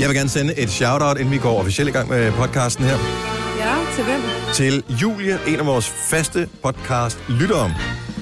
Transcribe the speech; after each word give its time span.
Jeg 0.00 0.08
vil 0.08 0.16
gerne 0.16 0.28
sende 0.28 0.58
et 0.58 0.70
shout-out, 0.70 1.16
inden 1.18 1.32
vi 1.32 1.38
går 1.38 1.58
officielt 1.60 1.88
i 1.88 1.92
gang 1.92 2.08
med 2.08 2.32
podcasten 2.32 2.84
her, 2.84 2.96
Ja, 3.58 3.74
til 3.94 4.04
hvem? 4.04 4.20
til 4.54 4.84
Julie, 5.02 5.38
en 5.46 5.60
af 5.60 5.66
vores 5.66 5.88
faste 5.88 6.48
podcast-lyttere. 6.62 7.74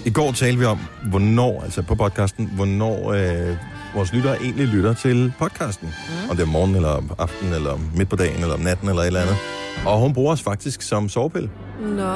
I 0.05 0.11
går 0.11 0.33
talte 0.33 0.59
vi 0.59 0.65
om, 0.65 0.79
hvornår, 1.11 1.63
altså 1.65 1.83
på 1.83 1.95
podcasten, 1.95 2.51
hvornår 2.55 3.13
øh, 3.13 3.57
vores 3.95 4.13
lyttere 4.13 4.43
egentlig 4.43 4.67
lytter 4.67 4.95
til 4.95 5.33
podcasten. 5.39 5.89
Mm. 6.09 6.31
Om 6.31 6.37
det 6.37 6.43
er 6.43 6.47
morgen, 6.47 6.75
eller 6.75 6.89
om 6.89 7.11
aftenen, 7.19 7.55
eller 7.55 7.71
om 7.71 7.91
midt 7.95 8.09
på 8.09 8.17
dagen, 8.17 8.41
eller 8.43 8.55
om 8.55 8.61
natten, 8.61 8.89
eller 8.89 9.03
et 9.03 9.07
eller 9.07 9.21
andet. 9.21 9.37
Og 9.87 9.99
hun 10.01 10.13
bruger 10.15 10.33
os 10.33 10.43
faktisk 10.43 10.83
som 10.83 11.09
sovepille. 11.09 11.51
Nå, 11.81 12.15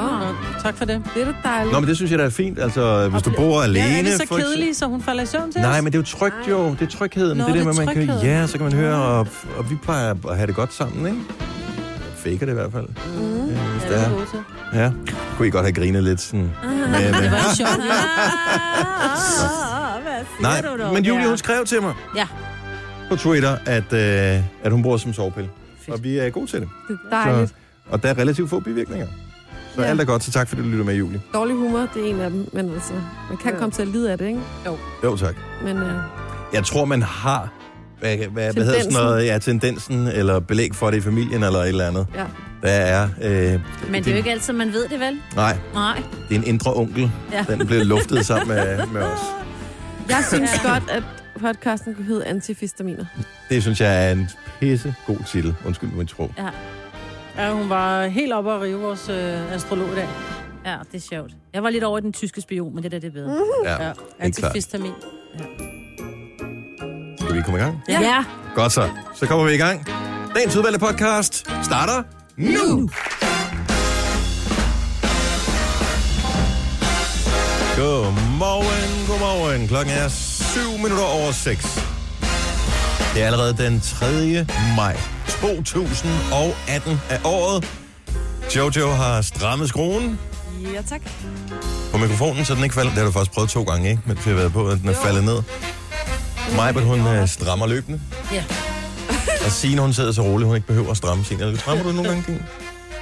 tak 0.63 0.77
for 0.77 0.85
det. 0.85 1.03
det 1.15 1.23
er 1.23 1.27
da 1.27 1.33
dejligt. 1.49 1.73
Nå, 1.73 1.81
men 1.81 1.89
det 1.89 1.97
synes 1.97 2.11
jeg 2.11 2.19
da 2.19 2.25
er 2.25 2.31
fint. 2.31 2.59
Altså, 2.59 3.09
hvis 3.09 3.23
du 3.23 3.31
bor 3.37 3.63
alene... 3.63 3.87
Ja, 3.87 3.99
er 3.99 4.03
det 4.03 4.13
så 4.13 4.25
for 4.29 4.37
kedeligt, 4.37 4.77
så 4.77 4.87
hun 4.87 5.03
falder 5.03 5.23
i 5.23 5.27
søvn 5.27 5.53
til 5.53 5.61
Nej, 5.61 5.77
os? 5.79 5.83
men 5.85 5.93
det 5.93 5.99
er 5.99 6.03
jo 6.03 6.07
trygt 6.19 6.35
jo. 6.49 6.71
Det 6.71 6.83
er 6.83 6.87
trygheden. 6.99 7.39
Nå, 7.39 7.45
det 7.45 7.51
er 7.51 7.55
det 7.55 7.67
det, 7.67 7.79
er 7.81 7.85
man 7.85 7.95
kan... 7.95 8.19
Ja, 8.23 8.47
så 8.47 8.53
kan 8.53 8.63
man 8.65 8.73
høre, 8.73 8.97
og, 8.97 9.27
og 9.59 9.71
vi 9.71 9.77
plejer 9.83 10.15
at 10.31 10.37
have 10.37 10.47
det 10.47 10.55
godt 10.55 10.75
sammen, 10.75 11.07
ikke? 11.07 11.19
Faker 12.17 12.39
det 12.47 12.49
i 12.49 12.55
hvert 12.55 12.73
fald. 12.73 12.87
Mm. 12.89 13.49
Ja, 13.49 13.55
hvis 13.55 13.85
Ja, 13.91 13.99
det 14.05 14.11
det 14.33 14.43
er. 14.73 14.83
Ja. 14.83 14.91
Kunne 15.37 15.49
I 15.49 15.51
godt 15.51 15.65
have 15.65 15.73
grinet 15.73 16.05
lidt 16.05 16.21
sådan. 16.21 16.41
Men, 16.41 16.51
Det 17.23 17.31
var 17.33 17.55
sjovt. 17.57 17.81
nej, 20.41 20.63
men 20.93 21.05
Julie, 21.05 21.29
hun 21.29 21.39
skrev 21.39 21.65
til 21.65 21.83
mig 21.83 21.95
Ja. 22.17 22.27
på 23.11 23.17
Twitter, 23.17 23.57
at, 23.67 23.93
øh, 23.93 24.43
at 24.63 24.73
hun 24.73 24.83
bruger 24.83 24.97
som 24.97 25.13
sovepille. 25.13 25.51
Og 25.91 26.05
vi 26.05 26.19
er 26.19 26.31
gode 26.31 26.47
til 26.47 26.61
det. 26.61 26.69
Det 26.89 26.99
er 27.13 27.17
dejligt. 27.25 27.49
Så, 27.51 27.55
og 27.91 28.03
der 28.03 28.09
er 28.09 28.19
relativt 28.19 28.51
få 28.51 28.61
bivirkninger. 28.61 29.07
Så 29.75 29.83
Ja. 29.83 29.89
alt 29.89 30.01
er 30.01 30.05
godt, 30.05 30.25
så 30.25 30.31
tak 30.33 30.49
fordi 30.49 30.63
du 30.63 30.69
lytter 30.69 30.85
med, 30.85 30.95
Julie. 30.95 31.21
Dårlig 31.35 31.57
humor, 31.57 31.89
det 31.95 32.05
er 32.07 32.11
en 32.11 32.21
af 32.21 32.31
dem. 32.31 32.49
Men 32.53 32.71
altså, 32.73 32.93
man 33.29 33.39
kan 33.43 33.53
Ja. 33.53 33.59
komme 33.59 33.71
til 33.73 33.83
at 33.83 33.89
lide 33.89 34.13
af 34.13 34.19
det, 34.19 34.27
ikke? 34.27 34.41
Jo, 35.05 35.17
tak. 35.17 35.35
Men 35.65 35.77
øh, 35.77 35.93
Jeg 36.53 36.65
tror, 36.65 36.85
man 36.85 37.03
har 37.03 37.53
hvad, 38.01 38.17
hvad, 38.17 38.53
hvad 38.53 38.65
hedder 38.65 38.81
sådan 38.81 38.93
noget, 38.93 39.27
ja, 39.27 39.39
tendensen, 39.39 40.07
eller 40.09 40.41
belæg 40.41 40.75
for 40.75 40.91
det 40.91 40.97
i 40.99 41.01
familien, 41.01 41.43
eller 41.43 41.59
et 41.59 41.69
eller 41.69 41.87
andet. 41.87 42.07
ja. 42.15 42.25
Der 42.63 42.69
er... 42.69 43.09
Øh, 43.23 43.61
Men 43.91 44.05
det 44.05 44.07
er 44.07 44.11
jo 44.13 44.17
ikke 44.17 44.31
altid, 44.31 44.53
man 44.53 44.73
ved 44.73 44.89
det, 44.89 45.01
vel? 45.01 45.19
Nej, 45.37 45.57
Nej. 45.75 46.03
det 46.29 46.35
er 46.35 46.39
en 46.39 46.47
indre 46.47 46.75
onkel. 46.75 47.11
Ja. 47.33 47.45
Den 47.49 47.67
blev 47.67 47.85
luftet 47.85 48.27
sammen 48.27 48.49
med, 48.49 48.87
med 48.87 49.03
os. 49.03 49.19
Jeg 50.09 50.25
synes 50.29 50.51
godt, 50.65 50.83
at 50.91 51.03
podcasten 51.41 51.95
kunne 51.95 52.07
hedde 52.07 52.25
Antifistaminer. 52.25 53.05
Det 53.51 53.63
synes 53.63 53.81
jeg 53.81 54.09
er 54.09 54.13
en 54.13 54.29
pisse 54.61 54.95
god 55.07 55.19
titel. 55.33 55.55
Undskyld 55.67 55.91
min 55.91 56.07
tro. 56.07 56.33
Ja. 56.39 56.49
Ja, 57.39 57.53
hun 57.53 57.69
var 57.69 58.07
helt 58.07 58.33
oppe 58.33 58.53
at 58.53 58.61
rive 58.61 58.81
vores 58.81 59.09
øh, 59.09 59.53
astrolog 59.55 59.89
i 59.93 59.95
dag. 59.95 60.09
ja, 60.67 60.77
det 60.93 60.99
er 60.99 61.07
sjovt. 61.15 61.33
Jeg 61.55 61.63
var 61.63 61.71
lidt 61.71 61.85
over 61.85 61.99
i 61.99 62.01
den 62.01 62.13
tyske 62.13 62.41
spion, 62.41 62.75
men 62.75 62.83
det 62.85 62.93
der, 62.93 62.99
det 62.99 63.09
er 63.09 63.13
bedre. 63.13 63.37
Ja, 63.65 63.71
Ja, 63.71 63.77
klart. 63.77 63.99
antifistamin. 64.19 64.93
Skal 67.21 67.35
vi 67.37 67.43
komme 67.43 67.59
i 67.59 67.63
gang? 67.63 67.81
Ja. 67.89 68.01
ja. 68.01 68.25
Godt 68.55 68.73
så. 68.73 68.89
Så 69.15 69.27
kommer 69.27 69.45
vi 69.47 69.55
i 69.55 69.57
gang. 69.59 69.87
Dagens 70.35 70.57
udvalgte 70.57 70.81
podcast 70.81 71.51
starter 71.65 72.03
nu. 72.37 72.91
Godmorgen, 77.77 79.07
godmorgen. 79.09 79.69
Klokken 79.69 79.95
er 79.95 80.09
7 80.09 80.61
minutter 80.83 81.05
over 81.05 81.33
6. 81.33 81.88
Det 83.15 83.23
er 83.23 83.27
allerede 83.27 83.57
den 83.59 83.81
3. 83.81 84.47
maj 84.77 84.97
2018 85.29 87.01
af 87.11 87.21
året. 87.25 87.69
Jojo 88.57 88.89
har 88.91 89.23
strammet 89.23 89.69
skruen 89.69 90.19
Ja, 90.75 90.83
tak. 90.89 91.01
på 91.93 91.99
mikrofonen, 91.99 92.45
så 92.45 92.55
den 92.55 92.63
ikke 92.63 92.75
falder. 92.75 92.91
Det 92.91 92.99
har 92.99 93.05
du 93.07 93.13
faktisk 93.13 93.33
prøvet 93.33 93.51
to 93.51 93.63
gange, 93.63 93.91
ikke? 93.91 94.03
Mens 94.07 94.27
vi 94.27 94.31
har 94.31 94.37
været 94.39 94.53
på, 94.53 94.69
at 94.69 94.79
den 94.81 94.89
er 94.89 94.95
faldet 94.95 95.25
ned. 95.25 95.43
Majbert, 96.57 96.85
hun 96.85 97.07
øh, 97.07 97.29
strammer 97.29 97.67
løbende. 97.67 98.01
Ja. 98.33 98.45
Og 99.47 99.53
Signe, 99.53 99.81
hun 99.81 99.93
sidder 99.93 100.13
så 100.13 100.23
roligt, 100.23 100.47
hun 100.47 100.57
ikke 100.57 100.67
behøver 100.67 100.91
at 100.91 100.97
stramme 100.97 101.25
sin. 101.25 101.41
Eller 101.41 101.59
strammer 101.59 101.85
du 101.85 101.93
nogle 101.93 102.09
gange 102.09 102.25
din? 102.27 102.43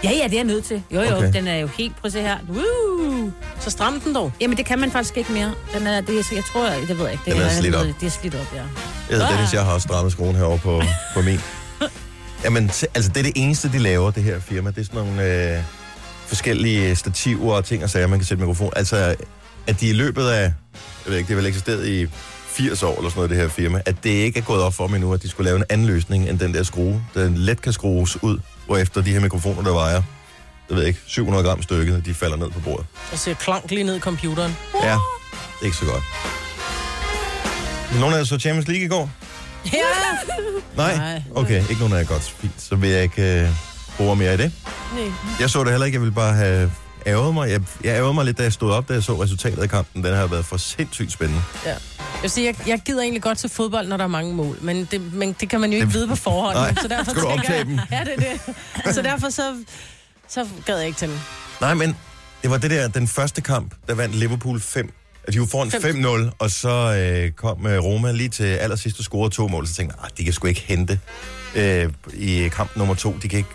Ja, 0.05 0.11
ja, 0.11 0.25
det 0.25 0.33
er 0.33 0.37
jeg 0.37 0.45
nødt 0.45 0.65
til. 0.65 0.83
Jo, 0.91 1.01
jo, 1.01 1.17
Okay. 1.17 1.33
den 1.33 1.49
er 1.49 1.57
jo 1.57 1.67
helt, 1.67 1.97
prøv 1.97 2.07
at 2.07 2.13
se 2.13 2.21
her. 2.21 2.37
Woo! 2.49 3.31
Så 3.61 3.71
stram 3.71 4.01
den 4.01 4.15
dog. 4.15 4.33
Jamen, 4.41 4.57
det 4.57 4.67
kan 4.67 4.79
man 4.79 4.91
faktisk 4.91 5.17
ikke 5.17 5.33
mere. 5.33 5.53
Den 5.79 5.87
er, 5.87 6.01
det, 6.01 6.19
er, 6.19 6.23
jeg 6.35 6.45
tror, 6.53 6.67
jeg, 6.69 6.81
det 6.89 6.99
ved 6.99 7.05
jeg 7.05 7.13
ikke. 7.13 7.25
Det 7.25 7.33
Den 7.35 7.43
er 7.43 7.51
slidt 7.51 7.75
op. 7.75 7.87
Det 8.01 8.07
er 8.07 8.11
slidt 8.11 8.35
op, 8.35 8.55
ja. 8.55 8.63
Jeg 9.11 9.17
hedder 9.17 9.31
Dennis, 9.33 9.53
jeg 9.53 9.65
har 9.65 9.73
også 9.73 9.89
strammet 9.89 10.13
skruen 10.13 10.37
herovre 10.37 10.59
på, 10.59 10.83
på 11.15 11.23
min. 11.23 11.41
Jamen, 12.45 12.71
t- 12.71 12.85
altså 12.95 13.11
det 13.11 13.17
er 13.17 13.23
det 13.23 13.33
eneste, 13.37 13.73
de 13.73 13.79
laver, 13.79 14.11
det 14.11 14.23
her 14.23 14.41
firma. 14.41 14.71
Det 14.71 14.79
er 14.79 14.85
sådan 14.85 15.01
nogle 15.01 15.55
øh, 15.57 15.63
forskellige 16.27 16.97
stativer 16.97 17.55
og 17.55 17.65
ting 17.65 17.85
og 17.85 17.91
sager, 17.91 18.07
man 18.07 18.19
kan 18.19 18.27
sætte 18.27 18.41
mikrofon. 18.45 18.73
Altså, 18.77 19.15
at 19.67 19.81
de 19.81 19.89
i 19.89 19.93
løbet 19.93 20.29
af, 20.29 20.41
jeg 20.43 20.53
ved 21.07 21.17
ikke, 21.17 21.29
det 21.29 21.35
har 21.35 21.43
vel 21.43 21.47
eksisteret 21.47 21.87
i 21.89 22.07
80 22.47 22.83
år 22.83 22.97
eller 22.97 23.11
sådan 23.11 23.19
noget, 23.19 23.31
det 23.31 23.39
her 23.39 23.49
firma, 23.49 23.81
at 23.87 23.95
det 24.05 24.11
ikke 24.11 24.39
er 24.39 24.43
gået 24.45 24.63
op 24.63 24.75
for 24.75 24.87
mig 24.87 25.01
nu, 25.01 25.13
at 25.15 25.23
de 25.23 25.29
skulle 25.29 25.45
lave 25.45 25.57
en 25.59 25.65
anden 25.69 25.87
løsning 25.87 26.29
end 26.29 26.39
den 26.39 26.55
der 26.55 26.63
skrue. 26.63 27.03
Den 27.15 27.37
let 27.39 27.63
kan 27.63 27.73
skrues 27.73 28.23
ud, 28.23 28.39
hvorefter 28.67 29.01
de 29.01 29.13
her 29.13 29.21
mikrofoner, 29.21 29.63
der 29.63 29.73
vejer, 29.73 30.03
jeg 30.69 30.77
ved 30.77 30.85
ikke, 30.85 31.01
700 31.07 31.45
gram 31.45 31.63
stykket, 31.63 32.07
de 32.07 32.15
falder 32.15 32.37
ned 32.37 32.51
på 32.51 32.61
bordet. 32.61 32.87
Og 33.13 33.19
ser 33.19 33.35
klank 33.35 33.71
lige 33.71 33.85
ned 33.85 33.97
i 33.97 34.01
computeren. 34.01 34.57
Ja, 34.83 34.91
det 34.91 34.99
er 35.61 35.65
ikke 35.65 35.77
så 35.77 35.85
godt. 35.85 36.03
Nogen 38.01 38.15
af 38.15 38.19
jer 38.19 38.25
så 38.25 38.39
Champions 38.39 38.69
League 38.69 38.85
i 38.85 38.89
går? 38.89 39.11
Ja! 39.73 39.79
Nej? 40.77 41.23
Okay, 41.35 41.61
ikke 41.61 41.79
nogen 41.79 41.93
af 41.95 41.99
jer 41.99 42.05
godt. 42.05 42.23
Fint, 42.41 42.53
så 42.63 42.77
vil 42.77 42.91
jeg 42.91 43.03
ikke 43.03 43.41
øh, 43.43 43.49
bruge 43.97 44.17
mere 44.17 44.35
i 44.35 44.37
det. 44.37 44.53
Nej. 44.95 45.05
Jeg 45.41 45.51
så 45.51 45.65
det 45.65 45.71
heller 45.71 45.85
ikke, 45.87 45.97
jeg 45.97 46.01
ville 46.01 46.15
bare 46.15 46.35
have 46.35 46.73
ærget 47.07 47.35
mig. 47.35 47.51
Jeg, 47.51 47.61
jeg 47.85 47.91
ærgede 47.97 48.15
mig 48.15 48.25
lidt, 48.25 48.39
da 48.39 48.43
jeg 48.43 48.53
stod 48.53 48.71
op, 48.73 48.89
da 48.89 48.95
jeg 48.95 49.03
så 49.03 49.23
resultatet 49.23 49.63
af 49.63 49.69
kampen. 49.71 50.05
Den 50.05 50.15
har 50.15 50.27
været 50.27 50.45
for 50.45 50.57
sindssygt 50.57 51.13
spændende. 51.13 51.43
ja. 51.65 51.71
Jeg, 51.71 52.23
vil 52.23 52.31
sige, 52.31 52.47
jeg, 52.47 52.69
jeg 52.69 52.81
gider 52.85 53.03
egentlig 53.03 53.23
godt 53.23 53.39
til 53.39 53.51
fodbold, 53.51 53.89
når 53.89 53.97
der 53.97 54.05
er 54.05 54.09
mange 54.09 54.35
mål, 54.35 54.59
men 54.61 54.89
det, 54.91 55.13
men 55.13 55.33
det 55.41 55.49
kan 55.49 55.61
man 55.61 55.71
jo 55.71 55.75
ikke 55.75 55.87
Det- 55.87 55.95
vide 55.95 56.09
på 56.09 56.17
forhånd. 56.17 56.55
Nej. 56.57 56.75
Så 56.83 56.89
derfor 56.89 57.11
Skal 57.11 57.23
du 57.23 57.27
optage 57.29 57.59
jeg, 57.59 57.67
dem? 57.67 57.79
Ja, 57.93 58.01
det 58.05 58.13
er 58.27 58.37
det. 58.85 58.95
Så 58.95 59.03
derfor 59.03 59.31
så, 59.31 59.43
så 60.29 60.47
gad 60.67 60.77
jeg 60.79 60.87
ikke 60.87 60.99
til 60.99 61.09
den. 61.09 61.21
Nej, 61.61 61.75
men 61.75 61.97
det 62.43 62.51
var 62.51 62.59
det 62.59 62.71
der, 62.71 62.89
den 62.89 63.09
første 63.09 63.41
kamp, 63.41 63.75
der 63.89 63.95
vandt 63.95 64.15
Liverpool 64.15 64.61
5. 64.61 64.93
Altså, 65.27 65.37
de 65.37 65.41
var 65.41 65.47
foran 65.47 65.71
Fem. 65.71 66.05
5-0, 66.05 66.31
og 66.39 66.51
så 66.51 66.69
øh, 66.69 67.31
kom 67.31 67.67
øh, 67.67 67.79
Roma 67.85 68.13
lige 68.13 68.29
til 68.29 68.45
allersidst 68.45 68.99
og 68.99 69.05
scorede 69.05 69.35
to 69.35 69.49
mål. 69.49 69.67
Så 69.67 69.75
tænkte 69.75 69.95
jeg, 69.99 70.05
"Ah, 70.05 70.11
de 70.19 70.25
kan 70.25 70.33
sgu 70.33 70.47
ikke 70.47 70.61
hente 70.67 71.01
øh, 71.55 71.89
i 72.15 72.49
kamp 72.49 72.77
nummer 72.77 72.95
to. 72.95 73.17
De 73.23 73.29
kan 73.29 73.37
ikke, 73.39 73.51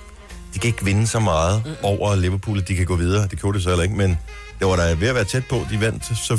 de 0.54 0.60
kan 0.60 0.68
ikke 0.68 0.86
vinde 0.86 1.08
så 1.08 1.20
meget 1.20 1.62
mm. 1.66 1.72
over 1.84 2.16
Liverpool, 2.16 2.58
at 2.58 2.68
de 2.68 2.76
kan 2.76 2.86
gå 2.86 2.96
videre. 2.96 3.28
Det 3.28 3.40
gjorde 3.42 3.58
de 3.58 3.64
så 3.64 3.70
heller 3.70 3.84
ikke, 3.84 3.96
men 3.96 4.18
det 4.60 4.68
var 4.68 4.76
der 4.76 4.96
ved 4.96 5.08
at 5.08 5.16
være 5.16 5.24
tæt 5.24 5.44
på. 5.50 5.66
De 5.72 5.82
vandt 5.82 6.06
så 6.06 6.34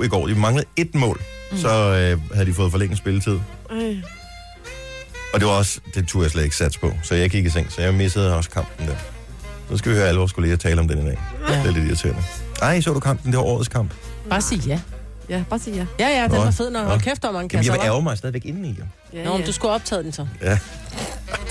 4-2 0.00 0.02
i 0.02 0.08
går. 0.08 0.26
De 0.26 0.34
manglede 0.34 0.66
et 0.76 0.94
mål, 0.94 1.20
mm. 1.52 1.58
så 1.58 1.68
øh, 1.68 2.32
havde 2.34 2.46
de 2.46 2.54
fået 2.54 2.70
forlænget 2.70 2.98
spilletid. 2.98 3.38
Ej. 3.70 3.96
Og 5.34 5.40
det 5.40 5.48
var 5.48 5.54
også, 5.54 5.80
det 5.94 6.08
turde 6.08 6.24
jeg 6.24 6.30
slet 6.30 6.44
ikke 6.44 6.56
sats 6.56 6.78
på, 6.78 6.92
så 7.02 7.14
jeg 7.14 7.30
gik 7.30 7.44
i 7.46 7.50
seng, 7.50 7.72
så 7.72 7.82
jeg 7.82 7.94
missede 7.94 8.36
også 8.36 8.50
kampen 8.50 8.88
der. 8.88 8.94
Nu 9.70 9.76
skal 9.76 9.92
vi 9.92 9.96
høre 9.96 10.08
alle 10.08 10.18
vores 10.18 10.32
kolleger 10.32 10.56
tale 10.56 10.80
om 10.80 10.88
den 10.88 10.98
i 10.98 11.04
dag. 11.04 11.18
Ja. 11.48 11.58
Det 11.58 11.66
er 11.66 11.70
lidt 11.72 11.86
irriterende. 11.86 12.22
Ej, 12.62 12.80
så 12.80 12.92
du 12.92 13.00
kampen? 13.00 13.32
Det 13.32 13.38
var 13.38 13.44
årets 13.44 13.68
kamp. 13.68 13.94
Bare 14.30 14.40
sig 14.42 14.66
ja. 14.66 14.80
Ja, 15.28 15.42
bare 15.50 15.58
sig 15.60 15.72
ja. 15.74 15.86
Ja, 15.98 16.08
ja, 16.08 16.22
den 16.22 16.30
Nå. 16.32 16.38
var 16.44 16.50
fed, 16.50 16.70
når 16.70 16.82
Nå. 16.82 16.88
hold 16.88 17.00
kæft, 17.00 17.22
der 17.22 17.28
var 17.28 17.32
mange 17.32 17.48
Jamen, 17.52 17.64
kasser. 17.64 17.72
jeg 17.72 17.80
vil 17.82 17.88
hva'? 17.88 17.92
ærge 17.92 18.02
mig 18.02 18.18
stadigvæk 18.18 18.44
inde 18.44 18.68
i. 18.68 18.74
jo. 18.78 18.84
ja, 19.18 19.24
Nå, 19.24 19.32
men 19.32 19.40
ja. 19.40 19.46
du 19.46 19.52
skulle 19.52 19.72
optage 19.74 20.02
den 20.02 20.12
så. 20.12 20.26
Ja, 20.42 20.58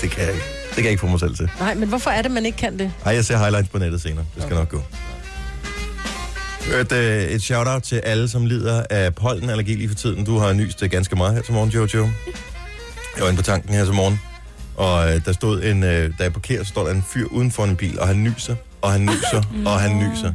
det 0.00 0.10
kan 0.10 0.22
jeg 0.24 0.32
ikke. 0.32 0.44
Det 0.66 0.74
kan 0.74 0.84
jeg 0.84 0.90
ikke 0.90 1.00
få 1.00 1.06
mig 1.06 1.20
selv 1.20 1.36
til. 1.36 1.50
Nej, 1.60 1.74
men 1.74 1.88
hvorfor 1.88 2.10
er 2.10 2.22
det, 2.22 2.30
man 2.30 2.46
ikke 2.46 2.58
kan 2.58 2.78
det? 2.78 2.92
Ej, 3.04 3.14
jeg 3.14 3.24
ser 3.24 3.38
highlights 3.38 3.68
på 3.68 3.78
nettet 3.78 4.00
senere. 4.02 4.24
Det 4.34 4.42
skal 4.42 4.56
nok 4.56 4.68
gå. 4.68 4.82
Et, 6.80 6.92
øh, 6.92 7.22
et 7.22 7.42
shout-out 7.42 7.82
til 7.82 7.96
alle, 7.96 8.28
som 8.28 8.46
lider 8.46 8.82
af 8.90 9.14
pollenallergi 9.14 9.74
lige 9.74 9.88
for 9.88 9.94
tiden. 9.94 10.24
Du 10.24 10.38
har 10.38 10.52
nyst 10.52 10.80
det 10.80 10.90
ganske 10.90 11.16
meget 11.16 11.34
her 11.34 11.42
til 11.42 11.54
morgen, 11.54 11.70
Jojo. 11.70 12.02
Jeg 13.16 13.22
var 13.22 13.26
inde 13.28 13.36
på 13.36 13.42
tanken 13.42 13.74
her 13.74 13.84
til 13.84 13.94
morgen, 13.94 14.20
og 14.76 15.14
øh, 15.14 15.24
der 15.24 15.32
stod 15.32 15.62
en, 15.62 15.82
øh, 15.82 16.10
da 16.18 16.22
jeg 16.22 16.32
parkerer, 16.32 16.62
så 16.64 16.68
står 16.68 16.84
der 16.84 16.90
en 16.94 17.04
fyr 17.08 17.26
uden 17.30 17.52
for 17.52 17.64
en 17.64 17.76
bil, 17.76 18.00
og 18.00 18.06
han 18.06 18.22
nyser, 18.22 18.54
og 18.82 18.92
han 18.92 19.00
nyser, 19.00 19.42
og 19.66 19.80
han 19.80 19.98
nyser. 19.98 20.32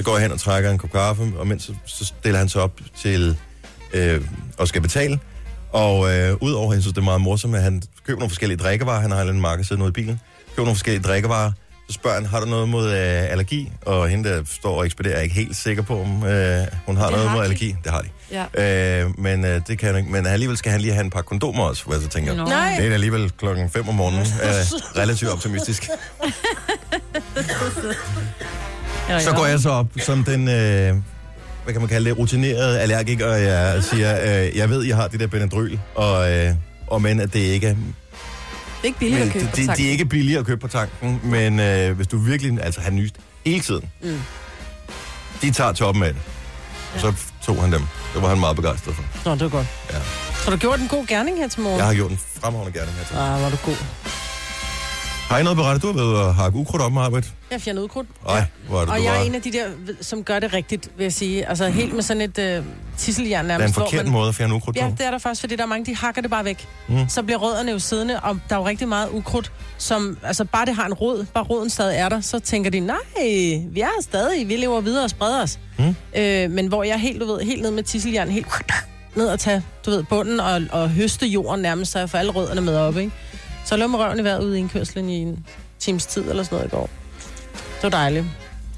Så 0.00 0.04
går 0.04 0.12
jeg 0.16 0.22
hen 0.22 0.32
og 0.32 0.40
trækker 0.40 0.70
en 0.70 0.78
kop 0.78 0.92
kaffe, 0.92 1.32
og 1.36 1.46
mens 1.46 1.62
så, 1.62 1.72
så 1.86 2.04
stiller 2.04 2.38
han 2.38 2.48
sig 2.48 2.62
op 2.62 2.80
til 3.02 3.36
øh, 3.92 4.20
og 4.58 4.68
skal 4.68 4.80
betale. 4.82 5.18
Og 5.72 6.12
øh, 6.16 6.36
udover, 6.40 6.72
jeg 6.72 6.82
synes, 6.82 6.94
det 6.94 7.00
er 7.00 7.04
meget 7.04 7.20
morsomt, 7.20 7.56
at 7.56 7.62
han 7.62 7.82
køber 8.06 8.18
nogle 8.18 8.30
forskellige 8.30 8.58
drikkevarer. 8.58 9.00
Han 9.00 9.10
har 9.10 9.22
en 9.22 9.40
marked 9.40 9.64
siddende 9.64 9.84
ude 9.84 9.90
i 9.90 9.92
bilen. 9.92 10.20
Køber 10.50 10.64
nogle 10.64 10.74
forskellige 10.76 11.02
drikkevarer. 11.02 11.52
Så 11.88 11.94
spørger 11.94 12.16
han, 12.16 12.26
har 12.26 12.40
du 12.40 12.46
noget 12.46 12.68
mod 12.68 12.86
øh, 12.88 13.30
allergi? 13.30 13.72
Og 13.86 14.08
hende, 14.08 14.28
der 14.28 14.42
står 14.60 14.76
og 14.78 14.86
ekspederer, 14.86 15.16
er 15.16 15.20
ikke 15.20 15.34
helt 15.34 15.56
sikker 15.56 15.82
på, 15.82 16.00
om 16.02 16.26
øh, 16.26 16.66
hun 16.86 16.96
har 16.96 17.04
Det 17.06 17.12
noget 17.12 17.28
har 17.28 17.36
mod 17.36 17.40
de. 17.40 17.44
allergi. 17.44 17.76
Det 17.84 17.92
har 17.92 18.02
de. 18.02 18.08
Ja. 18.56 19.02
Øh, 19.04 19.18
men 19.18 19.44
øh, 19.44 19.60
det 19.66 19.78
kan 19.78 19.96
ikke. 19.96 20.10
Men 20.10 20.26
alligevel 20.26 20.56
skal 20.56 20.72
han 20.72 20.80
lige 20.80 20.92
have 20.92 21.04
en 21.04 21.10
par 21.10 21.22
kondomer 21.22 21.64
også, 21.64 21.84
hvor 21.84 21.94
jeg 21.94 22.02
så 22.02 22.08
tænker, 22.08 22.34
Nå. 22.34 22.44
Nej. 22.44 22.74
det 22.78 22.86
er 22.88 22.94
alligevel 22.94 23.30
klokken 23.38 23.70
5 23.70 23.88
om 23.88 23.94
morgenen. 23.94 24.20
Øh, 24.44 24.48
relativt 24.96 25.30
optimistisk. 25.30 25.88
Så 29.18 29.32
går 29.36 29.46
jeg 29.46 29.60
så 29.60 29.70
op 29.70 29.86
som 29.98 30.24
den, 30.24 30.48
øh, 30.48 30.96
hvad 31.64 31.72
kan 31.74 31.80
man 31.80 31.88
kalde 31.88 32.10
det, 32.10 32.18
rutinerede 32.18 32.80
allergiker, 32.80 33.26
og 33.26 33.42
jeg 33.42 33.84
siger, 33.84 34.42
øh, 34.46 34.56
jeg 34.56 34.70
ved, 34.70 34.84
jeg 34.84 34.96
har 34.96 35.08
det 35.08 35.20
der 35.20 35.26
Benadryl, 35.26 35.78
og, 35.94 36.32
øh, 36.32 36.54
og 36.86 37.02
men 37.02 37.20
at 37.20 37.32
det 37.32 37.38
ikke 37.40 37.66
er, 37.66 37.74
Det 37.74 37.80
er 38.82 38.86
ikke 38.86 38.98
billigt 38.98 39.18
men, 39.20 39.28
at 39.28 39.32
købe 39.32 39.44
på 39.46 39.56
de, 39.56 39.60
de 39.62 39.66
tanken. 39.66 39.86
er 39.86 39.90
ikke 39.90 40.04
billige 40.04 40.38
at 40.38 40.46
købe 40.46 40.60
på 40.60 40.68
tanken, 40.68 41.20
men 41.22 41.60
øh, 41.60 41.96
hvis 41.96 42.06
du 42.06 42.18
virkelig, 42.18 42.58
altså 42.64 42.80
han 42.80 42.94
nyst 42.96 43.14
hele 43.46 43.60
tiden, 43.60 43.84
Mm. 44.02 44.20
de 45.42 45.50
tager 45.50 45.72
toppen 45.72 46.02
af 46.04 46.12
det. 46.12 46.22
Og 46.94 47.00
så 47.00 47.12
tog 47.46 47.62
han 47.62 47.72
dem. 47.72 47.82
Det 48.14 48.22
var 48.22 48.28
han 48.28 48.38
meget 48.40 48.56
begejstret 48.56 48.94
for. 48.94 49.04
Nå, 49.24 49.32
det 49.34 49.42
var 49.42 49.48
godt. 49.48 49.66
Ja. 49.92 49.96
Så 50.44 50.50
du 50.50 50.56
gjort 50.56 50.80
en 50.80 50.88
god 50.88 51.06
gerning 51.06 51.36
her 51.38 51.48
til 51.48 51.60
morgen? 51.60 51.78
Jeg 51.78 51.86
har 51.86 51.94
gjort 51.94 52.10
en 52.10 52.20
fremragende 52.40 52.78
gerning 52.78 52.96
her 52.96 53.04
til. 53.04 53.14
Ah, 53.16 53.42
var 53.42 53.50
du 53.50 53.56
god. 53.64 53.76
Har 55.30 55.38
I 55.38 55.42
noget 55.42 55.56
berettet? 55.56 55.82
Du 55.82 55.86
har 55.98 56.12
været 56.12 56.28
at 56.28 56.34
hakke 56.34 56.58
ukrudt 56.58 56.82
op 56.82 56.92
med 56.92 57.02
arbejde? 57.02 57.26
Jeg 57.50 57.60
fjerner 57.60 57.82
udkrudt. 57.82 58.06
Nej, 58.26 58.44
hvor 58.68 58.76
er 58.76 58.80
det, 58.84 58.90
Og 58.90 58.98
du 58.98 59.02
jeg 59.04 59.20
er 59.20 59.24
en 59.24 59.34
af 59.34 59.42
de 59.42 59.52
der, 59.52 59.66
som 60.00 60.24
gør 60.24 60.38
det 60.38 60.52
rigtigt, 60.52 60.90
vil 60.96 61.04
jeg 61.04 61.12
sige. 61.12 61.48
Altså 61.48 61.68
helt 61.68 61.94
med 61.94 62.02
sådan 62.02 62.20
et 62.20 62.38
øh, 62.38 62.64
tisseljern 62.98 63.44
Det 63.44 63.52
er 63.52 63.56
en 63.66 63.72
hvor 63.72 63.82
forkert 63.84 64.04
man- 64.04 64.12
måde 64.12 64.28
at 64.28 64.34
fjerne 64.34 64.54
ukrudt 64.54 64.76
Ja, 64.76 64.88
på. 64.88 64.94
det 64.98 65.06
er 65.06 65.10
der 65.10 65.18
faktisk, 65.18 65.40
fordi 65.40 65.56
der 65.56 65.62
er 65.62 65.66
mange, 65.66 65.86
de 65.86 65.96
hakker 65.96 66.22
det 66.22 66.30
bare 66.30 66.44
væk. 66.44 66.66
Mm. 66.88 66.94
Mm. 66.94 67.08
Så 67.08 67.22
bliver 67.22 67.38
rødderne 67.38 67.70
jo 67.72 67.78
siddende, 67.78 68.20
og 68.20 68.38
der 68.48 68.54
er 68.56 68.60
jo 68.60 68.66
rigtig 68.66 68.88
meget 68.88 69.08
ukrudt, 69.12 69.52
som, 69.78 70.18
altså 70.22 70.44
bare 70.44 70.66
det 70.66 70.74
har 70.74 70.86
en 70.86 70.94
rod, 70.94 71.26
bare 71.34 71.44
roden 71.44 71.70
stadig 71.70 71.96
er 71.98 72.08
der, 72.08 72.20
så 72.20 72.38
tænker 72.38 72.70
de, 72.70 72.80
nej, 72.80 72.96
vi 73.70 73.80
er 73.80 73.84
her 73.84 74.02
stadig, 74.02 74.48
vi 74.48 74.56
lever 74.56 74.80
videre 74.80 75.04
og 75.04 75.10
spreder 75.10 75.42
os. 75.42 75.58
Mm. 75.78 75.94
Øh, 76.16 76.50
men 76.50 76.66
hvor 76.66 76.82
jeg 76.84 76.92
er 76.92 76.96
helt, 76.98 77.20
du 77.20 77.26
ved, 77.26 77.40
helt 77.40 77.62
ned 77.62 77.70
med 77.70 77.82
tisseljern, 77.82 78.28
helt 78.28 78.46
ned 79.14 79.26
og 79.28 79.38
tage, 79.40 79.62
du 79.86 79.90
ved, 79.90 80.02
bunden 80.04 80.40
og, 80.40 80.62
og 80.72 80.90
høste 80.90 81.26
jorden 81.26 81.62
nærmest, 81.62 81.92
så 81.92 81.98
jeg 81.98 82.10
får 82.10 82.18
alle 82.18 82.32
rødderne 82.32 82.60
med 82.60 82.76
op, 82.76 82.96
ikke? 82.96 83.12
Så 83.64 83.76
lå 83.76 83.86
med 83.86 83.98
røven 83.98 84.20
i 84.20 84.24
vejret 84.24 84.44
ude 84.44 84.56
i 84.56 84.60
indkørslen 84.60 85.08
i 85.08 85.16
en 85.18 85.46
times 85.78 86.06
tid 86.06 86.30
eller 86.30 86.42
sådan 86.42 86.56
noget 86.56 86.72
i 86.72 86.76
går. 86.76 86.90
Det 87.52 87.82
var 87.82 87.88
dejligt. 87.88 88.24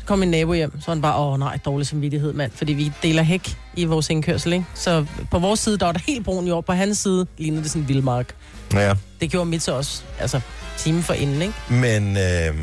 Så 0.01 0.07
kom 0.07 0.19
min 0.19 0.31
nabo 0.31 0.53
hjem, 0.55 0.81
så 0.81 0.87
var 0.87 0.95
han 0.95 1.03
bare, 1.03 1.17
åh 1.17 1.39
nej, 1.39 1.59
dårlig 1.65 1.87
samvittighed, 1.87 2.33
mand, 2.33 2.53
fordi 2.55 2.73
vi 2.73 2.93
deler 3.03 3.23
hæk 3.23 3.57
i 3.77 3.85
vores 3.85 4.11
indkørsel, 4.11 4.53
ikke? 4.53 4.65
Så 4.75 5.07
på 5.31 5.39
vores 5.39 5.61
side, 5.61 5.79
der 5.79 5.87
var 5.87 5.93
der 5.93 6.01
helt 6.07 6.25
brun 6.25 6.47
jord, 6.47 6.65
på 6.65 6.73
hans 6.73 6.99
side 6.99 7.27
lignede 7.39 7.63
det 7.63 7.71
sådan 7.71 7.83
en 7.83 7.89
vildmark. 7.89 8.35
Ja, 8.73 8.95
Det 9.21 9.31
gjorde 9.31 9.51
mit 9.51 9.63
så 9.63 9.73
også, 9.77 10.03
altså 10.19 10.41
time 10.79 11.03
for 11.03 11.13
inden, 11.15 11.43
ikke? 11.43 11.55
men... 11.69 12.17
Øh, 12.17 12.55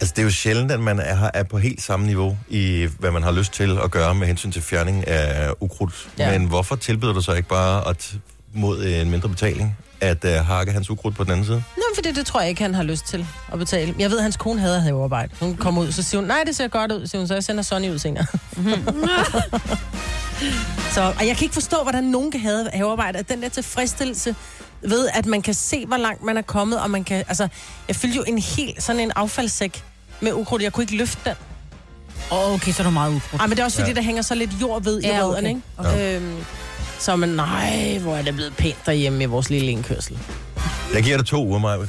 altså, 0.00 0.12
det 0.16 0.18
er 0.18 0.22
jo 0.22 0.30
sjældent, 0.30 0.72
at 0.72 0.80
man 0.80 0.98
er, 1.00 1.30
er 1.34 1.42
på 1.42 1.58
helt 1.58 1.82
samme 1.82 2.06
niveau 2.06 2.36
i, 2.48 2.88
hvad 2.98 3.10
man 3.10 3.22
har 3.22 3.32
lyst 3.32 3.52
til 3.52 3.78
at 3.84 3.90
gøre 3.90 4.14
med 4.14 4.26
hensyn 4.26 4.52
til 4.52 4.62
fjerning 4.62 5.08
af 5.08 5.50
ukrudt. 5.60 6.08
Ja. 6.18 6.38
Men 6.38 6.48
hvorfor 6.48 6.76
tilbyder 6.76 7.12
du 7.12 7.20
så 7.20 7.32
ikke 7.32 7.48
bare 7.48 7.88
at 7.88 8.14
mod 8.54 8.84
en 8.84 9.10
mindre 9.10 9.28
betaling 9.28 9.76
at 10.00 10.24
uh, 10.24 10.30
hakke 10.30 10.72
hans 10.72 10.90
ukrudt 10.90 11.16
på 11.16 11.24
den 11.24 11.32
anden 11.32 11.46
side? 11.46 11.62
Nå, 11.76 11.82
for 11.94 12.02
det, 12.02 12.16
det 12.16 12.26
tror 12.26 12.40
jeg 12.40 12.48
ikke, 12.50 12.62
han 12.62 12.74
har 12.74 12.82
lyst 12.82 13.06
til 13.06 13.26
at 13.52 13.58
betale. 13.58 13.94
Jeg 13.98 14.10
ved, 14.10 14.16
at 14.18 14.22
hans 14.22 14.36
kone 14.36 14.60
havde 14.60 14.80
havearbejde. 14.80 15.32
Hun 15.40 15.56
kom 15.56 15.78
ud, 15.78 15.92
så 15.92 16.02
siger 16.02 16.20
hun, 16.20 16.28
nej, 16.28 16.42
det 16.46 16.56
ser 16.56 16.68
godt 16.68 16.92
ud, 16.92 17.06
siger 17.06 17.20
hun, 17.20 17.28
så 17.28 17.34
jeg 17.34 17.44
sender 17.44 17.62
Sonny 17.62 17.90
ud 17.90 17.98
senere. 17.98 18.26
så, 20.94 21.02
og 21.18 21.26
jeg 21.26 21.36
kan 21.36 21.44
ikke 21.44 21.54
forstå, 21.54 21.76
hvordan 21.82 22.04
nogen 22.04 22.30
kan 22.30 22.40
have 22.40 22.68
havearbejde. 22.74 23.18
At 23.18 23.28
den 23.28 23.42
der 23.42 23.48
tilfredsstillelse 23.48 24.34
ved, 24.82 25.08
at 25.14 25.26
man 25.26 25.42
kan 25.42 25.54
se, 25.54 25.86
hvor 25.86 25.96
langt 25.96 26.22
man 26.24 26.36
er 26.36 26.42
kommet, 26.42 26.80
og 26.80 26.90
man 26.90 27.04
kan, 27.04 27.24
altså, 27.28 27.48
jeg 27.88 27.96
fyldte 27.96 28.16
jo 28.16 28.24
en 28.26 28.38
helt, 28.38 28.82
sådan 28.82 29.00
en 29.00 29.12
affaldssæk 29.16 29.84
med 30.20 30.32
ukrudt. 30.32 30.62
Jeg 30.62 30.72
kunne 30.72 30.84
ikke 30.84 30.96
løfte 30.96 31.20
den. 31.24 31.34
Åh, 32.32 32.52
okay, 32.52 32.72
så 32.72 32.82
er 32.82 32.84
du 32.84 32.90
meget 32.90 33.14
ukrudt. 33.14 33.40
Ej, 33.40 33.46
men 33.46 33.50
det 33.56 33.60
er 33.60 33.64
også 33.64 33.78
fordi, 33.78 33.90
Ja. 33.90 33.94
der 33.96 34.02
hænger 34.02 34.22
så 34.22 34.34
lidt 34.34 34.50
jord 34.60 34.82
ved 34.82 35.02
i 35.02 35.06
Ja, 35.06 35.20
rødderne, 35.22 35.62
okay. 35.78 35.92
ikke? 35.94 36.16
Øhm, 36.16 36.36
så 36.98 37.12
er 37.12 37.16
man, 37.16 37.28
nej, 37.28 37.98
hvor 38.02 38.16
er 38.16 38.22
det 38.22 38.34
blevet 38.34 38.56
pænt 38.56 38.86
derhjemme 38.86 39.22
i 39.22 39.26
vores 39.26 39.50
lille 39.50 39.70
indkørsel. 39.70 40.18
Jeg 40.94 41.02
giver 41.02 41.16
dig 41.16 41.26
to 41.26 41.46
uger, 41.46 41.58
Maja. 41.58 41.86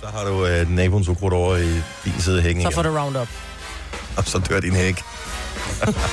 Så 0.00 0.06
har 0.06 0.24
du 0.24 0.60
uh, 0.62 0.70
naboens 0.70 1.08
ukrudt 1.08 1.34
over 1.34 1.56
i 1.56 1.72
din 2.04 2.20
side 2.20 2.42
hækken 2.42 2.62
Så 2.62 2.70
får 2.70 2.82
du 2.82 2.88
roundup. 2.88 3.28
Og 4.16 4.24
så 4.24 4.38
dør 4.38 4.60
din 4.60 4.74
hæk. 4.74 5.02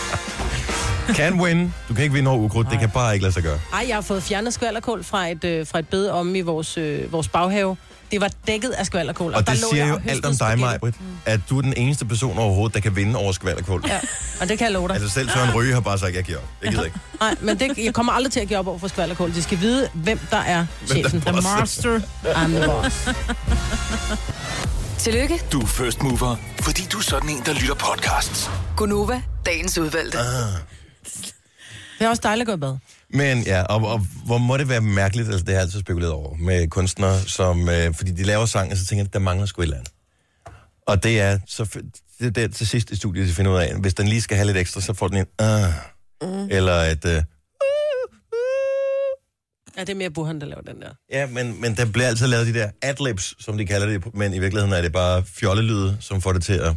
can 1.17 1.41
win. 1.41 1.73
Du 1.89 1.93
kan 1.93 2.03
ikke 2.03 2.13
vinde 2.13 2.31
over 2.31 2.39
ukrudt. 2.39 2.67
Det 2.71 2.79
kan 2.79 2.89
bare 2.89 3.13
ikke 3.13 3.23
lade 3.23 3.33
sig 3.33 3.43
gøre. 3.43 3.59
Ej, 3.73 3.85
jeg 3.87 3.95
har 3.95 4.01
fået 4.01 4.23
fjernet 4.23 4.53
skvallerkål 4.53 5.03
fra 5.03 5.27
et, 5.27 5.43
øh, 5.43 5.67
fra 5.67 5.79
et 5.79 5.87
bed 5.87 6.07
om 6.07 6.35
i 6.35 6.41
vores, 6.41 6.77
øh, 6.77 7.11
vores 7.11 7.27
baghave. 7.27 7.77
Det 8.11 8.21
var 8.21 8.29
dækket 8.47 8.69
af 8.69 8.85
skvallerkål. 8.85 9.33
Og 9.33 9.47
der 9.47 9.53
det 9.53 9.63
siger 9.71 9.87
jo 9.87 9.93
og 9.93 10.01
alt 10.07 10.25
om 10.25 10.31
dig, 10.31 10.37
spaghetti. 10.37 10.61
Majbrit, 10.61 10.95
at 11.25 11.39
du 11.49 11.57
er 11.57 11.61
den 11.61 11.73
eneste 11.77 12.05
person 12.05 12.37
overhovedet, 12.37 12.73
der 12.75 12.79
kan 12.81 12.95
vinde 12.95 13.19
over 13.19 13.31
skvalderkål. 13.31 13.83
Ja, 13.87 13.99
og 14.41 14.49
det 14.49 14.57
kan 14.57 14.65
jeg 14.65 14.71
love 14.73 14.87
dig. 14.87 14.95
Altså 14.95 15.09
selv 15.09 15.29
Søren 15.29 15.53
Ryge 15.55 15.73
har 15.73 15.81
bare 15.81 15.97
sagt, 15.99 16.15
jeg 16.15 16.23
giver 16.23 16.37
op. 16.37 16.43
Jeg 16.63 16.71
gider 16.71 16.83
ikke. 16.83 16.97
Nej, 17.19 17.35
men 17.41 17.59
det, 17.59 17.77
jeg 17.77 17.93
kommer 17.93 18.11
aldrig 18.13 18.31
til 18.33 18.39
at 18.39 18.47
give 18.47 18.59
op 18.59 18.67
over 18.67 18.77
for 18.79 18.87
skvallerkål. 18.87 19.33
De 19.33 19.43
skal 19.43 19.59
vide, 19.59 19.89
hvem 19.93 20.19
der 20.31 20.37
er 20.37 20.65
chefen. 20.87 21.19
der 21.25 21.31
boss. 21.31 21.47
master. 21.59 21.99
I'm 22.25 22.47
the 22.47 22.65
boss. 22.65 23.09
Tillykke, 25.03 25.41
Du 25.51 25.61
er 25.61 25.65
first 25.67 26.01
mover, 26.03 26.35
fordi 26.61 26.81
du 26.91 26.97
er 26.97 27.01
sådan 27.01 27.29
en, 27.29 27.41
der 27.45 27.53
lytter 27.53 27.75
podcasts. 27.75 28.49
Gunova, 28.77 29.21
dagens 29.45 29.77
udvalgte. 29.77 30.17
Det 30.17 32.05
er 32.05 32.09
også 32.09 32.21
dejligt 32.23 32.49
at 32.49 32.59
gå 32.59 32.67
i 32.67 32.71
bad. 32.71 32.77
Men 33.13 33.43
ja, 33.43 33.61
og, 33.63 33.87
og 33.87 33.99
hvor 34.25 34.37
må 34.37 34.57
det 34.57 34.69
være 34.69 34.81
mærkeligt, 34.81 35.27
altså 35.27 35.39
det 35.39 35.47
har 35.49 35.53
jeg 35.55 35.61
altid 35.61 35.79
spekuleret 35.79 36.13
over, 36.13 36.35
med 36.35 36.67
kunstnere, 36.67 37.19
som, 37.19 37.69
øh, 37.69 37.93
fordi 37.95 38.11
de 38.11 38.23
laver 38.23 38.45
sang, 38.45 38.71
og 38.71 38.77
så 38.77 38.85
tænker 38.85 39.03
jeg, 39.05 39.13
der 39.13 39.19
mangler 39.19 39.45
sgu 39.45 39.61
et 39.61 39.63
eller 39.65 39.77
andet. 39.77 39.91
Og 40.87 41.03
det 41.03 41.19
er, 41.21 41.39
så, 41.47 41.79
det 42.19 42.37
er 42.37 42.47
til 42.47 42.67
sidst 42.67 42.91
i 42.91 42.95
studiet, 42.95 43.27
de 43.27 43.33
finder 43.33 43.51
ud 43.51 43.57
af, 43.57 43.75
hvis 43.75 43.93
den 43.93 44.07
lige 44.07 44.21
skal 44.21 44.37
have 44.37 44.45
lidt 44.47 44.57
ekstra, 44.57 44.81
så 44.81 44.93
får 44.93 45.07
den 45.07 45.17
en, 45.17 45.25
uh, 45.41 46.29
mm. 46.29 46.47
eller 46.51 46.73
et, 46.73 47.05
uh, 47.05 47.11
Ja, 49.77 49.81
det 49.81 49.89
er 49.89 49.95
mere 49.95 50.09
Burhan, 50.09 50.41
der 50.41 50.47
laver 50.47 50.61
den 50.61 50.81
der. 50.81 50.89
ja, 51.11 51.27
men, 51.27 51.61
men 51.61 51.75
der 51.77 51.85
bliver 51.85 52.07
altid 52.07 52.27
lavet 52.27 52.47
de 52.47 52.53
der 52.53 52.69
adlibs, 52.81 53.35
som 53.43 53.57
de 53.57 53.65
kalder 53.65 53.87
det, 53.87 54.13
men 54.15 54.33
i 54.33 54.39
virkeligheden 54.39 54.73
er 54.73 54.81
det 54.81 54.91
bare 54.91 55.23
fjollelyde, 55.25 55.97
som 55.99 56.21
får 56.21 56.33
det 56.33 56.43
til 56.43 56.53
at... 56.53 56.73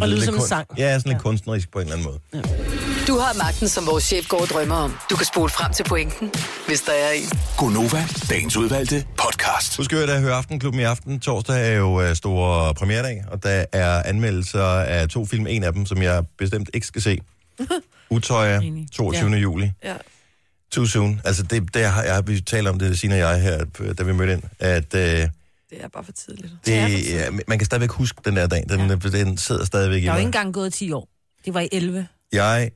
Og 0.00 0.08
lyde 0.08 0.24
som 0.24 0.34
en 0.34 0.40
kun- 0.40 0.48
sang. 0.48 0.66
Ja, 0.78 0.98
sådan 0.98 1.08
lidt 1.08 1.16
Ja. 1.16 1.22
kunstnerisk 1.22 1.70
på 1.72 1.78
en 1.80 1.86
eller 1.92 1.96
anden 1.96 2.06
måde. 2.06 2.95
Du 3.06 3.18
har 3.18 3.34
magten, 3.34 3.68
som 3.68 3.86
vores 3.86 4.04
chef 4.04 4.28
går 4.28 4.40
og 4.40 4.46
drømmer 4.46 4.74
om. 4.74 4.98
Du 5.10 5.16
kan 5.16 5.26
spole 5.26 5.50
frem 5.50 5.72
til 5.72 5.84
pointen, 5.84 6.30
hvis 6.66 6.80
der 6.80 6.92
er 6.92 7.10
en. 7.10 7.28
Gonova, 7.58 8.04
dagens 8.30 8.56
udvalgte 8.56 9.06
podcast. 9.18 9.76
Husk 9.76 9.92
at 9.92 10.20
høre 10.20 10.34
Aftenklubben 10.34 10.80
i 10.80 10.84
aften. 10.84 11.20
Torsdag 11.20 11.72
er 11.72 11.76
jo 11.76 12.00
øh, 12.02 12.16
store 12.16 12.74
premieredag, 12.74 13.24
og 13.28 13.42
der 13.42 13.64
er 13.72 14.02
anmeldelser 14.02 14.64
af 14.64 15.08
to 15.08 15.26
film. 15.26 15.46
En 15.46 15.64
af 15.64 15.72
dem, 15.72 15.86
som 15.86 16.02
jeg 16.02 16.24
bestemt 16.38 16.70
ikke 16.74 16.86
skal 16.86 17.02
se. 17.02 17.18
Utøjer, 18.10 18.60
Enig. 18.60 18.88
22. 18.92 19.30
Ja. 19.30 19.36
juli. 19.36 19.70
Ja. 19.84 19.94
Too 20.70 20.86
soon. 20.86 21.20
Altså, 21.24 21.42
det, 21.42 21.74
det 21.74 21.84
har, 21.84 22.02
jeg 22.02 22.26
vi 22.26 22.40
talt 22.40 22.68
om 22.68 22.78
det, 22.78 22.98
Signe 22.98 23.14
og 23.14 23.18
jeg 23.18 23.42
her, 23.42 23.64
da 23.98 24.02
vi 24.02 24.12
mødte 24.12 24.32
ind, 24.32 24.42
at 24.58 24.94
øh, 24.94 25.00
det, 25.00 25.30
Det 25.70 25.84
er 25.84 25.88
bare 25.88 26.04
for 26.04 26.12
tidligt. 26.12 26.52
ja, 26.66 27.30
man 27.48 27.58
kan 27.58 27.66
stadigvæk 27.66 27.90
huske 27.90 28.20
den 28.24 28.36
der 28.36 28.46
dag. 28.46 28.64
Den, 28.68 28.80
ja. 28.80 28.96
den 28.96 29.36
sidder 29.36 29.64
stadigvæk 29.64 30.02
i 30.02 30.06
Der 30.06 30.10
er 30.10 30.14
jo 30.14 30.18
ikke 30.18 30.26
engang 30.26 30.54
gået 30.54 30.72
10 30.72 30.92
år. 30.92 31.08
Det 31.44 31.54
var 31.54 31.60
i 31.60 31.68
11. 31.72 32.08
Jeg 32.32 32.70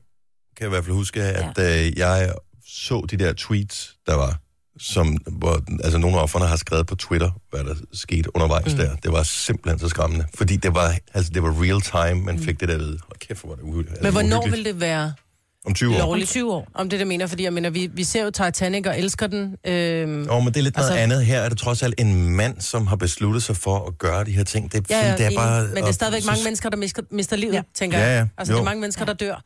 kan 0.57 0.67
i 0.67 0.69
hvert 0.69 0.83
fald 0.85 0.95
huske, 0.95 1.21
at 1.23 1.59
øh, 1.59 1.97
jeg 1.99 2.33
så 2.67 3.05
de 3.11 3.17
der 3.17 3.33
tweets, 3.33 3.95
der 4.07 4.15
var, 4.15 4.37
som, 4.79 5.07
hvor 5.31 5.61
altså, 5.83 5.97
nogle 5.97 6.17
af 6.17 6.21
offerne 6.23 6.45
har 6.45 6.55
skrevet 6.55 6.87
på 6.87 6.95
Twitter, 6.95 7.31
hvad 7.51 7.63
der 7.63 7.75
skete 7.93 8.35
undervejs 8.35 8.71
mm. 8.73 8.77
der. 8.79 8.95
Det 8.95 9.11
var 9.11 9.23
simpelthen 9.23 9.79
så 9.79 9.89
skræmmende. 9.89 10.25
Fordi 10.35 10.55
det 10.55 10.75
var, 10.75 10.95
altså, 11.13 11.31
det 11.33 11.43
var 11.43 11.55
real 11.63 11.81
time, 12.11 12.25
man 12.25 12.39
fik 12.39 12.59
det 12.59 12.69
der 12.69 12.77
ved. 12.77 12.87
Hold 13.07 13.19
kæft, 13.19 13.39
hvor 13.41 13.49
var 13.49 13.55
det 13.55 13.63
uhy- 13.63 13.89
altså, 13.89 14.03
Men 14.03 14.11
hvornår 14.11 14.37
uhyggeligt. 14.37 14.65
vil 14.65 14.73
det 14.73 14.81
være 14.81 15.13
Om 15.65 15.73
20 15.73 15.89
år. 15.95 16.01
Om 16.01 16.07
lovligt? 16.07 16.29
20 16.29 16.53
år. 16.53 16.67
Om 16.73 16.89
det, 16.89 16.99
der 16.99 17.05
mener, 17.05 17.27
fordi 17.27 17.43
jeg 17.43 17.53
mener, 17.53 17.69
vi, 17.69 17.89
vi 17.93 18.03
ser 18.03 18.23
jo 18.23 18.31
Titanic 18.31 18.87
og 18.87 18.99
elsker 18.99 19.27
den. 19.27 19.55
Øhm, 19.67 20.27
Åh, 20.29 20.43
men 20.43 20.47
det 20.53 20.57
er 20.57 20.61
lidt 20.63 20.75
noget 20.75 20.89
Altså- 20.89 20.99
andet. 21.03 21.25
Her 21.25 21.39
er 21.39 21.49
det 21.49 21.57
trods 21.57 21.83
alt 21.83 21.95
en 21.97 22.29
mand, 22.29 22.61
som 22.61 22.87
har 22.87 22.95
besluttet 22.95 23.43
sig 23.43 23.57
for 23.57 23.87
at 23.87 23.97
gøre 23.97 24.23
de 24.23 24.31
her 24.31 24.43
ting. 24.43 24.71
Det, 24.71 24.89
ja, 24.89 25.07
ja, 25.11 25.17
det 25.17 25.25
er 25.25 25.31
bare, 25.35 25.63
men 25.63 25.75
det 25.75 25.83
er 25.87 25.91
stadigvæk 25.91 26.25
mange 26.25 26.43
mennesker, 26.43 26.69
der 26.69 26.77
mister, 26.77 27.01
mister 27.11 27.35
livet, 27.35 27.53
ja. 27.53 27.57
Ja. 27.57 27.63
tænker 27.75 27.97
Ja, 27.99 28.05
jeg. 28.07 28.17
ja. 28.19 28.27
Altså, 28.37 28.53
Jo. 28.53 28.57
det 28.57 28.61
er 28.61 28.65
mange 28.65 28.81
mennesker, 28.81 29.05
der 29.05 29.13
dør. 29.13 29.41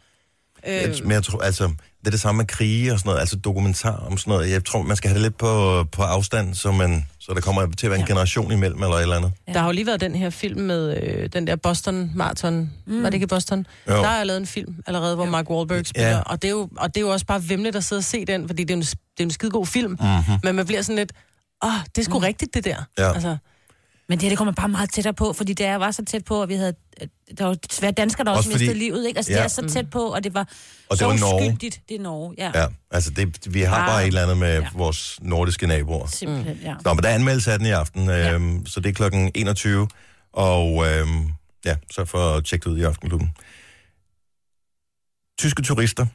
Øh, 0.68 0.96
men 1.04 1.12
jeg 1.12 1.24
tror, 1.24 1.40
altså, 1.42 1.64
det 2.00 2.08
er 2.08 2.12
det 2.12 2.20
samme 2.20 2.38
med 2.38 2.46
krige 2.46 2.94
og 2.94 3.00
sådan 3.00 3.10
noget, 3.10 3.20
altså 3.20 3.36
dokumentar 3.36 4.04
om 4.10 4.18
sådan 4.18 4.32
noget. 4.32 4.52
Jeg 4.52 4.66
tror, 4.66 4.82
man 4.82 4.98
skal 4.98 5.08
have 5.10 5.16
det 5.16 5.22
lidt 5.22 5.38
på, 5.38 5.84
på 5.92 6.02
afstand, 6.02 6.56
så, 6.56 6.72
man, 6.72 7.06
så 7.20 7.34
der 7.34 7.42
kommer 7.42 7.68
til 7.78 7.88
at 7.88 7.90
være 7.92 8.00
en 8.00 8.06
Ja. 8.06 8.12
generation 8.14 8.52
imellem 8.52 8.84
eller 8.84 8.96
et 8.96 9.02
eller 9.02 9.16
andet. 9.16 9.32
Der 9.48 9.60
har 9.60 9.66
jo 9.66 9.72
lige 9.72 9.86
været 9.86 10.02
den 10.02 10.16
her 10.16 10.30
film 10.30 10.62
med 10.62 10.98
øh, 11.04 11.30
den 11.34 11.48
der 11.48 11.56
Boston 11.56 12.12
Marathon. 12.16 12.72
Mm. 12.88 13.04
Var 13.04 13.10
det 13.10 13.14
ikke 13.14 13.28
Boston? 13.28 13.68
Jo. 13.90 13.94
Der 13.94 14.08
er 14.08 14.24
lavet 14.24 14.40
en 14.40 14.46
film 14.48 14.76
allerede, 14.88 15.16
hvor 15.16 15.26
Mark 15.26 15.50
Wahlberg 15.50 15.86
spiller. 15.88 16.10
Ja. 16.10 16.20
Og, 16.20 16.42
det 16.42 16.48
er 16.48 16.52
jo, 16.52 16.70
og 16.78 16.96
det 16.96 17.02
er 17.02 17.06
jo 17.06 17.10
også 17.10 17.26
bare 17.26 17.50
vemmeligt 17.50 17.76
at 17.76 17.84
sidde 17.84 18.00
og 18.00 18.04
se 18.04 18.26
den, 18.26 18.48
fordi 18.48 18.64
det 18.64 18.72
er 18.72 18.76
jo 18.76 18.80
en, 18.80 18.82
det 18.86 18.94
er 18.94 18.98
jo 19.20 19.26
en 19.26 19.32
skide 19.32 19.52
god 19.52 19.66
film. 19.66 19.92
Mm-hmm. 19.92 20.34
Men 20.44 20.56
man 20.56 20.66
bliver 20.66 20.82
sådan 20.82 20.96
lidt, 20.96 21.12
åh, 21.64 21.70
oh, 21.70 21.80
det 21.96 22.02
er 22.02 22.06
sgu 22.06 22.20
mm. 22.20 22.24
rigtigt, 22.26 22.54
det 22.54 22.66
der. 22.66 22.84
Ja. 22.98 23.14
Altså, 23.14 23.38
Men 24.10 24.18
det 24.18 24.22
her, 24.24 24.30
det 24.30 24.38
kommer 24.38 24.54
bare 24.54 24.70
meget 24.70 24.90
tættere 24.94 25.14
på, 25.14 25.34
fordi 25.34 25.54
det 25.54 25.66
er- 25.66 25.76
var 25.76 25.92
så 25.92 26.06
tæt 26.06 26.26
på, 26.26 26.42
at 26.44 26.50
vi 26.50 26.56
havde... 26.56 26.74
at 26.98 27.10
Der 27.38 27.46
var 27.46 27.54
desværre 27.54 27.92
danskere, 27.92 28.26
der 28.26 28.32
også, 28.32 28.38
Også 28.40 28.50
fordi- 28.52 28.64
mistede 28.64 28.80
livet, 28.80 29.08
ikke? 29.08 29.18
Altså, 29.18 29.32
Ja. 29.32 29.38
det 29.38 29.44
er 29.44 29.48
så 29.48 29.68
tæt 29.70 29.90
på, 29.90 30.00
og 30.14 30.24
det 30.24 30.34
var 30.34 30.40
Og 30.42 30.48
det 30.92 31.00
så 31.00 31.06
var 31.06 31.14
Norge. 31.18 31.46
uskyldigt. 31.46 31.82
Det 31.90 31.96
er 31.96 32.02
Norge, 32.02 32.36
ja. 32.38 32.52
Ja, 32.62 32.66
altså 32.92 33.10
det, 33.10 33.54
vi 33.54 33.62
har 33.62 33.76
Ah. 33.76 33.88
bare 33.88 34.02
et 34.04 34.08
eller 34.08 34.22
andet 34.22 34.38
med 34.38 34.48
ja. 34.54 34.60
Ja. 34.62 34.68
vores 34.74 35.20
nordiske 35.22 35.68
naboer. 35.68 36.08
Simpelthen, 36.08 36.58
ja. 36.64 36.74
Nå, 36.86 36.94
men 36.94 37.04
der 37.04 37.10
er 37.10 37.16
anmeldelse 37.16 37.52
af 37.52 37.58
den 37.60 37.68
i 37.68 37.72
aften, 37.72 38.10
øhm, 38.10 38.66
så 38.66 38.80
det 38.80 38.90
er 38.90 38.94
klokken 38.94 39.32
21, 39.36 39.88
og 40.34 40.86
øhm, 40.88 41.28
ja, 41.66 41.76
så 41.92 42.06
for 42.06 42.34
at 42.38 42.46
tjekke 42.46 42.70
ud 42.70 42.78
i 42.78 42.84
Aftenklubben. 42.84 43.30
Tyske 45.40 45.62
turister. 45.62 46.06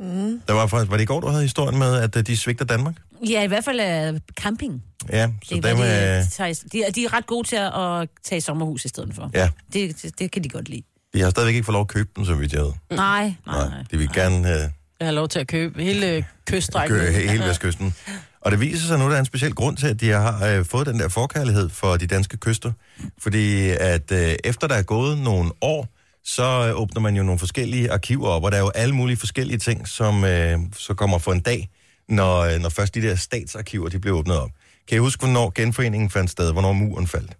Mm. 0.00 0.40
Der 0.48 0.52
var 0.54 0.66
faktisk, 0.66 0.90
var 0.90 0.96
det 0.96 1.02
i 1.02 1.06
går, 1.06 1.20
du 1.20 1.26
havde 1.26 1.42
historien 1.42 1.78
med, 1.78 1.96
at 1.96 2.16
øh, 2.16 2.26
de 2.26 2.36
svigter 2.36 2.64
Danmark? 2.64 2.94
Ja, 3.28 3.42
i 3.42 3.46
hvert 3.46 3.64
fald 3.64 4.10
uh, 4.14 4.20
camping. 4.40 4.82
Ja, 5.12 5.28
så 5.44 5.54
Det 5.54 5.64
dem, 5.64 5.76
er, 5.80 6.18
øh, 6.18 6.24
de, 6.24 6.30
tager, 6.30 6.60
de, 6.72 6.82
er- 6.82 6.90
de 6.90 7.04
er 7.04 7.12
ret 7.12 7.26
gode 7.26 7.48
til 7.48 7.56
at, 7.56 8.08
tage 8.24 8.40
sommerhus 8.40 8.84
i 8.84 8.88
stedet 8.88 9.14
for. 9.14 9.30
ja, 9.34 9.48
Det, 9.72 10.02
det, 10.02 10.18
det 10.18 10.30
kan 10.30 10.44
de 10.44 10.48
godt 10.48 10.68
lide. 10.68 10.82
de 11.14 11.20
har 11.22 11.30
stadigvæk 11.30 11.54
ikke 11.54 11.64
fået 11.66 11.72
lov 11.74 11.80
at 11.80 11.88
købe 11.88 12.10
den, 12.16 12.26
som 12.26 12.40
vi 12.40 12.48
ved. 12.52 12.72
Nej, 12.90 12.96
nej, 12.96 13.34
Nej, 13.46 13.68
nej. 13.68 13.84
de 13.90 13.96
vil 13.98 14.08
gerne 14.14 14.48
øh, 14.54 14.68
jeg 15.00 15.06
har 15.08 15.12
lov 15.12 15.28
til 15.28 15.38
at 15.38 15.46
købe 15.46 15.82
hele 15.82 16.10
øh, 16.10 16.22
kyststrækken. 16.46 16.96
køre 16.98 17.12
hele 17.12 17.44
vestkysten. 17.44 17.94
Og 18.40 18.50
det 18.50 18.60
viser 18.60 18.86
sig 18.86 18.98
nu, 18.98 19.04
at 19.04 19.10
der 19.10 19.16
er 19.16 19.20
en 19.20 19.26
speciel 19.26 19.54
grund 19.54 19.76
til, 19.76 19.86
at 19.86 20.00
de 20.00 20.08
har 20.10 20.46
øh, 20.46 20.64
fået 20.64 20.86
den 20.86 20.98
der 21.00 21.08
forkærlighed 21.08 21.68
for 21.68 21.96
de 21.96 22.06
danske 22.06 22.36
kyster. 22.36 22.72
Fordi 23.18 23.68
at 23.70 24.12
øh, 24.12 24.34
efter 24.44 24.66
der 24.66 24.74
er 24.74 24.82
gået 24.82 25.18
nogle 25.18 25.50
år, 25.60 25.88
så 26.24 26.68
øh, 26.68 26.80
åbner 26.80 27.00
man 27.00 27.16
jo 27.16 27.22
nogle 27.22 27.38
forskellige 27.38 27.92
arkiver 27.92 28.28
op, 28.28 28.44
og 28.44 28.52
der 28.52 28.58
er 28.58 28.62
jo 28.62 28.70
alle 28.74 28.94
mulige 28.94 29.16
forskellige 29.16 29.58
ting, 29.58 29.88
som 29.88 30.24
øh, 30.24 30.58
så 30.76 30.94
kommer 30.94 31.18
for 31.18 31.32
en 31.32 31.40
dag, 31.40 31.68
når, 32.08 32.38
øh, 32.38 32.60
når 32.60 32.68
først 32.68 32.94
de 32.94 33.02
der 33.02 33.16
statsarkiver 33.16 33.88
de 33.88 33.98
blev 33.98 34.14
åbnet 34.14 34.36
op. 34.36 34.50
Kan 34.88 34.96
I 34.96 34.98
huske, 34.98 35.20
hvornår 35.20 35.52
genforeningen 35.54 36.10
fandt 36.10 36.30
sted? 36.30 36.52
Hvornår 36.52 36.72
muren 36.72 37.06
faldt? 37.06 37.36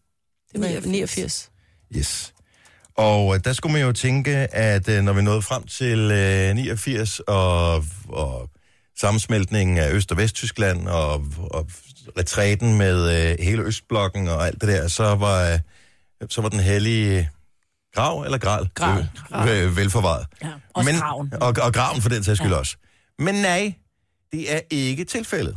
Det 0.53 0.61
var 0.61 0.87
89. 0.87 1.51
Yes. 1.97 2.35
Og 2.97 3.35
øh, 3.35 3.41
der 3.45 3.53
skulle 3.53 3.73
man 3.73 3.83
jo 3.83 3.93
tænke, 3.93 4.37
at 4.55 4.89
øh, 4.89 5.03
når 5.03 5.13
vi 5.13 5.23
nåede 5.23 5.43
frem 5.43 5.67
til 5.67 5.99
øh, 5.99 6.55
89 6.55 7.21
og, 7.21 7.85
og 8.09 8.51
sammensmeltningen 9.01 9.79
af 9.79 9.93
Øst- 9.93 10.11
og 10.11 10.17
Vesttyskland 10.17 10.89
og, 10.89 11.25
og 11.37 11.67
retræten 12.19 12.79
med 12.79 13.31
øh, 13.31 13.37
hele 13.45 13.63
Østblokken 13.63 14.29
og 14.29 14.47
alt 14.47 14.61
det 14.61 14.69
der, 14.69 14.89
så 14.89 15.15
var, 15.15 15.53
øh, 15.53 15.59
så 16.29 16.41
var 16.41 16.49
den 16.49 16.61
hellige 16.61 17.31
grav 17.94 18.23
eller 18.23 18.38
gral, 18.38 18.68
Grav. 18.75 18.99
Øh, 19.49 19.64
øh, 19.64 19.76
velforvaret. 19.76 20.26
Ja, 20.42 20.49
også 20.75 20.90
graven. 20.92 21.32
Og, 21.40 21.54
og 21.62 21.75
graven 21.75 22.02
for 22.02 22.09
den 22.09 22.25
sags 22.25 22.38
skyld 22.38 22.52
ja. 22.52 22.59
også. 22.59 22.76
Men 23.18 23.35
nej, 23.35 23.75
det 24.32 24.54
er 24.54 24.61
ikke 24.70 25.04
tilfældet. 25.04 25.56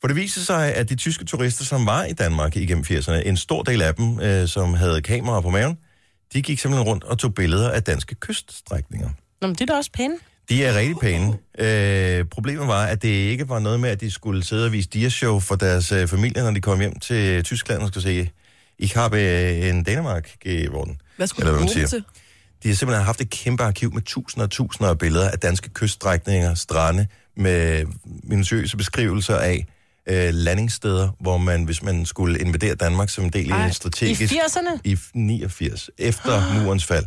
For 0.00 0.08
det 0.08 0.16
viser 0.16 0.40
sig, 0.40 0.74
at 0.74 0.88
de 0.88 0.96
tyske 0.96 1.24
turister, 1.24 1.64
som 1.64 1.86
var 1.86 2.04
i 2.04 2.12
Danmark 2.12 2.56
igennem 2.56 2.84
80'erne, 2.88 3.28
en 3.28 3.36
stor 3.36 3.62
del 3.62 3.82
af 3.82 3.94
dem, 3.94 4.20
øh, 4.20 4.48
som 4.48 4.74
havde 4.74 5.02
kameraer 5.02 5.40
på 5.40 5.50
maven, 5.50 5.78
de 6.32 6.42
gik 6.42 6.58
simpelthen 6.58 6.88
rundt 6.88 7.04
og 7.04 7.18
tog 7.18 7.34
billeder 7.34 7.70
af 7.70 7.82
danske 7.82 8.14
kyststrækninger. 8.14 9.08
Nå, 9.40 9.46
men 9.46 9.54
det 9.54 9.60
er 9.60 9.66
da 9.66 9.74
også 9.74 9.90
pæne. 9.92 10.14
De 10.48 10.64
er 10.64 10.78
rigtig 10.78 10.96
pæne. 11.00 11.38
Øh, 11.58 12.24
problemet 12.24 12.66
var, 12.66 12.86
at 12.86 13.02
det 13.02 13.08
ikke 13.08 13.48
var 13.48 13.58
noget 13.58 13.80
med, 13.80 13.90
at 13.90 14.00
de 14.00 14.10
skulle 14.10 14.44
sidde 14.44 14.66
og 14.66 14.72
vise 14.72 14.88
diashow 14.88 15.40
for 15.40 15.56
deres 15.56 15.92
øh, 15.92 16.08
familie, 16.08 16.42
når 16.42 16.50
de 16.50 16.60
kom 16.60 16.80
hjem 16.80 16.98
til 16.98 17.44
Tyskland 17.44 17.82
og 17.82 17.88
skulle 17.88 18.04
se, 18.04 18.30
I 18.80 18.86
har 18.94 19.08
en 19.70 19.82
Danmark 19.82 20.30
geworden. 20.40 21.00
Hvad 21.16 21.26
skulle 21.26 21.48
Eller 21.48 21.58
du 21.58 21.64
bruge 21.64 21.86
til? 21.86 22.04
De 22.62 22.68
har 22.68 22.74
simpelthen 22.74 23.04
haft 23.04 23.20
et 23.20 23.30
kæmpe 23.30 23.62
arkiv 23.62 23.94
med 23.94 24.02
tusinder 24.02 24.46
og 24.46 24.50
tusinder 24.50 24.90
af 24.90 24.98
billeder 24.98 25.30
af 25.30 25.38
danske 25.38 25.70
kyststrækninger, 25.70 26.54
strande, 26.54 27.06
med 27.36 27.86
minutiøse 28.24 28.76
beskrivelser 28.76 29.36
af 29.36 29.66
øh, 30.08 30.34
landingssteder, 30.34 31.08
hvor 31.20 31.38
man, 31.38 31.64
hvis 31.64 31.82
man 31.82 32.06
skulle 32.06 32.38
invadere 32.38 32.74
Danmark 32.74 33.08
som 33.08 33.24
en 33.24 33.30
del 33.30 33.52
af 33.52 33.64
en 33.64 33.70
I 33.70 33.72
strategisk... 33.72 34.32
80'erne? 34.32 34.80
I 34.84 34.98
89, 35.14 35.90
efter 35.98 36.62
murens 36.62 36.86
fald. 36.86 37.04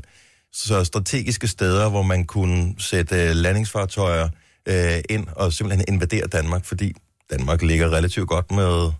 Så 0.53 0.83
strategiske 0.83 1.47
steder, 1.47 1.89
hvor 1.89 2.03
man 2.03 2.25
kunne 2.25 2.75
sætte 2.79 3.15
øh, 3.15 3.35
landingsfartøjer 3.35 4.29
øh, 4.65 4.99
ind 5.09 5.27
og 5.35 5.53
simpelthen 5.53 5.85
invadere 5.87 6.27
Danmark, 6.27 6.65
fordi 6.65 6.93
Danmark 7.31 7.61
ligger 7.61 7.89
relativt 7.89 8.27
godt 8.27 8.51
med... 8.51 8.91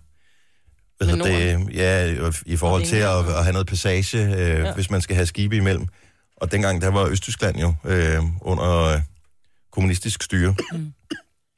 Hvad 0.98 1.16
Med 1.16 1.24
det? 1.24 1.74
Ja, 1.74 2.14
i 2.46 2.56
forhold 2.56 2.84
til 2.84 2.96
at, 2.96 3.18
at 3.18 3.42
have 3.42 3.52
noget 3.52 3.66
passage, 3.66 4.18
øh, 4.18 4.30
ja. 4.38 4.74
Hvis 4.74 4.90
man 4.90 5.00
skal 5.00 5.16
have 5.16 5.26
skibe 5.26 5.56
imellem. 5.56 5.86
Og 6.36 6.52
dengang, 6.52 6.82
der 6.82 6.88
var 6.88 7.06
Østtyskland 7.06 7.56
jo 7.56 7.74
øh, 7.84 8.22
under 8.40 8.82
øh, 8.82 9.00
kommunistisk 9.72 10.22
styre. 10.22 10.54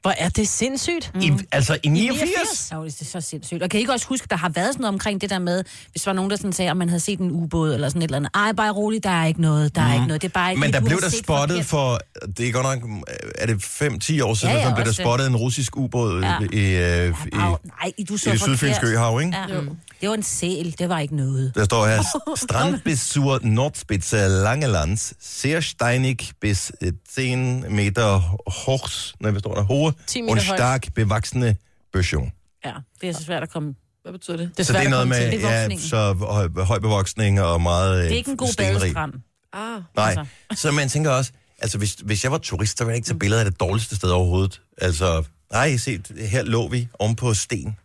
Hvor 0.07 0.13
er 0.17 0.29
det 0.29 0.47
sindssygt? 0.47 1.11
I, 1.21 1.31
altså 1.51 1.77
i 1.83 1.87
89? 1.89 2.21
89? 2.29 2.71
Jo, 2.73 2.85
det 2.85 3.01
er 3.01 3.05
så 3.05 3.21
sindssygt. 3.21 3.63
Og 3.63 3.69
kan 3.69 3.77
I 3.79 3.81
ikke 3.81 3.93
også 3.93 4.07
huske, 4.07 4.27
der 4.29 4.35
har 4.35 4.49
været 4.49 4.67
sådan 4.67 4.81
noget 4.81 4.93
omkring 4.93 5.21
det 5.21 5.29
der 5.29 5.39
med, 5.39 5.63
hvis 5.91 6.01
der 6.03 6.11
var 6.11 6.15
nogen, 6.15 6.31
der 6.31 6.37
sådan 6.37 6.53
sagde, 6.53 6.71
at 6.71 6.77
man 6.77 6.89
havde 6.89 6.99
set 6.99 7.19
en 7.19 7.31
ubåd 7.31 7.73
eller 7.73 7.89
sådan 7.89 8.01
et 8.01 8.03
eller 8.03 8.17
andet. 8.17 8.31
Ej, 8.35 8.51
bare 8.51 8.71
roligt, 8.71 9.03
der 9.03 9.09
er 9.09 9.25
ikke 9.25 9.41
noget, 9.41 9.75
der 9.75 9.81
er 9.81 9.93
ikke 9.93 10.07
noget. 10.07 10.21
Det 10.21 10.27
er 10.27 10.31
bare 10.31 10.51
ikke 10.51 10.59
Mhm. 10.59 10.65
Men 10.67 10.73
der 10.73 10.81
blev 10.81 11.01
der 11.01 11.09
spottet 11.23 11.65
for, 11.65 11.99
det 12.37 12.47
er 12.47 12.51
godt 12.51 12.81
nok, 12.81 12.89
er 13.35 13.45
det 13.45 13.63
5-10 13.63 14.21
år 14.23 14.33
siden, 14.33 14.53
Ja, 14.53 14.59
ja, 14.59 14.63
ja, 14.63 14.69
ja, 14.69 14.75
blev 14.75 14.85
der 14.85 14.91
spottet 14.91 15.27
en 15.27 15.35
russisk 15.35 15.77
ubåd 15.77 16.21
Ja. 16.21 16.27
ja. 16.27 16.47
i, 16.51 16.65
øh, 16.65 16.77
Ja, 16.77 17.07
i, 17.09 17.13
bare, 17.33 17.57
nej, 17.83 17.91
du 18.09 18.17
så 18.17 18.29
i 18.29 18.33
det 18.33 18.41
sydfynske 18.41 18.87
øhav, 18.87 19.21
ikke? 19.21 19.37
Ja. 19.49 19.59
Det 20.01 20.09
var 20.09 20.15
en 20.15 20.23
sæl, 20.23 20.75
det 20.79 20.89
var 20.89 20.99
ikke 20.99 21.15
noget. 21.15 21.55
Der 21.55 21.65
står 21.65 21.85
her, 21.87 22.01
Strand 22.45 22.79
bis 22.85 22.99
zur 22.99 23.39
Nordspitze 23.43 24.27
Langelands, 24.27 25.13
sehr 25.21 25.59
steinig 25.59 26.17
bis 26.41 26.71
øh, 27.19 27.23
10 27.25 27.35
meter 27.69 28.37
hochs, 28.65 29.15
nej, 29.19 29.31
hvad 29.31 29.39
står 29.39 29.53
der, 29.55 29.61
hohe 29.63 29.93
10 30.07 30.21
meter 30.21 30.31
und 30.31 30.39
højt. 30.39 30.59
stark 30.59 30.93
bewachsene 30.95 31.55
Böschung. 31.97 32.31
Ja, 32.65 32.73
det 33.01 33.09
er 33.09 33.13
så 33.13 33.23
svært 33.23 33.43
at 33.43 33.49
komme. 33.49 33.75
Hvad 34.03 34.11
betyder 34.11 34.37
det? 34.37 34.49
Det 34.57 34.59
er 34.59 34.63
Så 34.63 34.73
svært 34.73 34.85
det 34.85 34.91
er 34.93 34.99
at 35.01 35.07
noget 35.07 35.31
komme 35.31 35.69
med, 35.69 35.69
til. 35.69 35.79
ja, 35.79 35.87
så 35.89 36.13
høj, 36.57 36.63
høj 36.65 36.79
bevoksning 36.79 37.41
og 37.41 37.61
meget 37.61 38.03
Det 38.03 38.11
er 38.11 38.15
ikke 38.15 38.31
en 38.31 38.37
god 38.37 38.47
stenrig. 38.47 38.79
badestrand. 38.81 39.13
Ah, 39.53 39.81
Nej, 39.95 40.15
Altså. 40.17 40.25
så 40.61 40.71
man 40.71 40.89
tænker 40.89 41.11
også, 41.11 41.31
altså 41.59 41.77
hvis, 41.77 41.93
hvis 41.93 42.23
jeg 42.23 42.31
var 42.31 42.37
turist, 42.37 42.77
så 42.77 42.83
ville 42.83 42.91
jeg 42.91 42.95
ikke 42.97 43.05
tage 43.07 43.19
billeder 43.19 43.43
af 43.43 43.51
det 43.51 43.59
dårligste 43.59 43.95
sted 43.95 44.09
overhovedet. 44.09 44.61
Altså, 44.81 45.23
nej, 45.51 45.77
se, 45.77 45.99
her 46.29 46.43
lå 46.43 46.67
vi 46.67 46.87
oven 46.99 47.15
på 47.15 47.33
sten 47.33 47.77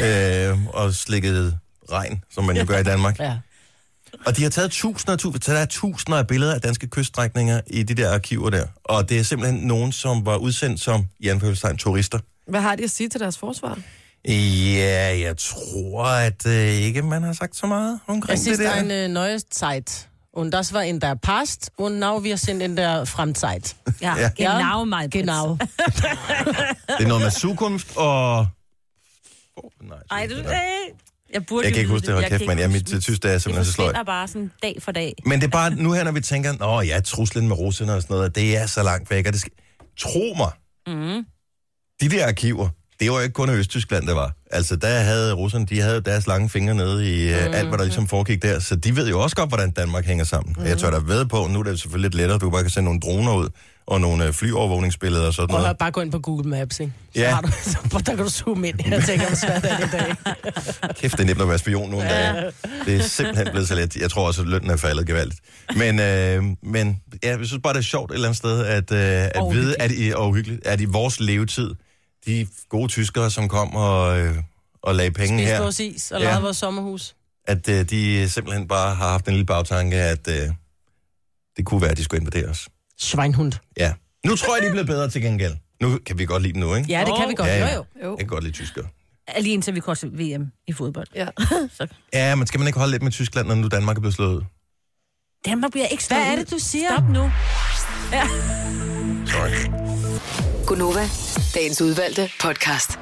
øh, 0.00 0.66
og 0.66 0.94
slikkede 0.94 1.58
regn, 1.92 2.24
som 2.30 2.44
man 2.44 2.56
jo 2.56 2.64
gør 2.68 2.78
i 2.78 2.82
Danmark. 2.82 3.20
Ja. 3.20 3.38
Og 4.26 4.36
de 4.36 4.42
har 4.42 4.50
taget 4.50 4.70
tusinder 4.70 5.12
og 5.12 5.18
tusinder, 5.18 5.44
så 5.44 5.52
der 5.52 5.58
er 5.58 5.66
tusinder 5.66 6.18
af 6.18 6.26
billeder 6.26 6.54
af 6.54 6.60
danske 6.60 6.86
kyststrækninger 6.88 7.60
i 7.66 7.82
de 7.82 7.94
der 7.94 8.12
arkiver 8.14 8.50
der. 8.50 8.66
Og 8.84 9.08
det 9.08 9.18
er 9.18 9.22
simpelthen 9.22 9.60
nogen, 9.60 9.92
som 9.92 10.26
var 10.26 10.36
udsendt 10.36 10.80
som, 10.80 11.06
i 11.20 11.28
anførselstegn, 11.28 11.76
turister. 11.76 12.18
hvad 12.50 12.60
har 12.60 12.76
de 12.76 12.84
at 12.84 12.90
sige 12.90 13.08
til 13.08 13.20
deres 13.20 13.38
forsvar? 13.38 13.78
Ja, 14.28 15.18
jeg 15.18 15.36
tror, 15.38 16.04
at 16.04 16.46
øh, 16.46 16.52
ikke 16.68 17.02
man 17.02 17.22
har 17.22 17.32
sagt 17.32 17.56
så 17.56 17.66
meget 17.66 18.00
omkring 18.06 18.38
Es 18.38 18.44
det 18.44 18.50
ist 18.52 18.60
der. 18.60 18.72
eine 18.72 19.08
neue 19.08 19.38
Zeit. 19.50 20.08
Und 20.36 20.50
das 20.52 20.72
war 20.74 20.82
in 20.82 21.00
der 21.00 21.14
Past 21.14 21.70
und 21.78 21.98
now 22.00 22.18
wir 22.22 22.36
sind 22.36 22.62
in 22.62 22.76
der 22.76 23.04
Fremdzeit. 23.04 23.76
Ja, 24.02 24.14
Ja. 24.18 24.30
genau, 24.36 24.84
mig. 24.84 25.10
Genau. 25.10 25.46
Det 26.98 27.04
er 27.04 27.08
noget 27.08 27.22
med 27.22 27.30
zukunft 27.30 27.96
og... 27.96 28.46
Oh, 29.56 29.70
nej, 29.88 29.98
Ej, 30.10 30.26
du, 30.26 30.34
det 30.34 30.40
øh, 30.40 30.50
er- 30.50 30.94
jeg 31.34 31.46
burde 31.46 31.64
Jeg 31.64 31.72
kan 31.72 31.80
ikke 31.80 31.92
huske 31.92 32.06
det, 32.06 32.22
Jeg 32.22 32.30
kæft, 32.30 32.46
men 32.46 32.58
jeg, 32.58 32.70
mit 32.70 32.86
tysk, 32.86 33.22
det 33.22 33.28
er 33.28 33.32
Det 33.32 33.42
simpelthen 33.42 33.64
så 33.64 33.72
sløjt. 33.72 33.88
forsvinder 33.88 34.04
bare 34.04 34.28
sådan 34.28 34.50
dag 34.62 34.76
for 34.82 34.92
dag. 34.92 35.14
Men 35.26 35.40
det 35.40 35.46
er 35.46 35.50
bare 35.50 35.70
nu 35.74 35.92
her, 35.92 36.04
når 36.04 36.12
vi 36.12 36.20
tænker, 36.20 36.52
nå 36.60 36.80
ja, 36.80 37.00
truslen 37.00 37.48
med 37.48 37.58
russerne 37.58 37.94
og 37.94 38.02
sådan 38.02 38.14
noget, 38.16 38.34
det 38.34 38.56
er 38.56 38.66
så 38.66 38.82
langt 38.82 39.10
væk, 39.10 39.26
og 39.26 39.32
det 39.32 39.40
skal... 39.40 39.52
Tro 39.98 40.34
mig, 40.36 40.50
Mm. 40.86 41.24
de 42.00 42.08
der 42.10 42.26
arkiver, 42.26 42.68
det 43.00 43.10
var 43.10 43.16
jo 43.16 43.22
ikke 43.22 43.32
kun 43.32 43.48
i 43.48 43.52
Østtyskland, 43.52 44.06
der 44.06 44.14
var. 44.14 44.32
Altså, 44.50 44.76
der 44.76 44.88
havde 44.98 45.32
russerne, 45.32 45.66
de 45.66 45.80
havde 45.80 46.00
deres 46.00 46.26
lange 46.26 46.48
fingre 46.48 46.74
nede 46.74 47.14
i 47.14 47.32
uh, 47.32 47.38
alt, 47.58 47.68
hvad 47.68 47.78
der 47.78 47.84
ligesom 47.84 48.08
foregik 48.08 48.42
der, 48.42 48.60
så 48.60 48.76
de 48.76 48.96
ved 48.96 49.08
jo 49.08 49.20
også 49.20 49.36
godt, 49.36 49.50
hvordan 49.50 49.70
Danmark 49.70 50.04
hænger 50.06 50.24
sammen. 50.24 50.54
Mm. 50.58 50.64
Jeg 50.64 50.78
tør 50.78 50.90
da 50.90 50.98
ved 51.04 51.26
på, 51.26 51.46
nu 51.50 51.58
er 51.58 51.62
det 51.62 51.80
selvfølgelig 51.80 52.10
lidt 52.10 52.14
lettere, 52.20 52.38
du 52.38 52.50
bare 52.50 52.62
kan 52.62 52.70
sende 52.70 52.84
nogle 52.84 53.00
droner 53.00 53.34
ud, 53.34 53.48
og 53.86 54.00
nogle 54.00 54.28
uh, 54.28 54.34
flyovervågningsbilleder 54.34 55.26
og 55.26 55.34
sådan 55.34 55.54
noget. 55.54 55.78
bare 55.78 55.90
gå 55.90 56.00
ind 56.00 56.12
på 56.12 56.18
Google 56.18 56.48
Maps, 56.50 56.80
ikke? 56.80 56.92
Så 57.14 57.20
Ja. 57.20 57.30
har 57.34 57.40
du, 57.40 57.48
så, 57.70 57.78
der 58.06 58.14
kan 58.16 58.24
du 58.24 58.30
zoome 58.30 58.68
ind. 58.68 58.80
Jeg 58.90 59.04
tænker, 59.04 59.26
hvor 59.26 59.36
svært 59.36 59.64
er 59.64 59.76
det 59.76 59.86
i 59.86 59.90
dag. 59.90 60.14
Kæft, 61.00 61.12
det 61.16 61.20
er 61.20 61.26
nemt 61.26 61.42
at 61.42 61.48
være 61.48 61.58
spion 61.58 61.90
nogle 61.90 62.08
dage. 62.08 62.52
Det 62.86 62.96
er 62.96 63.02
simpelthen 63.02 63.46
blevet 63.50 63.68
så 63.68 63.74
let. 63.74 63.96
Jeg 63.96 64.10
tror 64.10 64.26
også, 64.26 64.42
at 64.42 64.48
lønnen 64.48 64.70
er 64.70 64.76
faldet 64.76 65.06
gevaldigt. 65.06 65.40
Men, 65.76 66.00
øh, 66.00 66.42
men 66.62 67.00
ja, 67.24 67.28
jeg 67.36 67.46
synes 67.46 67.60
bare, 67.62 67.72
det 67.72 67.78
er 67.78 67.82
sjovt 67.82 68.10
et 68.10 68.14
eller 68.14 68.28
andet 68.28 68.38
sted, 68.38 68.64
at, 68.64 68.92
øh, 68.92 68.98
at 69.24 69.36
Og 69.36 69.52
vide, 69.54 69.76
at 69.78 69.92
i, 69.92 70.12
og 70.16 70.28
uhyggeligt, 70.28 70.66
at 70.66 70.80
i 70.80 70.84
vores 70.84 71.20
levetid, 71.20 71.70
de 72.26 72.46
gode 72.68 72.88
tyskere, 72.88 73.30
som 73.30 73.48
kom 73.48 73.74
og, 73.76 74.18
øh, 74.20 74.36
og 74.82 74.94
lagde 74.94 75.10
penge 75.10 75.38
Spiste 75.38 75.52
her, 75.54 75.60
vores 75.60 75.80
is 75.80 76.10
og 76.10 76.20
Ja. 76.20 76.26
lavede 76.26 76.42
vores 76.42 76.56
sommerhus. 76.56 77.14
at 77.46 77.68
øh, 77.68 77.90
de 77.90 78.28
simpelthen 78.28 78.68
bare 78.68 78.94
har 78.94 79.08
haft 79.10 79.26
en 79.28 79.32
lille 79.32 79.46
bagtanke, 79.46 79.96
at 79.96 80.28
øh, 80.28 80.48
det 81.56 81.64
kunne 81.66 81.80
være, 81.82 81.90
at 81.90 81.96
de 81.96 82.04
skulle 82.04 82.20
invadere 82.20 82.46
os. 82.48 82.68
Schweinhund. 82.98 83.52
Ja. 83.76 83.92
Nu 84.26 84.36
tror 84.36 84.54
jeg, 84.56 84.62
de 84.62 84.66
er 84.68 84.72
blevet 84.72 84.86
bedre 84.86 85.10
til 85.10 85.22
gengæld. 85.22 85.54
Nu 85.82 85.98
kan 86.06 86.18
vi 86.18 86.26
godt 86.26 86.42
lide 86.42 86.52
dem 86.52 86.60
nu, 86.60 86.74
ikke? 86.74 86.88
Ja, 86.88 87.04
det 87.04 87.14
kan 87.18 87.28
vi 87.28 87.34
godt. 87.34 87.48
Ja, 87.48 87.56
ja. 87.66 87.74
Jo, 87.74 87.84
jo. 88.04 88.10
Jeg 88.10 88.18
kan 88.18 88.26
godt 88.28 88.44
lide 88.44 88.54
tyskere. 88.54 88.84
Lige 89.40 89.54
indtil 89.54 89.74
vi 89.74 89.80
går 89.80 89.94
til 89.94 90.08
VM 90.18 90.46
i 90.66 90.72
fodbold. 90.72 91.06
Ja. 91.14 91.28
Ja, 92.12 92.34
men 92.34 92.46
skal 92.46 92.60
man 92.60 92.66
ikke 92.66 92.78
holde 92.78 92.90
lidt 92.92 93.02
med 93.02 93.12
Tyskland, 93.12 93.48
når 93.48 93.54
nu 93.54 93.68
Danmark 93.68 93.96
er 93.96 94.00
blevet 94.00 94.14
slået 94.14 94.34
ud? 94.36 94.42
Danmark 95.46 95.70
bliver 95.70 95.86
ikke 95.86 96.04
Hvad 96.08 96.16
slået 96.18 96.28
er 96.28 96.32
ud. 96.32 96.38
det, 96.38 96.50
du 96.50 96.58
siger? 96.58 96.88
Stop 96.96 97.08
nu. 97.08 97.30
Sorry. 99.26 100.53
Gunova, 100.66 101.08
dagens 101.54 101.82
udvalgte 101.82 102.30
podcast. 102.42 102.98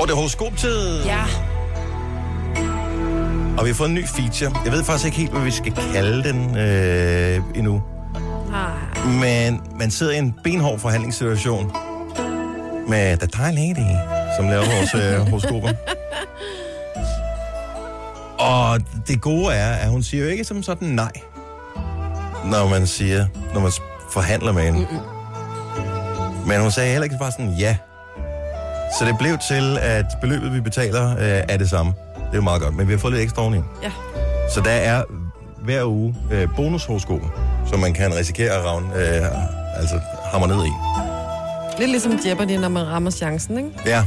Og 0.00 0.06
det 0.08 0.12
er 0.12 0.16
horoskoptid. 0.16 1.04
Ja. 1.04 1.24
Og 3.58 3.64
vi 3.64 3.70
har 3.70 3.74
fået 3.74 3.88
en 3.88 3.94
ny 3.94 4.06
feature. 4.06 4.60
Jeg 4.64 4.72
ved 4.72 4.84
faktisk 4.84 5.04
ikke 5.06 5.16
helt, 5.18 5.30
hvad 5.30 5.42
vi 5.42 5.50
skal 5.50 5.72
kalde 5.92 6.24
den 6.24 6.56
øh, 6.56 7.40
endnu. 7.54 7.82
Ah, 8.54 9.08
Men 9.20 9.60
man 9.78 9.90
sidder 9.90 10.12
i 10.12 10.18
en 10.18 10.34
benhård 10.44 10.78
forhandlingssituation 10.78 11.72
med 12.88 13.16
The 13.16 13.26
Thai 13.26 13.52
Lady, 13.52 13.96
som 14.36 14.48
laver 14.48 14.64
vores 14.64 14.94
øh, 14.94 15.20
horoskoper. 15.28 15.68
Og 18.38 18.80
det 19.08 19.20
gode 19.20 19.54
er, 19.54 19.72
at 19.72 19.88
hun 19.90 20.02
siger 20.02 20.24
jo 20.24 20.30
ikke 20.30 20.44
som 20.44 20.62
sådan 20.62 20.88
nej, 20.88 21.12
når 22.50 22.68
man 22.68 22.86
siger, 22.86 23.26
når 23.54 23.60
man 23.60 23.72
forhandler 24.12 24.52
med 24.52 24.62
hende. 24.62 24.78
Mm-mm. 24.78 26.46
Men 26.46 26.60
hun 26.60 26.70
sagde 26.70 26.90
heller 26.90 27.04
ikke 27.04 27.16
bare 27.20 27.32
sådan 27.32 27.50
ja. 27.58 27.76
Så 28.98 29.04
det 29.04 29.18
blev 29.18 29.38
til, 29.48 29.78
at 29.78 30.04
beløbet, 30.20 30.52
vi 30.54 30.60
betaler, 30.60 31.10
øh, 31.10 31.42
er 31.48 31.56
det 31.56 31.70
samme. 31.70 31.92
Det 32.14 32.22
er 32.32 32.36
jo 32.36 32.42
meget 32.42 32.62
godt, 32.62 32.74
men 32.76 32.86
vi 32.88 32.92
har 32.92 32.98
fået 32.98 33.12
lidt 33.12 33.22
ekstra 33.22 33.42
oveni. 33.42 33.58
Ja. 33.82 33.90
Så 34.54 34.60
der 34.60 34.70
er 34.70 35.02
hver 35.64 35.84
uge 35.84 36.14
øh, 36.30 36.48
bonushoroskoper, 36.56 37.26
som 37.70 37.80
man 37.80 37.94
kan 37.94 38.14
risikere 38.14 38.50
at 38.50 38.64
ravne, 38.64 38.86
øh, 38.96 39.26
altså 39.80 40.00
hammer 40.32 40.46
ned 40.46 40.64
i. 40.66 40.70
lidt 41.78 41.90
ligesom 41.90 42.18
Jeopardy, 42.26 42.50
når 42.50 42.68
man 42.68 42.86
rammer 42.86 43.10
chancen, 43.10 43.56
ikke? 43.58 43.70
Ja. 43.86 44.04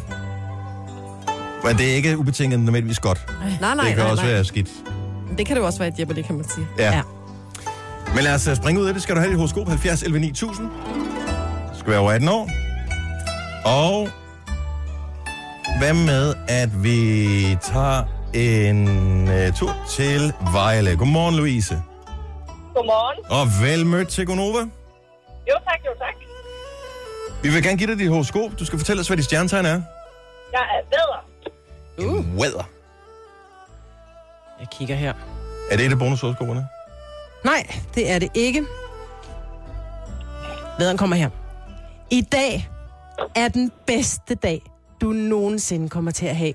Men 1.64 1.78
det 1.78 1.92
er 1.92 1.96
ikke 1.96 2.18
ubetinget 2.18 2.60
nødvendigvis 2.60 3.00
godt. 3.00 3.26
Nej, 3.62 3.76
nej, 3.76 3.86
det 3.86 3.96
kan 3.96 4.04
nej, 4.04 4.12
også 4.12 4.24
nej. 4.24 4.34
være 4.34 4.46
skidt. 4.46 4.68
Det 5.38 5.46
kan 5.46 5.56
det 5.56 5.62
jo 5.62 5.66
også 5.66 5.80
være 5.80 5.90
i 5.90 5.92
Jeopardy, 6.00 6.22
kan 6.22 6.36
man 6.36 6.46
sige. 6.50 6.68
Ja. 6.80 6.92
Ja. 6.96 7.02
Men 8.16 8.24
lad 8.24 8.34
os 8.36 8.48
øh, 8.48 8.56
springe 8.56 8.82
ud 8.82 8.88
af 8.88 8.94
det. 8.94 9.04
Skal 9.04 9.16
du 9.16 9.20
have 9.20 9.30
dit 9.30 9.38
horoskop 9.38 9.68
70 9.68 10.04
11 10.04 10.20
9000? 10.20 10.70
Du 11.74 11.80
skal 11.80 11.92
være 11.92 12.00
over 12.00 12.12
18 12.12 12.30
år. 12.30 12.50
Og 13.66 14.10
hvad 15.80 15.94
med, 15.94 16.34
at 16.48 16.84
vi 16.84 17.58
tager 17.62 18.04
en 18.34 18.88
uh, 19.28 19.56
tur 19.56 19.76
til 19.90 20.34
Vejle. 20.54 20.98
Godmorgen, 20.98 21.36
Louise. 21.36 21.82
Godmorgen. 22.76 23.26
Og 23.30 23.48
vel 23.64 23.86
mødt 23.86 24.08
til 24.08 24.26
Gonova. 24.26 24.60
Jo 25.50 25.56
tak, 25.68 25.80
jo 25.86 25.92
tak. 26.00 26.16
Vi 27.44 27.50
vil 27.50 27.64
gerne 27.64 27.78
give 27.78 27.90
dig 27.92 28.00
dit 28.00 28.10
horoskop. 28.10 28.52
Du 28.60 28.66
skal 28.66 28.80
fortælle 28.80 29.00
os, 29.00 29.08
hvad 29.08 29.18
dit 29.18 29.26
stjernetegn 29.26 29.66
er. 29.66 29.82
Jeg 30.54 30.62
er 30.62 30.82
vædder. 30.92 31.22
Uh. 32.18 32.36
Weather. 32.40 32.64
Jeg 34.60 34.68
kigger 34.72 34.96
her. 34.96 35.14
Er 35.72 35.78
det 35.78 35.86
et 35.86 35.92
af 35.92 36.00
bonushoroskoperne? 36.00 36.68
Nej, 37.46 37.80
det 37.96 38.12
er 38.12 38.20
det 38.20 38.30
ikke. 38.34 38.66
Lederen 40.80 40.98
kommer 40.98 41.16
her. 41.16 41.30
I 42.12 42.22
dag 42.22 42.70
er 43.36 43.48
den 43.48 43.72
bedste 43.88 44.36
dag, 44.36 44.62
du 45.02 45.12
nogensinde 45.12 45.90
kommer 45.90 46.12
til 46.12 46.26
at 46.26 46.36
have. 46.36 46.54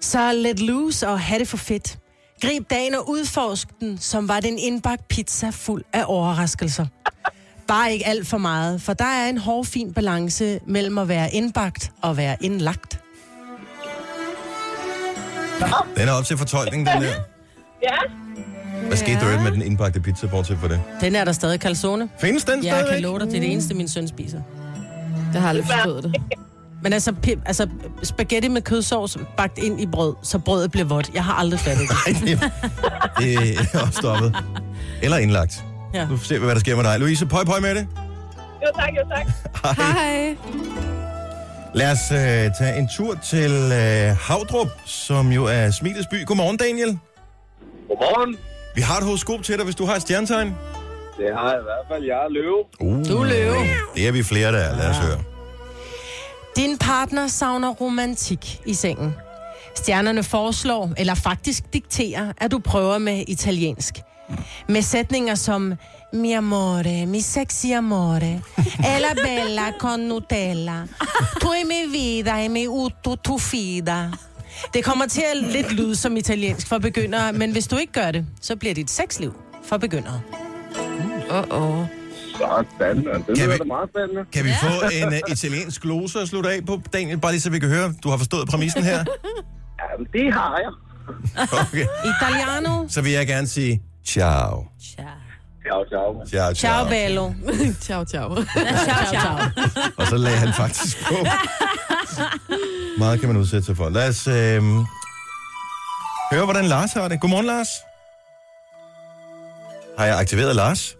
Så 0.00 0.32
let 0.32 0.60
loose 0.60 1.08
og 1.08 1.20
have 1.20 1.38
det 1.38 1.48
for 1.48 1.56
fedt. 1.56 1.98
Grib 2.42 2.70
dagen 2.70 2.94
og 2.94 3.08
udforsk 3.08 3.68
den, 3.80 3.98
som 3.98 4.28
var 4.28 4.40
det 4.40 4.50
en 4.52 4.58
indbagt 4.58 5.08
pizza 5.08 5.50
fuld 5.50 5.84
af 5.92 6.04
overraskelser. 6.06 6.86
Bare 7.68 7.92
ikke 7.92 8.06
alt 8.06 8.26
for 8.26 8.38
meget, 8.38 8.82
for 8.82 8.92
der 8.92 9.04
er 9.04 9.28
en 9.28 9.38
hård, 9.38 9.64
fin 9.64 9.92
balance 9.94 10.60
mellem 10.66 10.98
at 10.98 11.08
være 11.08 11.32
indbagt 11.34 11.92
og 12.02 12.16
være 12.16 12.36
indlagt. 12.40 13.00
Den 15.96 16.08
er 16.08 16.12
op 16.12 16.24
til 16.24 16.38
fortolkning, 16.38 16.86
den 16.86 17.02
der. 17.02 17.12
Ja, 17.82 17.96
Hvad 18.86 18.96
skete 18.96 19.20
der 19.20 19.42
med 19.42 19.52
den 19.52 19.62
indbagte 19.62 20.00
pizza, 20.00 20.26
bortset 20.26 20.58
for 20.60 20.68
det? 20.68 20.80
Den 21.00 21.16
er 21.16 21.24
der 21.24 21.32
stadig 21.32 21.60
calzone. 21.60 22.08
Findes 22.20 22.44
den 22.44 22.64
Jeg 22.64 22.86
kan 22.90 23.00
love 23.02 23.18
dig, 23.18 23.26
det 23.26 23.36
er 23.36 23.40
det 23.40 23.52
eneste, 23.52 23.74
min 23.74 23.88
søn 23.88 24.08
spiser. 24.08 24.40
Jeg 25.32 25.42
har 25.42 25.48
aldrig 25.48 25.66
forstået 25.66 26.02
det. 26.04 26.14
Men 26.82 26.92
altså, 26.92 27.14
pi- 27.26 27.40
altså 27.46 27.68
spaghetti 28.02 28.48
med 28.48 28.62
kødsovs 28.62 29.16
bagt 29.36 29.58
ind 29.58 29.80
i 29.80 29.86
brød, 29.86 30.14
så 30.22 30.38
brødet 30.38 30.70
bliver 30.70 30.84
vådt. 30.86 31.10
Jeg 31.14 31.24
har 31.24 31.32
aldrig 31.34 31.60
fattet 31.60 31.88
det. 31.88 31.96
Ej, 32.06 32.12
det, 33.18 33.58
det 33.58 33.68
er 33.72 33.80
også 33.80 33.92
stoppet. 34.00 34.36
Eller 35.02 35.16
indlagt. 35.16 35.64
Ja. 35.94 36.06
Nu 36.08 36.16
ser 36.16 36.38
vi, 36.38 36.44
hvad 36.44 36.54
der 36.54 36.60
sker 36.60 36.76
med 36.76 36.84
dig. 36.84 36.98
Louise, 37.00 37.26
pøj 37.26 37.44
pøj 37.44 37.60
med 37.60 37.74
det. 37.74 37.86
jo 38.62 38.68
tak, 38.76 38.88
jo 38.96 39.02
tak. 39.10 39.76
Hej. 39.76 40.36
Lad 41.74 41.92
os 41.92 42.12
øh, 42.12 42.18
tage 42.58 42.78
en 42.78 42.88
tur 42.96 43.14
til 43.24 43.50
øh, 43.52 44.16
Havdrup, 44.20 44.68
som 44.84 45.32
jo 45.32 45.44
er 45.44 45.70
Smilets 45.70 46.06
by. 46.10 46.24
Godmorgen, 46.26 46.56
Daniel. 46.56 46.98
Godmorgen. 47.88 48.36
Vi 48.74 48.80
har 48.80 48.98
et 48.98 49.04
horoskop 49.04 49.42
til 49.42 49.56
dig, 49.56 49.64
hvis 49.64 49.74
du 49.74 49.84
har 49.86 49.94
et 49.94 50.02
stjernetegn. 50.02 50.54
Det 51.18 51.34
har 51.34 51.50
jeg 51.50 51.60
i 51.60 51.62
hvert 51.62 51.86
fald. 51.90 52.04
Jeg 52.04 52.16
er 52.24 52.28
løve. 52.28 52.64
Uh, 52.80 53.04
Du 53.08 53.20
er 53.20 53.24
løve. 53.24 53.56
Det 53.94 54.08
er 54.08 54.12
vi 54.12 54.22
flere, 54.22 54.52
der 54.52 54.58
er. 54.58 54.76
Lad 54.76 54.90
os 54.90 54.96
høre. 54.96 55.18
Din 56.56 56.78
partner 56.78 57.26
savner 57.26 57.68
romantik 57.70 58.60
i 58.66 58.74
sengen. 58.74 59.14
Stjernerne 59.74 60.22
foreslår, 60.22 60.90
eller 60.96 61.14
faktisk 61.14 61.72
dikterer, 61.72 62.32
at 62.38 62.50
du 62.50 62.58
prøver 62.58 62.98
med 62.98 63.24
italiensk. 63.28 63.94
Med 64.68 64.82
sætninger 64.82 65.34
som 65.34 65.74
Mi 66.12 66.32
amore, 66.32 67.06
mi 67.06 67.20
sexy 67.20 67.66
amore, 67.66 68.42
e 68.94 69.00
la 69.00 69.14
bella 69.14 69.72
con 69.78 70.00
Nutella, 70.00 70.86
tu 71.40 71.52
e 71.52 71.64
mi 71.64 71.86
vida 71.86 72.40
e 72.44 72.48
mi 72.48 72.66
utto 72.66 73.16
tu 73.16 73.38
fida. 73.38 74.10
Det 74.74 74.84
kommer 74.84 75.06
til 75.06 75.22
at 75.34 75.42
lidt 75.52 75.72
lyde 75.72 75.96
som 75.96 76.16
italiensk 76.16 76.66
for 76.68 76.78
begyndere, 76.78 77.32
men 77.32 77.52
hvis 77.52 77.66
du 77.66 77.76
ikke 77.76 77.92
gør 77.92 78.10
det, 78.10 78.26
så 78.40 78.56
bliver 78.56 78.74
dit 78.74 78.90
sexliv 78.90 79.34
for 79.64 79.76
begyndere. 79.76 80.20
Åh, 81.30 81.44
åh. 81.50 81.84
Sådan, 82.38 82.96
det 82.96 83.04
Kan 83.26 83.36
lyder 83.36 83.46
vi- 83.52 83.58
da 83.58 83.64
meget 83.64 83.88
spændende. 83.94 84.24
Kan 84.32 84.44
vi 84.44 84.50
få 84.62 84.68
en 85.02 85.08
uh, 85.08 85.32
italiensk 85.32 85.82
glose 85.82 86.20
at 86.20 86.28
slutte 86.28 86.50
af 86.50 86.66
på, 86.66 86.80
Daniel? 86.92 87.18
Bare 87.20 87.32
lige 87.32 87.40
så 87.40 87.50
vi 87.50 87.58
kan 87.58 87.68
høre, 87.68 87.94
du 88.04 88.08
har 88.10 88.16
forstået 88.16 88.48
præmissen 88.48 88.82
her. 88.82 88.98
Jamen, 89.92 90.06
det 90.12 90.34
har 90.34 90.58
jeg. 90.64 90.72
Okay. 91.52 91.84
Italiano, 92.04 92.88
Så 92.88 93.02
vil 93.02 93.12
jeg 93.12 93.26
gerne 93.26 93.46
sige 93.46 93.82
ciao. 94.06 94.64
Ciao, 94.82 95.06
ciao. 95.68 96.24
Ciao, 96.26 96.26
ciao. 96.26 96.54
ciao 96.54 96.84
bello. 96.88 97.34
Ciao, 97.86 98.04
ciao. 98.04 98.34
Ciao, 98.34 99.04
ciao. 99.12 99.34
Og 99.96 100.06
så 100.06 100.16
lagde 100.16 100.38
han 100.38 100.52
faktisk 100.54 100.96
på. 101.08 101.14
Meget 102.98 103.20
kan 103.20 103.28
man 103.28 103.36
udsætte 103.36 103.66
sig 103.66 103.76
for. 103.76 103.88
Lad 103.88 104.08
os 104.08 104.26
øh, 104.26 104.62
høre, 106.32 106.44
hvordan 106.44 106.64
Lars 106.64 106.92
har 106.92 107.08
det. 107.08 107.20
Godmorgen, 107.20 107.46
Lars. 107.46 107.68
Har 109.98 110.06
jeg 110.06 110.18
aktiveret 110.18 110.56
Lars? 110.56 110.96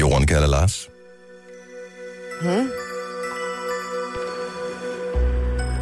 Jorden 0.00 0.26
kalder 0.26 0.48
Lars. 0.48 0.88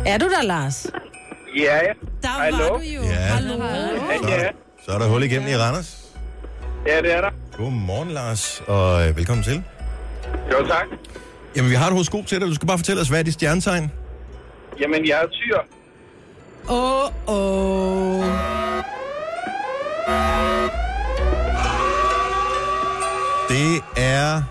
Er 0.07 0.19
du 0.19 0.29
der, 0.29 0.43
Lars? 0.43 0.87
Ja, 1.57 1.77
ja. 1.77 1.93
Der 2.23 2.59
var 2.59 2.69
du 2.69 2.81
jo. 2.81 3.03
Ja. 3.03 3.15
Hallo. 3.15 3.55
Så, 3.59 4.29
Ja, 4.29 4.37
er, 4.37 4.51
så 4.87 4.93
er 4.93 4.99
der 4.99 5.07
hul 5.09 5.23
igennem 5.23 5.49
i 5.49 5.57
Randers. 5.57 6.04
Ja 6.87 7.03
det 7.03 7.13
er 7.15 7.21
der. 7.21 7.31
Godmorgen, 7.57 8.11
Lars, 8.11 8.63
og 8.67 9.09
øh, 9.09 9.17
velkommen 9.17 9.45
til. 9.45 9.63
Jo, 10.53 10.67
tak. 10.67 10.87
Jamen, 11.57 11.71
vi 11.71 11.75
har 11.77 11.87
et 11.87 11.93
horoskop 11.93 12.27
til 12.27 12.41
dig. 12.41 12.49
Du 12.49 12.55
skal 12.55 12.67
bare 12.69 12.79
fortælle 12.79 13.01
os, 13.03 13.09
hvad 13.09 13.19
er 13.19 13.23
dit 13.23 13.35
stjernetegn? 13.35 13.91
Jamen, 14.81 15.09
jeg 15.09 15.23
er 15.23 15.27
tyr. 15.27 15.59
Åh, 16.71 17.29
åh. 17.29 18.25
Det 23.49 23.83
er 23.97 24.43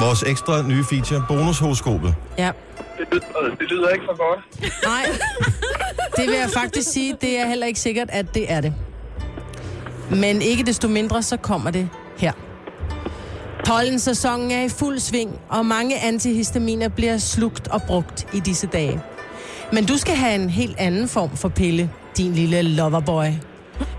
vores 0.00 0.22
ekstra 0.22 0.62
nye 0.62 0.84
feature, 0.84 1.24
bonushoroskopet. 1.28 2.14
Ja. 2.38 2.50
Det 2.98 3.06
lyder, 3.12 3.56
det 3.58 3.68
lyder 3.70 3.88
ikke 3.88 4.04
for 4.04 4.16
godt. 4.28 4.40
Nej, 4.84 5.04
det 6.16 6.26
vil 6.30 6.38
jeg 6.38 6.50
faktisk 6.54 6.92
sige, 6.92 7.16
det 7.20 7.38
er 7.38 7.46
heller 7.46 7.66
ikke 7.66 7.80
sikkert, 7.80 8.08
at 8.10 8.26
det 8.34 8.52
er 8.52 8.60
det. 8.60 8.74
Men 10.10 10.42
ikke 10.42 10.62
desto 10.62 10.88
mindre, 10.88 11.22
så 11.22 11.36
kommer 11.36 11.70
det 11.70 11.88
her. 12.18 12.32
Pollensæsonen 13.66 14.50
er 14.50 14.62
i 14.62 14.68
fuld 14.68 14.98
sving, 14.98 15.40
og 15.48 15.66
mange 15.66 16.00
antihistaminer 16.00 16.88
bliver 16.88 17.18
slugt 17.18 17.68
og 17.68 17.82
brugt 17.82 18.26
i 18.34 18.40
disse 18.40 18.66
dage. 18.66 19.00
Men 19.72 19.86
du 19.86 19.96
skal 19.96 20.14
have 20.14 20.34
en 20.34 20.50
helt 20.50 20.74
anden 20.78 21.08
form 21.08 21.36
for 21.36 21.48
pille, 21.48 21.90
din 22.16 22.32
lille 22.32 22.62
loverboy. 22.62 23.26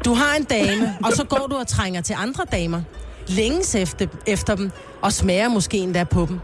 Du 0.05 0.13
har 0.13 0.35
en 0.37 0.43
dame, 0.43 0.97
og 1.03 1.13
så 1.13 1.23
går 1.23 1.47
du 1.49 1.55
og 1.55 1.67
trænger 1.67 2.01
til 2.01 2.15
andre 2.19 2.43
damer. 2.51 2.81
Længes 3.27 3.75
efter, 3.75 4.07
efter 4.27 4.55
dem, 4.55 4.71
og 5.01 5.13
smager 5.13 5.49
måske 5.49 5.77
endda 5.77 6.03
på 6.03 6.25
dem. 6.29 6.39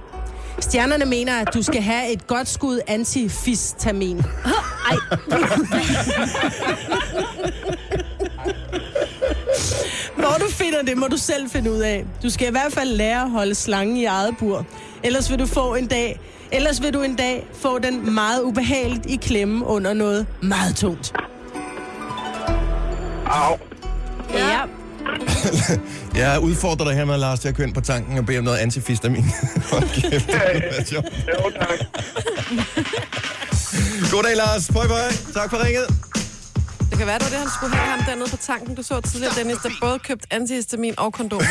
Stjernerne 0.59 1.05
mener, 1.05 1.39
at 1.41 1.53
du 1.53 1.61
skal 1.61 1.81
have 1.81 2.13
et 2.13 2.27
godt 2.27 2.47
skud 2.47 2.79
antifistamin. 2.87 4.17
Ej. 4.89 4.97
Finder 10.51 10.81
det, 10.81 10.97
må 10.97 11.07
du 11.07 11.17
selv 11.17 11.49
finde 11.49 11.71
ud 11.71 11.79
af. 11.79 12.05
Du 12.23 12.29
skal 12.29 12.47
i 12.47 12.51
hvert 12.51 12.73
fald 12.73 12.89
lære 12.89 13.21
at 13.21 13.29
holde 13.31 13.55
slangen 13.55 13.97
i 13.97 14.05
eget 14.05 14.37
bur. 14.39 14.65
Ellers 15.03 15.31
vil 15.31 15.39
du 15.39 15.45
få 15.45 15.75
en 15.75 15.87
dag, 15.87 16.19
ellers 16.51 16.81
vil 16.81 16.93
du 16.93 17.01
en 17.01 17.15
dag 17.15 17.47
få 17.53 17.79
den 17.79 18.13
meget 18.13 18.41
ubehageligt 18.41 19.05
i 19.05 19.15
klemme 19.15 19.65
under 19.65 19.93
noget 19.93 20.25
meget 20.41 20.75
tungt. 20.75 21.13
Au. 23.25 23.57
Ja. 24.33 24.59
Jeg 26.21 26.39
udfordrer 26.39 26.85
dig 26.85 26.95
her 26.95 27.05
med, 27.05 27.17
Lars, 27.17 27.39
til 27.39 27.47
at 27.47 27.55
køre 27.55 27.67
ind 27.67 27.75
på 27.75 27.81
tanken 27.81 28.17
og 28.17 28.25
bede 28.25 28.37
om 28.37 28.43
noget 28.43 28.57
antifistamin. 28.57 29.23
Hold 29.71 30.01
kæft, 30.01 30.27
det 30.77 30.87
sjovt. 30.87 31.05
Jo, 31.27 31.51
tak. 31.59 31.79
Goddag, 34.11 34.35
Lars. 34.35 34.69
Pøj, 34.73 34.87
pøj. 34.87 34.99
Tak 35.33 35.49
for 35.49 35.65
ringet. 35.65 35.85
Kan 37.01 37.07
være, 37.07 37.19
det 37.19 37.25
var 37.25 37.29
det, 37.29 37.39
han 37.39 37.49
skulle 37.57 37.75
have 37.75 37.97
ham 37.97 38.05
dernede 38.05 38.29
på 38.29 38.37
tanken. 38.37 38.75
Du 38.75 38.83
så 38.83 39.01
tidligere, 39.01 39.33
Dennis, 39.37 39.57
der 39.57 39.69
både 39.81 39.99
købt 39.99 40.25
antihistamin 40.31 40.93
og 40.97 41.13
kondomer. 41.13 41.45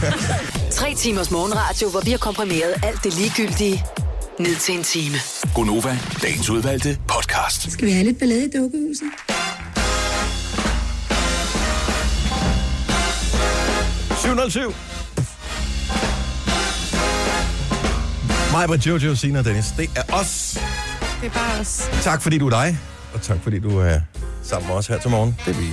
Tre 0.78 0.94
timers 0.94 1.30
morgenradio, 1.30 1.90
hvor 1.90 2.00
vi 2.00 2.10
har 2.10 2.18
komprimeret 2.18 2.74
alt 2.82 3.04
det 3.04 3.14
ligegyldige 3.14 3.84
ned 4.38 4.56
til 4.56 4.74
en 4.78 4.82
time. 4.82 5.16
Gonova, 5.54 5.98
dagens 6.22 6.50
udvalgte 6.50 6.98
podcast. 7.08 7.72
Skal 7.72 7.86
vi 7.86 7.92
have 7.92 8.04
lidt 8.04 8.18
ballade 8.18 8.44
i 8.44 8.50
dukkehuset?– 8.56 9.06
707. 14.22 14.74
Mig, 18.52 18.66
Britt, 18.66 18.86
Jojo, 18.86 19.14
Sina 19.14 19.38
og 19.38 19.44
Dennis. 19.44 19.66
Det 19.76 19.90
er 19.96 20.02
os. 20.12 20.58
Det 21.20 21.26
er 21.26 21.30
bare 21.30 21.60
os. 21.60 21.90
Tak 22.02 22.22
fordi 22.22 22.38
du 22.38 22.46
er 22.46 22.50
dig, 22.50 22.78
og 23.14 23.22
tak 23.22 23.38
fordi 23.42 23.58
du 23.58 23.78
er 23.78 24.00
sammen 24.44 24.68
med 24.68 24.76
os 24.76 24.86
her 24.86 24.98
til 24.98 25.10
morgen. 25.10 25.36
Det 25.46 25.56
er 25.56 25.60
vi 25.60 25.66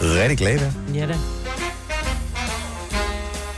uh, 0.00 0.16
rigtig 0.22 0.38
glade 0.38 0.60
ved. 0.60 0.94
Ja 0.94 1.06
da. 1.06 1.14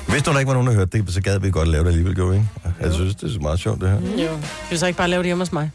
Hvis 0.09 0.23
der 0.23 0.39
ikke 0.39 0.49
var 0.49 0.55
nogen, 0.55 0.69
der 0.69 0.75
hørte 0.75 0.99
det, 0.99 1.15
så 1.15 1.21
gad 1.21 1.39
vi 1.41 1.51
godt 1.51 1.69
lave 1.69 1.85
det 1.85 1.89
alligevel, 1.89 2.15
gjorde 2.15 2.31
vi 2.31 2.37
ikke? 2.37 2.49
Jeg 2.81 2.93
synes, 2.93 3.15
det 3.15 3.29
er 3.29 3.33
så 3.33 3.39
meget 3.41 3.61
sjovt, 3.61 3.81
det 3.81 3.89
her. 3.91 3.97
Jo. 4.25 4.39
Skal 4.65 4.71
vi 4.71 4.77
så 4.77 4.87
ikke 4.87 4.97
bare 4.97 5.09
lave 5.09 5.19
det 5.23 5.27
hjemme 5.27 5.41
hos 5.43 5.53
mig? 5.53 5.71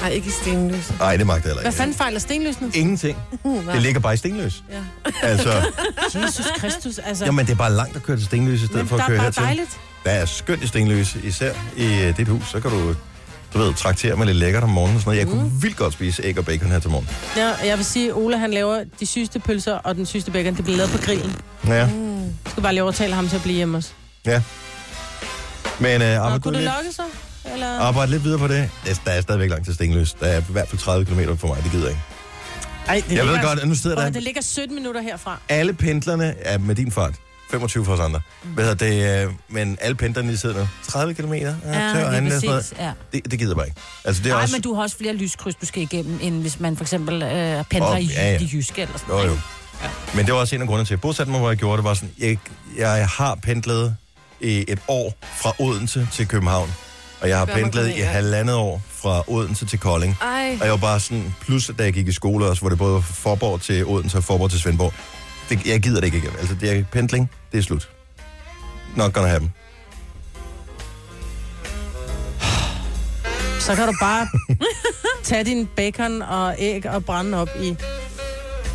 Nej, 0.00 0.10
ikke 0.10 0.26
i 0.26 0.30
stenløse. 0.30 0.94
Nej, 0.98 1.16
det 1.16 1.26
magter 1.26 1.42
jeg 1.48 1.50
heller 1.50 1.62
Hvad 1.62 1.70
ikke. 1.72 1.76
fanden 1.76 1.96
fejler 1.96 2.18
stenløsene? 2.20 2.70
Ingenting. 2.74 3.18
Det 3.72 3.82
ligger 3.82 4.00
bare 4.00 4.14
i 4.14 4.16
stenløs. 4.16 4.64
Ja. 4.72 5.10
Altså, 5.28 5.52
Jesus 6.14 6.46
Kristus, 6.58 6.98
altså. 6.98 7.24
jamen, 7.24 7.46
det 7.46 7.52
er 7.52 7.56
bare 7.56 7.72
langt 7.72 7.96
at 7.96 8.02
køre 8.02 8.16
til 8.16 8.26
stenløs, 8.26 8.62
i 8.62 8.66
stedet 8.66 8.80
men 8.80 8.88
for 8.88 8.96
der 8.96 9.04
at 9.04 9.10
er 9.10 9.10
køre 9.10 9.18
bare 9.18 9.24
hertil. 9.24 9.42
dejligt. 9.42 9.80
Der 10.04 10.10
er 10.10 10.24
skønt 10.26 10.62
i 10.62 10.66
stenløse, 10.66 11.18
især 11.24 11.52
i 11.76 12.08
uh, 12.08 12.16
dit 12.16 12.28
hus. 12.28 12.50
Så 12.50 12.60
kan 12.60 12.70
du, 12.70 12.94
du 13.54 13.58
ved, 13.58 13.74
traktere 13.74 14.16
med 14.16 14.26
lidt 14.26 14.36
lækkert 14.36 14.62
om 14.62 14.68
morgenen 14.68 14.96
og 14.96 15.02
sådan 15.02 15.16
noget. 15.16 15.26
Jeg 15.26 15.38
kunne 15.46 15.52
vildt 15.62 15.76
godt 15.76 15.92
spise 15.92 16.22
æg 16.24 16.38
og 16.38 16.44
bacon 16.44 16.70
her 16.70 16.78
til 16.78 16.90
morgen. 16.90 17.08
Ja, 17.36 17.52
jeg 17.66 17.76
vil 17.76 17.84
sige, 17.84 18.08
at 18.08 18.14
Ole 18.16 18.38
han 18.38 18.50
laver 18.50 18.84
de 19.00 19.06
sygeste 19.06 19.38
pølser 19.40 19.74
og 19.74 19.94
den 19.94 20.06
sygeste 20.06 20.30
bacon. 20.30 20.54
Det 20.56 20.64
bliver 20.64 20.76
lavet 20.76 20.90
på 20.92 20.98
grillen. 20.98 21.36
Ja, 21.66 21.82
Du 22.44 22.50
skal 22.50 22.62
bare 22.62 22.72
lige 22.72 22.82
overtale 22.82 23.14
ham 23.14 23.28
til 23.28 23.36
at 23.36 23.42
blive 23.42 23.56
hjemme 23.56 23.78
også. 23.78 23.90
ja. 24.26 24.42
Men 25.80 26.00
Nå, 26.00 26.06
arbejde, 26.06 26.40
kunne 26.42 26.54
du 26.54 26.58
lidt, 26.58 26.72
lokke 26.76 26.92
så? 26.92 27.02
Eller? 27.52 27.80
arbejde 27.80 28.10
lidt 28.10 28.24
videre 28.24 28.38
på 28.38 28.48
det. 28.48 28.70
Der- 29.04 29.10
er 29.12 29.20
stadigvæk 29.20 29.50
langt 29.50 29.64
til 29.64 29.74
stenløs. 29.74 30.12
Der 30.12 30.26
er 30.26 30.40
i 30.40 30.44
hvert 30.48 30.68
fald 30.68 30.80
30 30.80 31.04
km 31.06 31.34
for 31.36 31.48
mig. 31.48 31.56
Det 31.64 31.70
gider 31.72 31.84
jeg 31.84 31.90
ikke. 31.90 32.02
Ej, 32.88 32.94
det 33.08 33.16
Jeg 33.16 33.24
ved 33.26 33.32
ligger- 33.32 33.48
godt, 33.48 33.58
at 33.60 33.68
nu 33.68 33.74
sidder 33.74 33.96
Prøv, 33.96 34.04
der... 34.04 34.10
det 34.10 34.22
ligger 34.22 34.42
17 34.42 34.74
minutter 34.74 35.00
herfra. 35.02 35.38
alle 35.48 35.72
pendlerne 35.72 36.34
er 36.40 36.58
med 36.58 36.74
din 36.74 36.92
fart. 36.92 37.14
25 37.52 37.84
for 37.84 37.92
os 37.92 38.00
andre. 38.00 38.20
Hvad 38.42 38.64
hedder 38.64 38.86
det? 39.20 39.26
øh, 39.26 39.32
Men 39.48 39.78
alle 39.80 39.94
pendlerne, 39.94 40.32
de 40.32 40.38
sidder 40.38 40.58
nu. 40.60 40.68
30 40.88 41.14
km. 41.14 41.32
Ja, 41.32 41.40
tør, 41.40 41.50
Ja, 41.72 41.92
sådan 41.94 42.22
noget. 42.24 42.42
præcis. 42.46 42.74
Ja. 42.78 42.92
Det, 43.12 43.30
det 43.30 43.38
gider 43.38 43.54
bare 43.54 43.66
ikke. 43.66 43.80
Altså, 44.04 44.22
det 44.22 44.30
er 44.30 44.34
Nej, 44.34 44.42
også... 44.42 44.54
men 44.54 44.62
du 44.62 44.74
har 44.74 44.82
også 44.82 44.96
flere 44.96 45.14
lyskryds, 45.14 45.54
du 45.54 45.66
skal 45.66 45.82
igennem, 45.82 46.18
end 46.22 46.40
hvis 46.40 46.60
man 46.60 46.76
for 46.76 46.84
eksempel 46.84 47.22
øh, 47.22 47.64
pendler 47.70 47.90
Åh, 47.90 48.00
i 48.00 48.10
ja, 48.12 48.32
ja. 48.32 48.38
det 48.38 48.52
jyske 48.52 48.82
eller 48.82 48.98
sådan 48.98 49.14
Jo, 49.14 49.16
noget. 49.16 49.30
jo. 49.30 49.36
Men 50.14 50.26
det 50.26 50.34
var 50.34 50.40
også 50.40 50.54
en 50.54 50.60
af 50.62 50.68
grundene 50.68 50.84
til, 50.86 50.88
at 50.94 50.96
jeg 50.96 51.00
bosatte 51.00 51.30
mig, 51.32 51.40
hvor 51.40 51.50
jeg 51.50 51.58
gjorde 51.58 51.76
det, 51.76 51.84
var 51.84 51.94
sådan, 51.94 52.10
jeg, 52.18 52.38
jeg 52.78 53.08
har 53.08 53.34
pendlet 53.34 53.96
i 54.40 54.64
et 54.68 54.78
år 54.88 55.14
fra 55.36 55.52
Odense 55.58 56.08
til 56.12 56.28
København. 56.28 56.74
Og 57.20 57.28
jeg 57.28 57.38
har 57.38 57.44
pendlet 57.44 57.88
i 57.96 58.00
halvandet 58.00 58.56
år 58.56 58.82
fra 58.88 59.22
Odense 59.26 59.66
til 59.66 59.78
Kolding. 59.78 60.16
Ej, 60.22 60.56
Og 60.60 60.64
jeg 60.64 60.70
var 60.70 60.76
bare 60.76 61.00
sådan, 61.00 61.34
plus 61.40 61.70
da 61.78 61.82
jeg 61.84 61.92
gik 61.92 62.08
i 62.08 62.12
skole 62.12 62.46
også, 62.46 62.62
hvor 62.62 62.68
det 62.68 62.78
både 62.78 62.94
var 62.94 63.00
Forborg 63.00 63.60
til 63.60 63.86
Odense 63.86 64.16
og 64.18 64.24
Forborg 64.24 64.50
til 64.50 64.60
Svendborg. 64.60 64.92
Det, 65.52 65.66
jeg 65.66 65.80
gider 65.80 66.00
det 66.00 66.14
ikke. 66.14 66.30
Altså, 66.38 66.54
det 66.54 66.78
er 66.78 66.84
pendling, 66.92 67.30
det 67.52 67.58
er 67.58 67.62
slut. 67.62 67.88
Not 68.96 69.12
gonna 69.12 69.28
happen. 69.28 69.52
Så 73.60 73.74
kan 73.74 73.86
du 73.86 73.94
bare 74.00 74.28
tage 75.24 75.44
din 75.44 75.68
bacon 75.76 76.22
og 76.22 76.54
æg 76.58 76.86
og 76.86 77.04
brænde 77.04 77.38
op 77.38 77.48
i... 77.60 77.76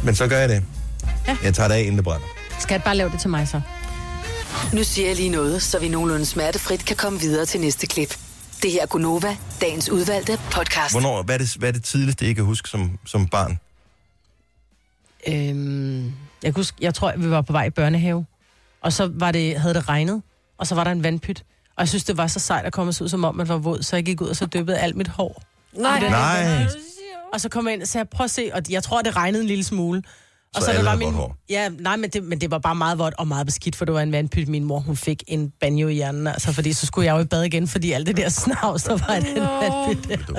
Men 0.03 0.15
så 0.15 0.27
gør 0.27 0.37
jeg 0.37 0.49
det. 0.49 0.63
Ja. 1.27 1.37
Jeg 1.43 1.53
tager 1.53 1.67
det 1.67 1.75
af, 1.75 1.79
inden 1.79 1.95
det 1.95 2.03
brænder. 2.03 2.27
Skal 2.59 2.75
jeg 2.75 2.83
bare 2.83 2.95
lave 2.95 3.09
det 3.09 3.19
til 3.19 3.29
mig 3.29 3.47
så? 3.47 3.61
Nu 4.73 4.83
siger 4.83 5.07
jeg 5.07 5.15
lige 5.15 5.29
noget, 5.29 5.63
så 5.63 5.79
vi 5.79 5.89
nogenlunde 5.89 6.25
smertefrit 6.25 6.85
kan 6.85 6.95
komme 6.95 7.19
videre 7.19 7.45
til 7.45 7.59
næste 7.59 7.87
klip. 7.87 8.17
Det 8.63 8.71
her 8.71 8.81
er 8.81 8.85
Gunova, 8.85 9.37
dagens 9.61 9.89
udvalgte 9.89 10.39
podcast. 10.51 10.93
Hvornår, 10.93 11.23
hvad, 11.23 11.35
er 11.35 11.39
det, 11.39 11.55
hvad 11.59 11.69
er 11.69 11.73
det 11.73 11.83
tidligste, 11.83 12.29
I 12.29 12.33
kan 12.33 12.43
huske 12.43 12.69
som, 12.69 12.99
som 13.05 13.27
barn? 13.27 13.59
Øhm, 15.27 16.13
jeg, 16.43 16.53
kan 16.53 16.59
huske, 16.59 16.77
jeg 16.81 16.93
tror, 16.93 17.13
vi 17.17 17.29
var 17.29 17.41
på 17.41 17.51
vej 17.53 17.65
i 17.65 17.69
børnehave, 17.69 18.25
og 18.81 18.93
så 18.93 19.11
var 19.13 19.31
det, 19.31 19.59
havde 19.59 19.73
det 19.73 19.89
regnet, 19.89 20.21
og 20.57 20.67
så 20.67 20.75
var 20.75 20.83
der 20.83 20.91
en 20.91 21.03
vandpyt. 21.03 21.43
Og 21.75 21.81
jeg 21.81 21.89
synes, 21.89 22.03
det 22.03 22.17
var 22.17 22.27
så 22.27 22.39
sejt 22.39 22.65
at 22.65 22.73
komme 22.73 22.89
ud, 23.01 23.09
som 23.09 23.23
om 23.23 23.35
man 23.35 23.47
var 23.47 23.57
våd, 23.57 23.83
så 23.83 23.95
jeg 23.95 24.05
gik 24.05 24.21
ud 24.21 24.27
og 24.27 24.35
så 24.35 24.45
dyppede 24.45 24.77
alt 24.77 24.95
mit 24.95 25.07
hår. 25.07 25.43
nej. 26.09 26.09
Nej. 26.09 26.67
Og 27.33 27.41
så 27.41 27.49
kom 27.49 27.65
jeg 27.65 27.73
ind 27.73 27.81
og 27.81 27.87
sagde, 27.87 28.05
prøv 28.05 28.23
at 28.23 28.31
se, 28.31 28.49
og 28.53 28.61
jeg 28.69 28.83
tror, 28.83 29.01
det 29.01 29.15
regnede 29.15 29.41
en 29.41 29.47
lille 29.47 29.63
smule. 29.63 30.03
Og 30.55 30.63
Så 30.63 30.71
alle 30.71 30.91
det 30.91 30.99
vådt 30.99 31.15
hår? 31.15 31.37
Ja, 31.49 31.69
nej, 31.69 31.95
men 31.95 32.09
det, 32.09 32.23
men 32.23 32.41
det 32.41 32.51
var 32.51 32.57
bare 32.59 32.75
meget 32.75 32.99
vådt 32.99 33.13
og 33.17 33.27
meget 33.27 33.45
beskidt, 33.45 33.75
for 33.75 33.85
det 33.85 33.93
var 33.93 34.01
en 34.01 34.11
vandpyt. 34.11 34.47
Min 34.47 34.63
mor, 34.63 34.79
hun 34.79 34.95
fik 34.95 35.23
en 35.27 35.53
banjo 35.61 35.87
i 35.87 35.93
hjernen, 35.93 36.27
altså, 36.27 36.53
fordi 36.53 36.73
så 36.73 36.85
skulle 36.85 37.05
jeg 37.05 37.15
jo 37.15 37.19
i 37.19 37.25
bad 37.25 37.43
igen, 37.43 37.67
fordi 37.67 37.91
alt 37.91 38.07
det 38.07 38.17
der 38.17 38.29
snavs, 38.29 38.83
der 38.83 38.97
var 38.97 39.15
i 39.15 39.19
den 39.19 39.41
vandpyt. 39.41 40.29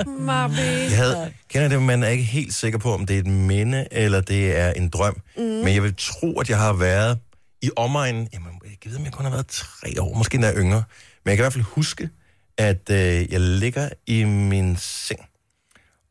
Jeg 0.89 0.97
havde, 0.97 1.33
kender 1.49 1.67
det, 1.67 1.81
man 1.81 2.03
er 2.03 2.07
ikke 2.07 2.23
helt 2.23 2.53
sikker 2.53 2.79
på, 2.79 2.93
om 2.93 3.05
det 3.05 3.15
er 3.15 3.19
et 3.19 3.27
minde, 3.27 3.87
eller 3.91 4.21
det 4.21 4.57
er 4.59 4.71
en 4.71 4.89
drøm. 4.89 5.21
Mm. 5.37 5.43
Men 5.43 5.73
jeg 5.73 5.83
vil 5.83 5.93
tro, 5.97 6.39
at 6.39 6.49
jeg 6.49 6.57
har 6.57 6.73
været 6.73 7.19
i 7.61 7.69
omegnen, 7.75 8.27
jamen, 8.33 8.47
jeg 8.63 8.91
ved, 8.91 8.97
om 8.97 9.03
jeg 9.03 9.11
kun 9.11 9.25
har 9.25 9.31
været 9.31 9.47
tre 9.47 10.01
år, 10.01 10.17
måske 10.17 10.35
endda 10.35 10.53
yngre. 10.53 10.83
Men 11.25 11.29
jeg 11.29 11.37
kan 11.37 11.43
i 11.43 11.45
hvert 11.45 11.53
fald 11.53 11.63
huske, 11.63 12.09
at 12.57 12.89
øh, 12.91 13.31
jeg 13.33 13.39
ligger 13.39 13.89
i 14.07 14.23
min 14.23 14.77
seng, 14.77 15.19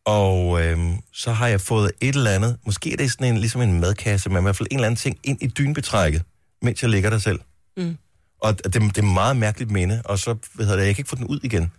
og 0.09 0.65
øh, 0.65 0.79
så 1.13 1.33
har 1.33 1.49
jeg 1.49 1.61
fået 1.61 1.91
et 2.01 2.17
eller 2.17 2.31
andet, 2.31 2.57
måske 2.67 2.93
er 2.93 2.97
det 2.97 3.13
sådan 3.13 3.27
en, 3.27 3.39
ligesom 3.39 3.61
en 3.61 3.81
madkasse, 3.81 4.31
men 4.31 4.39
i 4.39 4.43
hvert 4.43 4.57
fald 4.57 4.69
en 4.71 4.77
eller 4.77 4.87
anden 4.87 4.99
ting 4.99 5.19
ind 5.25 5.43
i 5.43 5.47
dynbetrækket, 5.47 6.23
mens 6.63 6.83
jeg 6.83 6.91
ligger 6.91 7.11
der 7.11 7.19
selv. 7.19 7.41
Mm. 7.77 7.97
Og 8.41 8.65
det, 8.65 8.75
det 8.75 8.99
er 8.99 9.03
meget 9.03 9.37
mærkeligt 9.37 9.71
minde, 9.71 10.03
og 10.05 10.19
så, 10.19 10.37
hedder 10.59 10.77
det, 10.77 10.87
jeg 10.87 10.95
kan 10.95 11.01
ikke 11.01 11.09
få 11.09 11.17
den 11.17 11.27
ud 11.27 11.41
igen, 11.43 11.73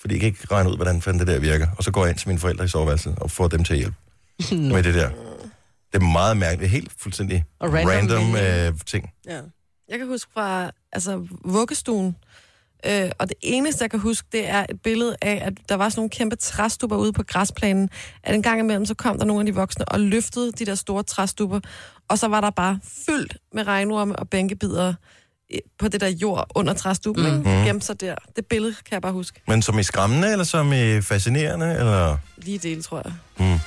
fordi 0.00 0.14
jeg 0.14 0.20
kan 0.20 0.26
ikke 0.26 0.46
regne 0.50 0.70
ud, 0.70 0.76
hvordan 0.76 1.02
fanden 1.02 1.20
det 1.20 1.26
der 1.26 1.38
virker. 1.38 1.66
Og 1.76 1.84
så 1.84 1.90
går 1.90 2.04
jeg 2.04 2.10
ind 2.10 2.18
til 2.18 2.28
mine 2.28 2.40
forældre 2.40 2.64
i 2.64 2.68
soveværelset 2.68 3.14
og 3.18 3.30
får 3.30 3.48
dem 3.48 3.64
til 3.64 3.72
at 3.72 3.78
hjælpe 3.78 3.96
med 4.74 4.82
det 4.82 4.94
der. 4.94 5.10
Det 5.92 6.02
er 6.02 6.06
meget 6.12 6.36
mærkeligt, 6.36 6.70
helt 6.70 6.92
fuldstændig 6.98 7.44
Og 7.58 7.72
random 7.72 7.90
random 7.90 8.36
øh, 8.36 8.80
ting. 8.86 9.10
Ja. 9.26 9.40
Jeg 9.88 9.98
kan 9.98 10.06
huske 10.06 10.30
fra 10.34 10.70
altså, 10.92 11.26
vuggestuen, 11.44 12.16
øh, 12.86 13.10
og 13.18 13.28
det 13.28 13.36
eneste, 13.42 13.82
jeg 13.82 13.90
kan 13.90 14.00
huske, 14.00 14.28
det 14.32 14.48
er 14.48 14.66
et 14.70 14.80
billede 14.80 15.16
af, 15.22 15.42
at 15.46 15.52
der 15.68 15.74
var 15.74 15.88
sådan 15.88 15.98
nogle 16.00 16.10
kæmpe 16.10 16.36
træstupper 16.36 16.96
ude 16.96 17.12
på 17.12 17.22
græsplænen, 17.22 17.90
at 18.22 18.34
en 18.34 18.42
gang 18.42 18.60
imellem, 18.60 18.86
så 18.86 18.94
kom 18.94 19.18
der 19.18 19.24
nogle 19.24 19.40
af 19.40 19.46
de 19.46 19.54
voksne 19.54 19.84
og 19.84 20.00
løftede 20.00 20.52
de 20.52 20.66
der 20.66 20.74
store 20.74 21.02
træstupper, 21.02 21.60
og 22.08 22.18
så 22.18 22.28
var 22.28 22.40
der 22.40 22.50
bare 22.50 22.78
fyldt 23.06 23.36
med 23.54 23.66
regnorme 23.66 24.16
og 24.16 24.28
bænkebider 24.28 24.94
i- 25.50 25.60
på 25.78 25.88
det 25.88 26.00
der 26.00 26.08
jord 26.08 26.46
under 26.54 26.74
træstuppen, 26.74 27.36
mm. 27.36 27.42
Gemte 27.64 27.86
sig 27.86 28.00
der. 28.00 28.14
Det 28.36 28.46
billede 28.46 28.74
kan 28.74 28.92
jeg 28.92 29.02
bare 29.02 29.12
huske. 29.12 29.40
Men 29.48 29.62
som 29.62 29.78
i 29.78 29.82
skræmmende, 29.82 30.32
eller 30.32 30.44
som 30.44 30.72
i 30.72 31.00
fascinerende, 31.00 31.66
eller... 31.78 32.16
Lige 32.36 32.58
del, 32.58 32.82
tror 32.82 33.02
jeg. 33.38 33.60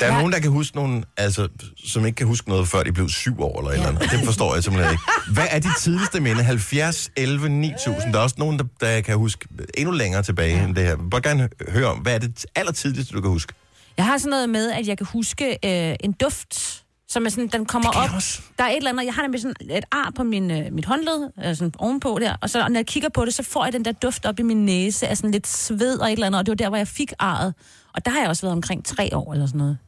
Der 0.00 0.06
er 0.06 0.12
ja. 0.12 0.16
nogen, 0.18 0.32
der 0.32 0.38
kan 0.38 0.50
huske 0.50 0.76
nogen, 0.76 1.04
altså, 1.16 1.48
som 1.84 2.06
ikke 2.06 2.16
kan 2.16 2.26
huske 2.26 2.48
noget, 2.48 2.68
før 2.68 2.82
de 2.82 2.92
blev 2.92 3.08
syv 3.08 3.40
år 3.40 3.58
eller 3.58 3.70
et 3.70 3.74
eller 3.74 3.88
andet. 3.88 4.10
Det 4.10 4.20
forstår 4.24 4.54
jeg 4.54 4.64
simpelthen 4.64 4.92
ikke. 4.92 5.04
Hvad 5.32 5.46
er 5.50 5.58
de 5.58 5.68
tidligste 5.78 6.20
minde? 6.20 6.42
70, 6.42 7.10
11, 7.16 7.48
9000. 7.48 8.12
Der 8.12 8.18
er 8.18 8.22
også 8.22 8.36
nogen, 8.38 8.58
der, 8.58 8.64
der 8.80 9.00
kan 9.00 9.16
huske 9.16 9.48
endnu 9.74 9.92
længere 9.92 10.22
tilbage 10.22 10.56
ja. 10.56 10.64
end 10.64 10.74
det 10.74 10.82
her. 10.84 10.90
Jeg 10.90 10.98
vil 10.98 11.10
bare 11.10 11.22
gerne 11.22 11.48
høre 11.68 11.86
om, 11.86 11.98
hvad 11.98 12.14
er 12.14 12.18
det 12.18 12.46
aller 12.54 12.72
tidligste, 12.72 13.14
du 13.14 13.20
kan 13.20 13.30
huske? 13.30 13.52
Jeg 13.96 14.04
har 14.04 14.18
sådan 14.18 14.30
noget 14.30 14.50
med, 14.50 14.70
at 14.70 14.88
jeg 14.88 14.98
kan 14.98 15.06
huske 15.12 15.58
øh, 15.64 15.96
en 16.00 16.12
duft, 16.12 16.82
som 17.08 17.26
er 17.26 17.30
sådan, 17.30 17.48
den 17.48 17.66
kommer 17.66 17.88
op. 17.88 18.10
Der 18.58 18.64
er 18.64 18.68
et 18.68 18.76
eller 18.76 18.90
andet, 18.90 19.04
jeg 19.04 19.14
har 19.14 19.22
nemlig 19.22 19.40
sådan 19.40 19.54
et 19.70 19.84
ar 19.90 20.12
på 20.16 20.22
min, 20.22 20.50
øh, 20.50 20.72
mit 20.72 20.84
håndled, 20.84 21.30
øh, 21.44 21.56
sådan 21.56 21.72
ovenpå 21.78 22.18
der, 22.20 22.36
og 22.40 22.50
så 22.50 22.68
når 22.68 22.78
jeg 22.78 22.86
kigger 22.86 23.08
på 23.08 23.24
det, 23.24 23.34
så 23.34 23.42
får 23.42 23.64
jeg 23.64 23.72
den 23.72 23.84
der 23.84 23.92
duft 23.92 24.26
op 24.26 24.38
i 24.38 24.42
min 24.42 24.64
næse 24.64 25.08
af 25.08 25.16
sådan 25.16 25.30
lidt 25.30 25.46
sved 25.46 25.98
og 25.98 26.06
et 26.06 26.12
eller 26.12 26.26
andet, 26.26 26.38
og 26.38 26.46
det 26.46 26.50
var 26.50 26.56
der, 26.56 26.68
hvor 26.68 26.76
jeg 26.76 26.88
fik 26.88 27.12
arret. 27.18 27.54
Og 27.94 28.04
der 28.04 28.10
har 28.10 28.20
jeg 28.20 28.28
også 28.28 28.42
været 28.42 28.52
omkring 28.52 28.84
tre 28.84 29.10
år 29.16 29.32
eller 29.32 29.46
sådan 29.46 29.58
noget. 29.58 29.78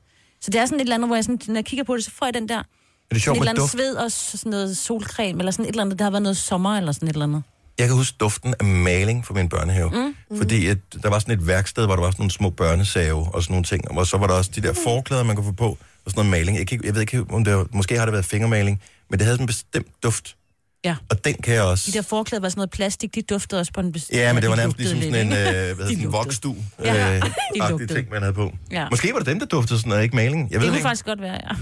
Så 0.41 0.51
det 0.51 0.61
er 0.61 0.67
sådan 0.67 0.79
et 0.79 0.83
eller 0.83 0.95
andet, 0.95 1.09
hvor 1.09 1.17
jeg 1.17 1.25
sådan, 1.25 1.41
når 1.49 1.55
jeg 1.55 1.65
kigger 1.65 1.85
på 1.85 1.97
det, 1.97 2.05
så 2.05 2.11
får 2.11 2.27
jeg 2.27 2.35
den 2.35 2.49
der 2.49 2.59
Er 2.59 2.63
det 3.13 3.23
sjovt 3.23 3.37
et 3.37 3.41
eller 3.41 3.51
andet 3.51 3.63
duft? 3.63 3.73
sved 3.73 3.95
og 3.95 4.13
sådan 4.13 4.51
noget 4.51 4.77
solcreme, 4.77 5.39
eller 5.39 5.51
sådan 5.53 5.65
et 5.65 5.69
eller 5.69 5.83
andet, 5.83 5.99
der 5.99 6.05
har 6.05 6.11
været 6.11 6.23
noget 6.23 6.37
sommer 6.37 6.77
eller 6.77 6.93
sådan 6.93 7.09
et 7.09 7.13
eller 7.13 7.27
andet. 7.27 7.43
Jeg 7.79 7.87
kan 7.87 7.97
huske 7.97 8.17
duften 8.21 8.55
af 8.61 8.65
maling 8.65 9.27
fra 9.27 9.35
min 9.35 9.49
børnehave. 9.49 9.91
Mm. 9.91 10.37
Fordi 10.37 10.67
at, 10.67 10.79
der 11.03 11.11
var 11.11 11.19
sådan 11.19 11.39
et 11.39 11.47
værksted, 11.47 11.87
hvor 11.87 11.95
der 11.97 12.03
var 12.03 12.11
sådan 12.11 12.23
nogle 12.23 12.31
små 12.31 12.51
børnesave 12.51 13.35
og 13.35 13.43
sådan 13.43 13.53
nogle 13.53 13.65
ting. 13.65 13.91
Og 13.99 14.07
så 14.07 14.17
var 14.17 14.27
der 14.27 14.35
også 14.35 14.51
de 14.55 14.61
der 14.63 14.73
forklæder, 14.73 15.23
man 15.23 15.37
kunne 15.37 15.47
få 15.47 15.53
på, 15.53 15.69
og 15.69 15.79
sådan 16.11 16.19
noget 16.27 16.31
maling. 16.31 16.59
Jeg, 16.59 16.67
kan, 16.67 16.85
jeg 16.85 16.95
ved 16.95 17.01
ikke, 17.01 17.25
om 17.31 17.45
det 17.45 17.57
var, 17.57 17.67
måske 17.73 17.99
har 17.99 18.05
det 18.05 18.13
været 18.13 18.25
fingermaling, 18.25 18.83
men 19.11 19.19
det 19.19 19.25
havde 19.27 19.35
sådan 19.37 19.43
en 19.43 19.47
bestemt 19.47 19.87
duft. 20.03 20.37
Ja. 20.89 20.95
Og 21.11 21.17
den 21.27 21.35
kan 21.45 21.55
jeg 21.55 21.63
også... 21.73 21.85
De 21.91 21.97
der 21.99 22.03
forklæder 22.15 22.43
var 22.45 22.49
sådan 22.49 22.59
noget 22.63 22.71
plastik, 22.79 23.11
de 23.15 23.23
duftede 23.33 23.61
også 23.63 23.73
på 23.77 23.81
en 23.81 23.93
bestemt... 23.93 24.19
Ja, 24.21 24.33
men 24.33 24.43
det 24.43 24.49
var 24.51 24.57
de 24.57 24.61
nærmest 24.63 24.79
ligesom 24.79 25.01
sådan 25.03 25.27
en, 25.27 25.33
øh, 25.33 25.39
ikke? 25.39 25.75
hvad 25.77 25.87
sådan 25.87 26.05
en 26.07 26.13
vokstue. 26.21 26.57
Ja, 26.85 27.17
øh, 27.17 27.23
de 27.83 27.87
ting, 27.97 28.05
man 28.15 28.21
havde 28.25 28.37
på. 28.43 28.47
Ja. 28.79 28.85
Måske 28.95 29.07
var 29.15 29.19
det 29.23 29.29
dem, 29.33 29.39
der 29.43 29.47
duftede 29.57 29.79
sådan 29.81 29.91
noget, 29.93 30.03
ikke 30.07 30.17
maling. 30.23 30.41
Jeg 30.43 30.45
ved 30.45 30.51
Det 30.51 30.61
det 30.61 30.69
kunne 30.69 30.79
ikke. 30.79 30.89
faktisk 30.91 31.07
godt 31.13 31.21
være, 31.29 31.39
ja. 31.49 31.53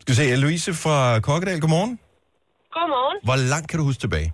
Skal 0.00 0.10
vi 0.12 0.16
se, 0.20 0.24
Louise 0.44 0.70
fra 0.84 0.96
Kokkedal, 1.26 1.60
godmorgen. 1.64 1.92
Godmorgen. 2.76 3.18
Hvor 3.28 3.38
langt 3.52 3.66
kan 3.70 3.76
du 3.80 3.84
huske 3.90 4.00
tilbage? 4.06 4.28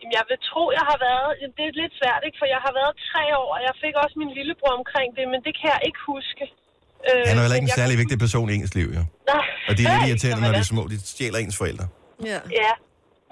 Jamen, 0.00 0.12
Jeg 0.18 0.24
vil 0.30 0.38
tro, 0.50 0.62
jeg 0.78 0.84
har 0.90 0.98
været... 1.08 1.28
Det 1.58 1.64
er 1.70 1.74
lidt 1.82 1.94
svært, 2.00 2.20
ikke? 2.26 2.36
For 2.42 2.46
jeg 2.54 2.60
har 2.66 2.72
været 2.80 2.92
tre 3.10 3.22
år, 3.40 3.48
og 3.56 3.60
jeg 3.66 3.74
fik 3.84 3.94
også 4.04 4.14
min 4.22 4.30
lillebror 4.38 4.72
omkring 4.80 5.08
det, 5.18 5.24
men 5.32 5.38
det 5.46 5.52
kan 5.60 5.68
jeg 5.74 5.80
ikke 5.88 6.00
huske. 6.12 6.44
Øh, 7.08 7.22
Han 7.28 7.34
er 7.36 7.40
jo 7.40 7.44
heller 7.46 7.58
ikke 7.60 7.70
en 7.72 7.78
særlig 7.80 7.94
kan- 7.94 8.02
vigtig 8.02 8.16
person 8.24 8.46
i 8.50 8.54
ens 8.58 8.72
liv, 8.78 8.88
jo. 8.98 9.02
Nej. 9.32 9.46
Og 9.68 9.72
de 9.76 9.80
er 9.84 9.88
lidt 9.94 10.04
irriterende, 10.10 10.40
når 10.46 10.52
de 10.58 10.62
er 10.66 10.70
små. 10.74 10.82
De 10.92 10.96
stjæler 11.12 11.38
ens 11.44 11.56
forældre. 11.62 11.86
Ja. 12.30 12.40
Ja, 12.62 12.72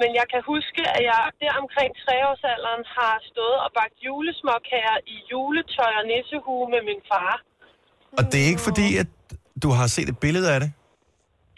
men 0.01 0.11
jeg 0.19 0.27
kan 0.33 0.43
huske, 0.53 0.83
at 0.97 1.03
jeg 1.11 1.19
der 1.41 1.53
omkring 1.63 1.91
treårsalderen 2.05 2.85
har 2.97 3.15
stået 3.31 3.59
og 3.65 3.71
bagt 3.79 3.97
julesmåkager 4.07 4.97
i 5.15 5.17
juletøj 5.31 5.93
og 6.01 6.05
nissehue 6.13 6.65
med 6.75 6.83
min 6.89 7.03
far. 7.11 7.35
Og 8.19 8.23
det 8.31 8.39
er 8.41 8.49
ikke 8.53 8.67
fordi, 8.71 8.89
at 9.03 9.11
du 9.65 9.69
har 9.79 9.87
set 9.97 10.09
et 10.15 10.19
billede 10.25 10.49
af 10.55 10.61
det? 10.65 10.71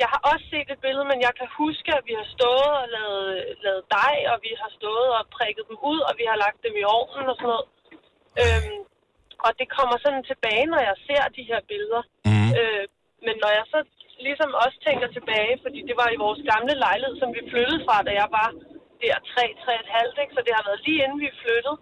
Jeg 0.02 0.08
har 0.14 0.20
også 0.32 0.46
set 0.54 0.68
et 0.74 0.80
billede, 0.86 1.06
men 1.12 1.20
jeg 1.26 1.32
kan 1.40 1.48
huske, 1.62 1.90
at 1.98 2.04
vi 2.08 2.14
har 2.20 2.28
stået 2.36 2.70
og 2.80 2.86
lavet, 2.96 3.28
lavet 3.64 3.84
dej, 3.98 4.14
og 4.32 4.36
vi 4.46 4.52
har 4.62 4.70
stået 4.78 5.08
og 5.18 5.22
prikket 5.36 5.64
dem 5.68 5.78
ud, 5.90 6.00
og 6.08 6.12
vi 6.20 6.24
har 6.30 6.38
lagt 6.44 6.60
dem 6.66 6.74
i 6.82 6.84
ovnen 6.98 7.26
og 7.32 7.36
sådan 7.38 7.50
noget. 7.52 7.66
Øhm, 8.42 8.78
og 9.46 9.50
det 9.58 9.66
kommer 9.76 9.96
sådan 10.04 10.24
tilbage, 10.30 10.66
når 10.72 10.80
jeg 10.88 10.96
ser 11.06 11.24
de 11.36 11.42
her 11.50 11.60
billeder. 11.70 12.02
Mm. 12.28 12.50
Øh, 12.58 12.84
men 13.26 13.34
når 13.42 13.50
jeg 13.58 13.64
så 13.74 13.80
ligesom 14.28 14.50
også 14.64 14.76
tænker 14.88 15.06
tilbage, 15.16 15.52
fordi 15.64 15.78
det 15.88 15.96
var 16.02 16.08
i 16.14 16.18
vores 16.24 16.40
gamle 16.52 16.74
lejlighed, 16.86 17.14
som 17.22 17.28
vi 17.36 17.40
flyttede 17.52 17.80
fra, 17.86 17.96
da 18.08 18.12
jeg 18.22 18.28
var 18.38 18.48
der 19.02 19.16
3, 19.34 19.44
3,5, 19.66 20.22
ikke? 20.22 20.32
så 20.36 20.40
det 20.46 20.52
har 20.58 20.64
været 20.68 20.80
lige 20.86 21.00
inden 21.04 21.18
vi 21.24 21.30
flyttede. 21.42 21.76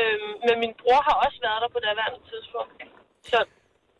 Øhm, 0.00 0.30
men 0.46 0.54
min 0.64 0.72
bror 0.80 1.00
har 1.08 1.16
også 1.24 1.38
været 1.46 1.60
der 1.64 1.70
på 1.74 1.78
det 1.84 1.88
værende 2.00 2.20
tidspunkt. 2.32 2.72
Så 3.30 3.38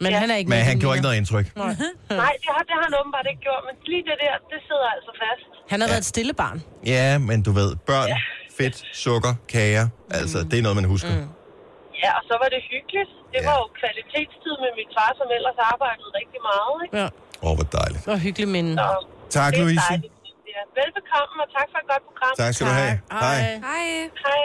Men 0.05 0.11
Ja. 0.13 0.19
han 0.23 0.29
er 0.33 0.37
ikke 0.41 0.51
Men 0.55 0.61
han 0.71 0.77
gjorde 0.83 0.95
ikke 0.97 1.07
noget 1.09 1.19
indtryk. 1.23 1.47
nej, 2.25 2.33
det 2.43 2.49
har, 2.55 2.63
det 2.69 2.75
har 2.79 2.85
han 2.89 2.95
åbenbart 3.01 3.27
ikke 3.31 3.43
gjort. 3.49 3.63
Men 3.69 3.75
lige 3.93 4.03
det 4.11 4.17
der, 4.25 4.35
det 4.53 4.61
sidder 4.69 4.89
altså 4.97 5.13
fast. 5.23 5.45
Han 5.73 5.79
har 5.83 5.89
været 5.93 6.03
et 6.07 6.11
stille 6.15 6.35
barn. 6.43 6.59
Ja, 6.95 7.09
men 7.29 7.39
du 7.47 7.51
ved, 7.61 7.71
børn, 7.91 8.09
fedt, 8.59 8.77
sukker, 9.05 9.33
kager, 9.55 9.87
altså, 10.21 10.39
det 10.51 10.57
er 10.59 10.63
noget, 10.67 10.77
man 10.81 10.89
husker. 10.95 11.13
Mm. 11.17 11.29
Ja, 12.05 12.11
og 12.19 12.23
så 12.29 12.35
var 12.43 12.49
det 12.55 12.61
hyggeligt. 12.73 13.11
Det 13.35 13.41
Ja. 13.43 13.47
var 13.49 13.57
jo 13.63 13.67
kvalitetstid 13.81 14.55
med 14.65 14.71
min 14.79 14.89
far, 14.97 15.11
som 15.21 15.27
ellers 15.37 15.59
arbejdede 15.73 16.11
rigtig 16.21 16.41
meget. 16.51 16.77
Ikke? 16.85 16.95
Ja. 17.01 17.09
Åh, 17.45 17.49
oh, 17.49 17.55
hvor 17.59 17.67
dejligt. 17.79 18.03
Og 18.13 18.19
hyggelig 18.27 18.49
minde. 18.57 18.73
Så 18.83 18.89
Tak, 19.39 19.51
det 19.53 19.61
er 19.61 19.65
Louise. 19.67 19.89
dejligt. 19.91 20.15
Ja, 20.55 20.63
velbekomme, 20.81 21.37
og 21.45 21.49
tak 21.57 21.67
for 21.73 21.79
et 21.85 21.89
godt 21.93 22.05
program. 22.09 22.33
Tak 22.43 22.51
skal 22.55 22.65
du 22.71 22.75
have. 22.83 22.95
Hej. 23.21 23.43
Hej. 23.71 23.81
Hej. 24.27 24.45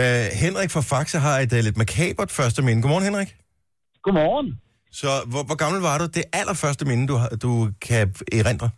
Uh, 0.00 0.24
Henrik 0.42 0.70
fra 0.74 0.82
Faxe 0.90 1.16
har 1.26 1.36
et 1.44 1.52
uh, 1.56 1.60
lidt 1.68 1.76
makabert 1.82 2.30
første 2.38 2.60
minde. 2.66 2.80
Godmorgen, 2.82 3.06
Henrik. 3.10 3.30
Godmorgen. 4.04 4.48
Så 5.00 5.10
hvor, 5.32 5.42
hvor 5.48 5.58
gammel 5.62 5.80
var 5.88 5.96
du? 6.00 6.04
Det 6.18 6.24
allerførste 6.40 6.84
minde, 6.90 7.04
du, 7.10 7.14
du 7.46 7.50
kan 7.86 8.02
erindre? 8.40 8.68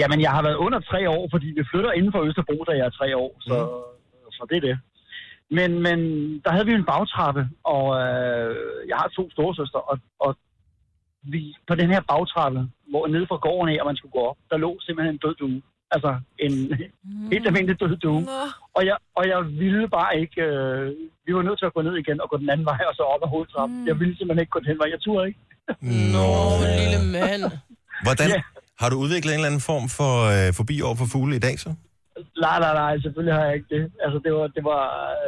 Jamen, 0.00 0.18
jeg 0.26 0.32
har 0.36 0.42
været 0.48 0.58
under 0.66 0.80
tre 0.90 1.00
år, 1.16 1.22
fordi 1.34 1.46
vi 1.58 1.62
flytter 1.70 1.90
inden 1.98 2.12
for 2.14 2.20
Østerbro, 2.28 2.56
da 2.68 2.72
jeg 2.80 2.86
er 2.90 2.94
tre 3.00 3.08
år, 3.24 3.30
så, 3.48 3.56
mm. 3.64 4.32
så 4.36 4.42
det 4.50 4.56
er 4.60 4.64
det. 4.68 4.76
Men, 5.50 5.82
men 5.82 5.98
der 6.44 6.50
havde 6.52 6.66
vi 6.66 6.72
en 6.72 6.84
bagtrappe, 6.84 7.48
og 7.64 7.84
øh, 8.02 8.56
jeg 8.88 8.96
har 8.96 9.08
to 9.08 9.30
storesøster, 9.30 9.78
og, 9.78 9.98
og 10.20 10.36
vi, 11.22 11.54
på 11.68 11.74
den 11.74 11.88
her 11.90 12.00
bagtrappe, 12.12 12.68
hvor 12.90 13.06
nede 13.06 13.26
fra 13.30 13.36
gården 13.36 13.74
af, 13.74 13.78
og 13.80 13.86
man 13.86 13.96
skulle 13.96 14.12
gå 14.12 14.22
op, 14.30 14.36
der 14.50 14.56
lå 14.56 14.70
simpelthen 14.80 15.14
en 15.14 15.20
død 15.24 15.34
due. 15.34 15.62
Altså 15.90 16.10
en 16.38 16.52
mm. 17.04 17.28
helt 17.32 17.46
almindelig 17.46 17.80
død 17.80 17.96
due. 17.96 18.20
Nå. 18.20 18.30
Og 18.76 18.82
jeg, 18.86 18.96
og 19.16 19.28
jeg 19.28 19.40
ville 19.62 19.88
bare 19.88 20.20
ikke... 20.20 20.40
Øh, 20.42 20.92
vi 21.26 21.34
var 21.34 21.42
nødt 21.42 21.58
til 21.58 21.66
at 21.66 21.74
gå 21.74 21.82
ned 21.82 21.94
igen 21.96 22.20
og 22.20 22.30
gå 22.30 22.36
den 22.36 22.50
anden 22.50 22.66
vej, 22.66 22.78
og 22.90 22.94
så 22.94 23.02
op 23.02 23.22
ad 23.24 23.28
hovedtrappen. 23.28 23.80
Mm. 23.80 23.86
Jeg 23.86 24.00
ville 24.00 24.16
simpelthen 24.16 24.42
ikke 24.42 24.50
gå 24.56 24.60
den 24.68 24.78
vej. 24.78 24.88
Jeg 24.94 25.00
turde 25.00 25.26
ikke. 25.28 25.40
Nå. 26.16 26.28
Lille 26.80 27.00
mand. 27.16 27.42
Hvordan, 28.06 28.28
Ja. 28.28 28.40
har 28.80 28.88
du 28.90 28.96
udviklet 29.04 29.30
en 29.32 29.38
eller 29.38 29.46
anden 29.52 29.60
form 29.70 29.86
for 29.98 30.12
uh, 30.34 30.54
forbi 30.58 30.76
over 30.86 30.94
for 31.00 31.06
fugle 31.12 31.36
i 31.36 31.38
dag, 31.38 31.58
så? 31.58 31.70
Nej, 32.46 32.56
nej, 32.64 32.74
nej, 32.82 32.92
selvfølgelig 33.04 33.34
har 33.38 33.44
jeg 33.48 33.54
ikke 33.58 33.70
det. 33.76 33.82
Altså, 34.04 34.18
det 34.24 34.30
var, 34.38 34.46
det 34.56 34.62
var, 34.70 34.82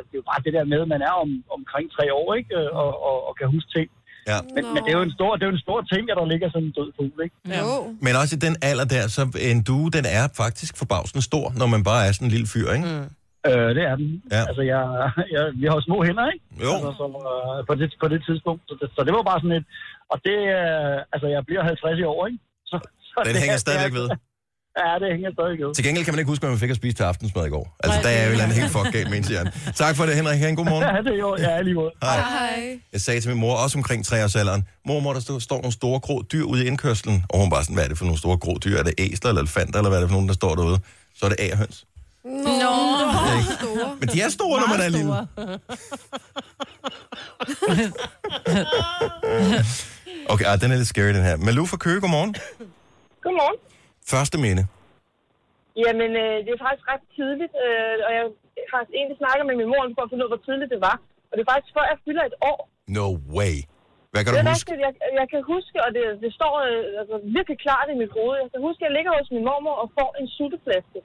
det 0.09 0.14
var 0.20 0.26
bare 0.33 0.42
det 0.46 0.52
der 0.57 0.64
med, 0.72 0.79
at 0.85 0.90
man 0.94 1.02
er 1.09 1.14
om, 1.24 1.31
omkring 1.59 1.87
tre 1.96 2.05
år, 2.20 2.29
ikke? 2.40 2.50
Og, 2.83 2.90
og, 3.09 3.16
og 3.29 3.33
kan 3.38 3.46
huske 3.57 3.70
ting. 3.79 3.88
Ja. 4.33 4.38
Men, 4.55 4.62
men 4.74 4.81
det 4.85 4.90
er 4.94 4.98
jo 5.00 5.07
en 5.11 5.16
stor, 5.18 5.31
det 5.37 5.42
er 5.44 5.50
jo 5.50 5.57
en 5.59 5.64
stor 5.68 5.81
ting, 5.92 6.02
at 6.11 6.16
der 6.20 6.26
ligger 6.33 6.46
sådan 6.55 6.66
en 6.68 6.74
død 6.79 6.88
fugl, 6.96 7.16
ikke? 7.26 7.37
Jo. 7.61 7.70
Men 8.05 8.12
også 8.20 8.33
i 8.38 8.40
den 8.46 8.55
alder 8.70 8.87
der, 8.94 9.05
så 9.16 9.22
en 9.52 9.61
due, 9.68 9.88
den 9.96 10.05
er 10.18 10.24
faktisk 10.42 10.72
forbavsende 10.83 11.22
stor, 11.31 11.46
når 11.61 11.68
man 11.74 11.83
bare 11.90 12.02
er 12.07 12.12
sådan 12.12 12.26
en 12.29 12.35
lille 12.37 12.48
fyr, 12.55 12.68
ikke? 12.76 12.88
Mm. 12.92 13.07
Øh, 13.48 13.68
det 13.76 13.83
er 13.90 13.96
den. 14.02 14.09
Ja. 14.37 14.42
Altså, 14.50 14.62
jeg, 14.72 14.83
jeg, 15.35 15.42
vi 15.61 15.64
har 15.68 15.74
jo 15.79 15.83
små 15.88 15.98
hænder, 16.09 16.26
ikke? 16.35 16.44
Jo. 16.66 16.72
Altså, 16.76 16.90
som, 17.00 17.11
øh, 17.33 17.59
på, 17.68 17.72
det, 17.81 17.87
på 18.02 18.07
det 18.12 18.20
tidspunkt. 18.29 18.62
Så 18.68 18.74
det, 18.81 18.87
så 18.96 19.00
det 19.07 19.12
var 19.18 19.24
bare 19.31 19.40
sådan 19.42 19.57
et... 19.61 19.66
Og 20.12 20.16
det, 20.26 20.38
øh, 20.61 20.96
altså, 21.14 21.26
jeg 21.35 21.42
bliver 21.48 21.62
50 21.64 21.98
i 22.05 22.07
år, 22.14 22.20
ikke? 22.29 22.38
Så, 22.70 22.76
så 23.11 23.18
Den 23.26 23.33
det 23.35 23.40
hænger 23.44 23.59
er- 23.61 23.64
stadigvæk 23.66 23.94
ved. 24.00 24.07
Ja, 24.81 24.89
det 25.01 25.07
hænger 25.12 25.31
stadigvæk 25.37 25.61
ved. 25.67 25.75
Til 25.75 25.85
gengæld 25.85 26.05
kan 26.05 26.15
man 26.15 26.19
ikke 26.19 26.29
huske, 26.29 26.43
hvad 26.43 26.51
man 26.51 26.59
fik 26.59 26.71
at 26.71 26.77
spise 26.77 26.97
til 26.97 27.03
aftensmad 27.03 27.47
i 27.47 27.49
går. 27.49 27.77
Altså, 27.85 27.99
Nej, 27.99 28.03
der 28.03 28.19
er 28.19 28.23
jo 28.23 28.29
et 28.29 28.33
eller 28.33 28.45
andet 28.45 28.59
helt 28.59 28.71
fuck 28.73 28.93
galt 28.93 29.11
med 29.11 29.19
ens 29.19 29.29
hjerne. 29.29 29.53
Tak 29.77 29.97
for 29.97 30.07
det, 30.07 30.15
Henrik. 30.15 30.39
Ha' 30.39 30.49
en 30.49 30.57
god 30.57 30.65
morgen. 30.65 30.83
Ja, 30.83 31.03
det 31.03 31.12
er 31.15 31.19
jo, 31.19 31.37
ja, 31.39 31.61
lige 31.61 31.75
måde. 31.75 31.91
Hej. 32.03 32.17
Hej. 32.17 32.79
Jeg 32.93 33.01
sagde 33.01 33.21
til 33.21 33.31
min 33.31 33.39
mor, 33.41 33.55
også 33.55 33.79
omkring 33.79 34.05
treårsalderen, 34.07 34.65
mormor, 34.87 35.12
der 35.12 35.21
står, 35.21 35.39
står 35.39 35.57
nogle 35.57 35.73
store 35.73 36.01
grå 36.01 36.23
dyr 36.33 36.45
ude 36.45 36.65
i 36.65 36.67
indkørslen. 36.67 37.25
Og 37.29 37.41
hun 37.41 37.51
bare 37.51 37.62
sådan, 37.65 37.75
hvad 37.75 37.85
er 37.85 37.89
det 37.89 37.99
for 37.99 38.05
nogle 38.05 38.19
store 38.19 38.37
grå 38.37 38.59
dyr? 38.65 38.79
Er 38.79 38.83
det 38.83 38.95
æsler 38.99 39.29
eller 39.29 39.43
elefanter, 39.43 39.79
eller 39.79 39.89
hvad 39.91 39.99
er 39.99 40.03
det 40.03 40.09
for 40.11 40.15
nogen, 40.15 40.29
der 40.29 40.35
står 40.35 40.55
derude? 40.55 40.79
Så 41.19 41.27
er 41.27 41.31
det 41.31 41.41
agerhøns. 41.41 41.87
Nå. 42.25 42.31
Store. 43.61 43.97
Men 44.01 44.09
de 44.09 44.21
er 44.21 44.29
store, 44.29 44.61
når 44.61 44.69
man 44.69 44.81
er 44.81 44.89
lille. 44.89 45.12
Okay, 50.29 50.45
ah, 50.45 50.61
den 50.61 50.73
er 50.73 50.77
lidt 50.77 50.89
scary, 50.89 51.09
den 51.09 51.23
her. 51.23 51.37
Malou 51.37 51.67
fra 51.67 51.77
Køge, 51.77 52.01
godmorgen. 52.01 52.35
Godmorgen. 53.23 53.57
Første 54.14 54.37
minde. 54.45 54.62
Jamen, 55.85 56.11
øh, 56.25 56.37
det 56.45 56.51
er 56.53 56.61
faktisk 56.66 56.87
ret 56.92 57.05
tidligt, 57.19 57.55
øh, 57.64 57.95
og 58.07 58.11
jeg 58.16 58.23
har 58.27 58.33
faktisk 58.75 58.95
egentlig 58.99 59.19
snakket 59.23 59.45
med 59.49 59.57
min 59.61 59.69
mor 59.73 59.83
for 59.97 60.03
at 60.05 60.11
finde 60.11 60.23
ud 60.25 60.29
af, 60.29 60.33
hvor 60.35 60.42
tidligt 60.49 60.71
det 60.75 60.81
var. 60.88 60.97
Og 61.29 61.33
det 61.35 61.42
er 61.42 61.51
faktisk 61.53 61.73
før 61.77 61.87
jeg 61.92 61.99
fylder 62.07 62.25
et 62.31 62.37
år. 62.51 62.61
No 62.99 63.07
way. 63.37 63.57
Hvad 64.12 64.21
kan 64.23 64.31
Det 64.33 64.40
du 64.40 64.49
huske? 64.55 64.55
rigtigt, 64.55 64.81
jeg, 64.87 64.92
jeg 65.21 65.27
kan 65.33 65.42
huske, 65.53 65.77
og 65.85 65.90
det, 65.97 66.03
det 66.25 66.31
står 66.38 66.55
øh, 66.69 67.01
altså, 67.01 67.16
virkelig 67.37 67.59
klart 67.66 67.87
i 67.95 67.97
mit 68.03 68.12
hoved. 68.19 68.37
Jeg 68.45 68.51
kan 68.55 68.62
huske, 68.69 68.81
at 68.83 68.87
jeg 68.88 68.95
ligger 68.97 69.12
hos 69.19 69.29
min 69.37 69.45
mormor 69.49 69.77
og 69.83 69.88
får 69.99 70.11
en 70.21 70.29
sutteflaske. 70.37 70.99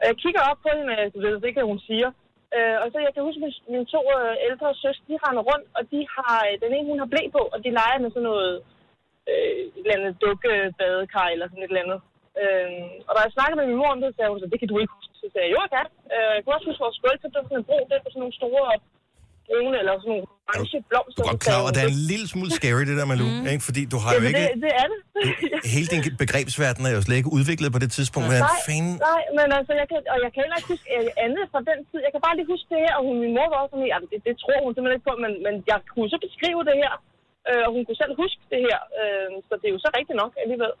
Og 0.00 0.04
jeg 0.08 0.16
kigger 0.22 0.42
op 0.50 0.58
på 0.64 0.68
hende, 0.76 0.92
og 0.94 1.00
jeg 1.02 1.10
ved 1.42 1.48
ikke, 1.48 1.60
hvad 1.60 1.72
hun 1.74 1.82
siger. 1.90 2.08
Øh, 2.56 2.76
og 2.82 2.86
så 2.92 2.96
jeg 3.06 3.12
kan 3.14 3.22
huske, 3.28 3.40
at 3.48 3.52
mine 3.74 3.86
to 3.94 4.00
øh, 4.18 4.34
ældre 4.48 4.68
søstre, 4.82 5.04
de 5.10 5.16
render 5.24 5.42
rundt, 5.50 5.66
og 5.78 5.82
de 5.92 6.00
har, 6.16 6.36
øh, 6.48 6.54
den 6.64 6.70
ene 6.76 6.90
hun 6.92 7.00
har 7.02 7.10
blæ 7.12 7.22
på, 7.36 7.42
og 7.54 7.58
de 7.64 7.70
leger 7.80 7.98
med 8.02 8.10
sådan 8.14 8.28
noget 8.32 8.52
øh, 9.30 9.52
et 9.76 9.84
eller 9.84 9.96
andet 9.98 10.14
dukkebadekar 10.24 11.28
eller 11.34 11.46
sådan 11.50 11.64
et 11.64 11.72
eller 11.72 11.84
andet. 11.86 12.00
Øh, 12.42 12.70
og 13.08 13.12
da 13.14 13.18
jeg 13.24 13.36
snakkede 13.36 13.58
med 13.60 13.66
min 13.70 13.80
mor 13.80 13.90
om 13.94 14.00
det, 14.00 14.08
så 14.10 14.16
sagde 14.16 14.30
hun, 14.32 14.40
så 14.42 14.48
det 14.52 14.58
kan 14.60 14.70
du 14.72 14.76
ikke 14.80 14.94
huske. 14.96 15.14
Så 15.22 15.26
sagde 15.32 15.46
jeg, 15.46 15.52
jo, 15.54 15.58
jeg 15.64 15.72
kan. 15.76 15.86
Øh, 16.14 16.30
jeg 16.36 16.40
kunne 16.42 16.56
også 16.58 16.68
huske 16.70 16.84
vores 16.86 17.00
gulv, 17.04 17.18
så 17.20 17.26
det 17.30 17.38
var 17.40 17.46
sådan 17.48 17.60
en 17.62 17.68
bro, 17.68 17.78
det 17.88 17.94
var 18.04 18.12
sådan 18.12 18.22
nogle 18.24 18.38
store 18.40 18.64
brune 19.48 19.76
eller 19.80 19.92
sådan 20.02 20.10
nogle 20.12 20.26
orange 20.48 20.78
blomster. 20.90 21.22
Du 21.22 21.28
er 21.28 21.32
godt 21.34 21.44
klar 21.46 21.58
over, 21.62 21.70
at 21.72 21.76
det 21.76 21.82
er 21.86 21.92
en 21.98 22.04
lille 22.12 22.26
smule 22.32 22.50
scary, 22.58 22.82
det 22.88 22.96
der, 23.00 23.06
Malou. 23.10 23.28
Mm. 23.30 23.52
Ikke? 23.52 23.64
Fordi 23.68 23.82
du 23.92 23.98
har 24.02 24.10
jo 24.12 24.16
Jamen, 24.16 24.30
ikke... 24.30 24.44
det, 24.44 24.62
det 24.66 24.72
er 24.82 24.86
det. 24.92 24.98
Hele 25.74 25.88
din 25.92 26.02
begrebsverden 26.22 26.82
er 26.88 26.92
jo 26.96 27.00
slet 27.06 27.18
ikke 27.20 27.32
udviklet 27.38 27.68
på 27.76 27.80
det 27.84 27.90
tidspunkt. 27.96 28.26
Hvad 28.32 28.42
Nej, 28.48 28.66
fanden? 28.68 28.96
nej, 29.10 29.22
men 29.38 29.48
altså, 29.58 29.72
jeg 29.80 29.86
kan, 29.90 29.98
og 30.14 30.18
jeg 30.24 30.30
kan 30.32 30.40
heller 30.44 30.58
ikke 30.60 30.70
huske 30.74 30.86
øh, 30.96 31.24
andet 31.26 31.44
fra 31.52 31.60
den 31.70 31.78
tid. 31.88 31.98
Jeg 32.06 32.12
kan 32.14 32.22
bare 32.26 32.34
lige 32.38 32.48
huske 32.54 32.66
det 32.72 32.80
her, 32.84 32.94
og 32.98 33.02
hun, 33.06 33.14
min 33.24 33.32
mor 33.36 33.46
var 33.52 33.58
også 33.62 33.72
sådan, 33.74 33.90
ja, 33.92 33.98
det, 34.10 34.18
det 34.28 34.34
tror 34.42 34.58
hun 34.64 34.72
simpelthen 34.72 34.98
ikke 34.98 35.08
på, 35.10 35.14
men, 35.24 35.32
men 35.46 35.54
jeg 35.70 35.78
kunne 35.92 36.10
så 36.14 36.18
beskrive 36.26 36.60
det 36.70 36.76
her, 36.82 36.92
øh, 37.48 37.62
og 37.66 37.70
hun 37.74 37.82
kunne 37.86 38.00
selv 38.02 38.14
huske 38.22 38.42
det 38.52 38.60
her, 38.66 38.78
øh, 39.00 39.28
så 39.48 39.52
det 39.60 39.66
er 39.68 39.74
jo 39.76 39.80
så 39.86 39.90
rigtigt 39.98 40.18
nok 40.22 40.32
alligevel. 40.44 40.72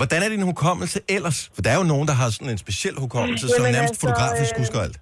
Hvordan 0.00 0.18
er 0.24 0.28
din 0.36 0.44
hukommelse 0.52 0.98
ellers? 1.16 1.38
For 1.54 1.60
der 1.64 1.70
er 1.74 1.78
jo 1.82 1.86
nogen, 1.92 2.06
der 2.10 2.16
har 2.20 2.28
sådan 2.36 2.50
en 2.54 2.60
speciel 2.66 2.96
hukommelse, 3.04 3.44
som 3.48 3.62
Jamen, 3.62 3.72
nærmest 3.76 3.94
altså, 3.94 4.04
fotografisk 4.04 4.52
øh, 4.54 4.60
husker 4.62 4.78
alt. 4.86 4.98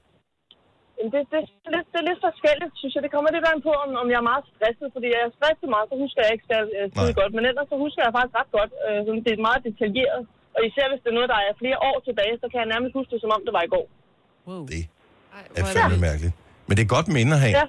Men 0.99 1.07
det, 1.15 1.21
det, 1.33 1.41
det, 1.63 1.69
er 1.71 1.73
lidt, 1.77 1.87
det 1.93 1.99
er 2.03 2.07
lidt 2.11 2.21
forskelligt, 2.29 2.73
synes 2.81 2.93
jeg. 2.95 3.03
Det 3.07 3.11
kommer 3.15 3.31
lidt 3.37 3.47
an 3.53 3.59
på, 3.69 3.73
om, 3.85 3.91
om 4.03 4.07
jeg 4.13 4.19
er 4.23 4.29
meget 4.33 4.45
stresset, 4.53 4.89
fordi 4.97 5.07
jeg 5.15 5.21
er 5.27 5.31
stresset 5.39 5.69
meget, 5.75 5.87
så 5.91 5.97
husker 6.05 6.21
jeg 6.25 6.31
ikke 6.35 6.47
skide 6.49 6.69
øh, 6.77 6.87
skide 6.93 7.15
godt. 7.21 7.33
Men 7.37 7.45
ellers 7.51 7.67
så 7.73 7.77
husker 7.85 8.01
jeg 8.07 8.13
faktisk 8.17 8.35
ret 8.41 8.51
godt. 8.59 8.73
Øh, 8.85 8.99
sådan, 9.07 9.23
det 9.27 9.33
er 9.37 9.41
meget 9.49 9.61
detaljeret. 9.69 10.23
Og 10.57 10.61
især 10.69 10.85
hvis 10.91 11.01
det 11.05 11.11
er 11.13 11.17
noget, 11.19 11.31
der 11.35 11.41
er 11.47 11.53
flere 11.63 11.79
år 11.89 11.97
tilbage, 12.09 12.35
så 12.43 12.47
kan 12.51 12.59
jeg 12.63 12.69
nærmest 12.75 12.93
huske 12.99 13.11
det, 13.15 13.21
som 13.25 13.31
om 13.37 13.41
det 13.47 13.53
var 13.59 13.65
i 13.69 13.71
går. 13.75 13.87
Det 14.73 14.83
Ej, 15.39 15.61
er 15.61 15.65
fandme 15.75 15.99
mærkeligt. 16.09 16.35
Men 16.67 16.73
det 16.77 16.83
er 16.87 16.91
godt 16.97 17.09
minde 17.17 17.33
at 17.37 17.41
have. 17.45 17.55
Ja. 17.61 17.67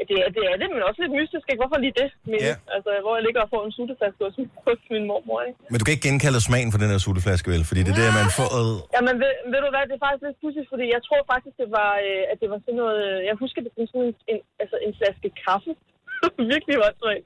Ja, 0.00 0.04
Det 0.10 0.16
er, 0.24 0.28
det 0.36 0.42
er 0.52 0.56
det, 0.62 0.68
men 0.74 0.80
også 0.88 1.00
lidt 1.04 1.14
mystisk, 1.20 1.44
ikke? 1.50 1.60
Hvorfor 1.62 1.78
lige 1.84 1.96
det? 2.02 2.08
Men, 2.30 2.38
Ja. 2.48 2.54
Altså, 2.76 2.90
hvor 3.04 3.12
jeg 3.18 3.24
ligger 3.26 3.40
og 3.44 3.50
får 3.54 3.62
en 3.68 3.72
sutteflaske 3.78 4.20
hos, 4.26 4.36
hos 4.66 4.78
min 4.94 5.04
mormor, 5.10 5.38
ikke? 5.48 5.58
Men 5.70 5.76
du 5.78 5.84
kan 5.84 5.94
ikke 5.94 6.06
genkalde 6.08 6.40
smagen 6.48 6.70
for 6.72 6.80
den 6.82 6.90
her 6.92 7.00
sutteflaske, 7.06 7.46
vel? 7.54 7.64
Fordi 7.70 7.80
det 7.86 7.92
er 7.94 7.98
det, 8.00 8.08
man 8.22 8.28
får... 8.38 8.48
Øh, 8.60 8.74
Jamen, 8.96 9.14
ved, 9.22 9.32
ved 9.52 9.60
du 9.64 9.68
hvad, 9.74 9.84
det 9.88 9.94
er 9.98 10.02
faktisk 10.06 10.24
lidt 10.26 10.38
pudsigt, 10.42 10.68
fordi 10.72 10.86
jeg 10.96 11.02
tror 11.08 11.20
faktisk, 11.32 11.54
det 11.62 11.68
var, 11.78 11.90
øh, 12.06 12.22
at 12.32 12.36
det 12.42 12.48
var 12.52 12.58
sådan 12.64 12.78
noget... 12.82 12.98
øh, 13.08 13.18
Jeg 13.28 13.34
husker 13.44 13.60
det 13.64 13.70
som 13.76 13.84
sådan 13.90 14.06
en, 14.08 14.14
en, 14.32 14.38
altså 14.62 14.76
en 14.86 14.92
flaske 14.98 15.28
kaffe. 15.44 15.72
Virkelig 16.52 16.76
var 16.84 16.90
det 16.92 17.18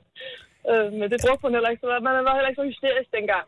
øh, 0.70 0.88
Men 0.98 1.06
det 1.12 1.18
brugte 1.24 1.42
hun 1.46 1.54
heller 1.56 1.70
ikke, 1.72 1.82
så 1.82 1.86
man 2.08 2.26
var 2.28 2.34
heller 2.36 2.50
ikke 2.50 2.60
så 2.62 2.68
hysterisk 2.72 3.08
dengang. 3.18 3.46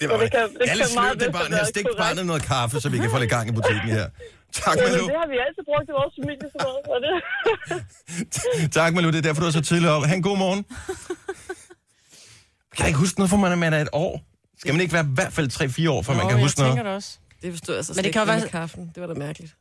Det 0.00 0.08
var 0.08 0.16
Så 0.16 0.22
det 0.24 0.30
kan- 0.32 0.48
det 0.60 0.70
Alle 0.72 0.84
kan 0.84 0.94
meget 0.94 1.14
sløv 1.16 1.26
det 1.26 1.32
barn 1.32 1.52
her. 1.52 1.64
Stik 1.64 1.86
barnet 1.98 2.26
noget 2.26 2.42
kaffe, 2.42 2.80
så 2.80 2.88
vi 2.88 2.98
kan 2.98 3.10
få 3.10 3.18
lidt 3.18 3.30
gang 3.30 3.48
i 3.48 3.52
butikken 3.52 3.88
her. 3.98 4.06
Tak, 4.52 4.76
Jamen, 4.76 4.92
Malou. 4.92 5.06
det 5.08 5.16
har 5.22 5.28
vi 5.34 5.36
altid 5.46 5.62
brugt 5.70 5.88
i 5.88 5.94
vores 6.00 6.14
familie, 6.20 6.48
sådan 6.54 6.66
noget. 6.68 6.82
Og 6.94 6.98
det... 7.04 8.70
Tak, 8.78 8.94
Malou. 8.94 9.10
Det 9.10 9.18
er 9.18 9.22
derfor, 9.22 9.40
du 9.42 9.46
er 9.46 9.50
så 9.50 9.60
tidligt 9.60 9.90
op. 9.90 10.02
Ha' 10.04 10.14
en 10.14 10.22
god 10.22 10.38
morgen. 10.38 10.64
Jeg 12.70 12.76
kan 12.76 12.86
ikke 12.86 12.98
huske 12.98 13.18
noget, 13.20 13.30
for 13.30 13.36
man 13.36 13.52
er, 13.52 13.56
man 13.56 13.72
er 13.72 13.80
et 13.80 13.88
år. 13.92 14.20
Skal 14.58 14.74
man 14.74 14.80
ikke 14.80 14.92
være 14.92 15.04
i 15.04 15.14
hvert 15.14 15.32
fald 15.32 15.48
3-4 15.86 15.90
år, 15.90 16.02
for 16.02 16.12
man 16.12 16.22
Nå, 16.22 16.28
kan 16.28 16.38
jeg 16.38 16.44
huske 16.44 16.56
tænker 16.60 16.70
noget? 16.74 16.86
det 16.86 16.94
også. 16.94 17.18
Det 17.42 17.52
forstod 17.52 17.74
jeg 17.74 17.84
så 17.84 17.92
Men 17.96 18.04
det 18.04 18.12
kan 18.12 18.26
være- 18.26 18.48
kaffen. 18.48 18.90
Det 18.94 19.00
var 19.00 19.06
da 19.06 19.14
mærkeligt. 19.14 19.54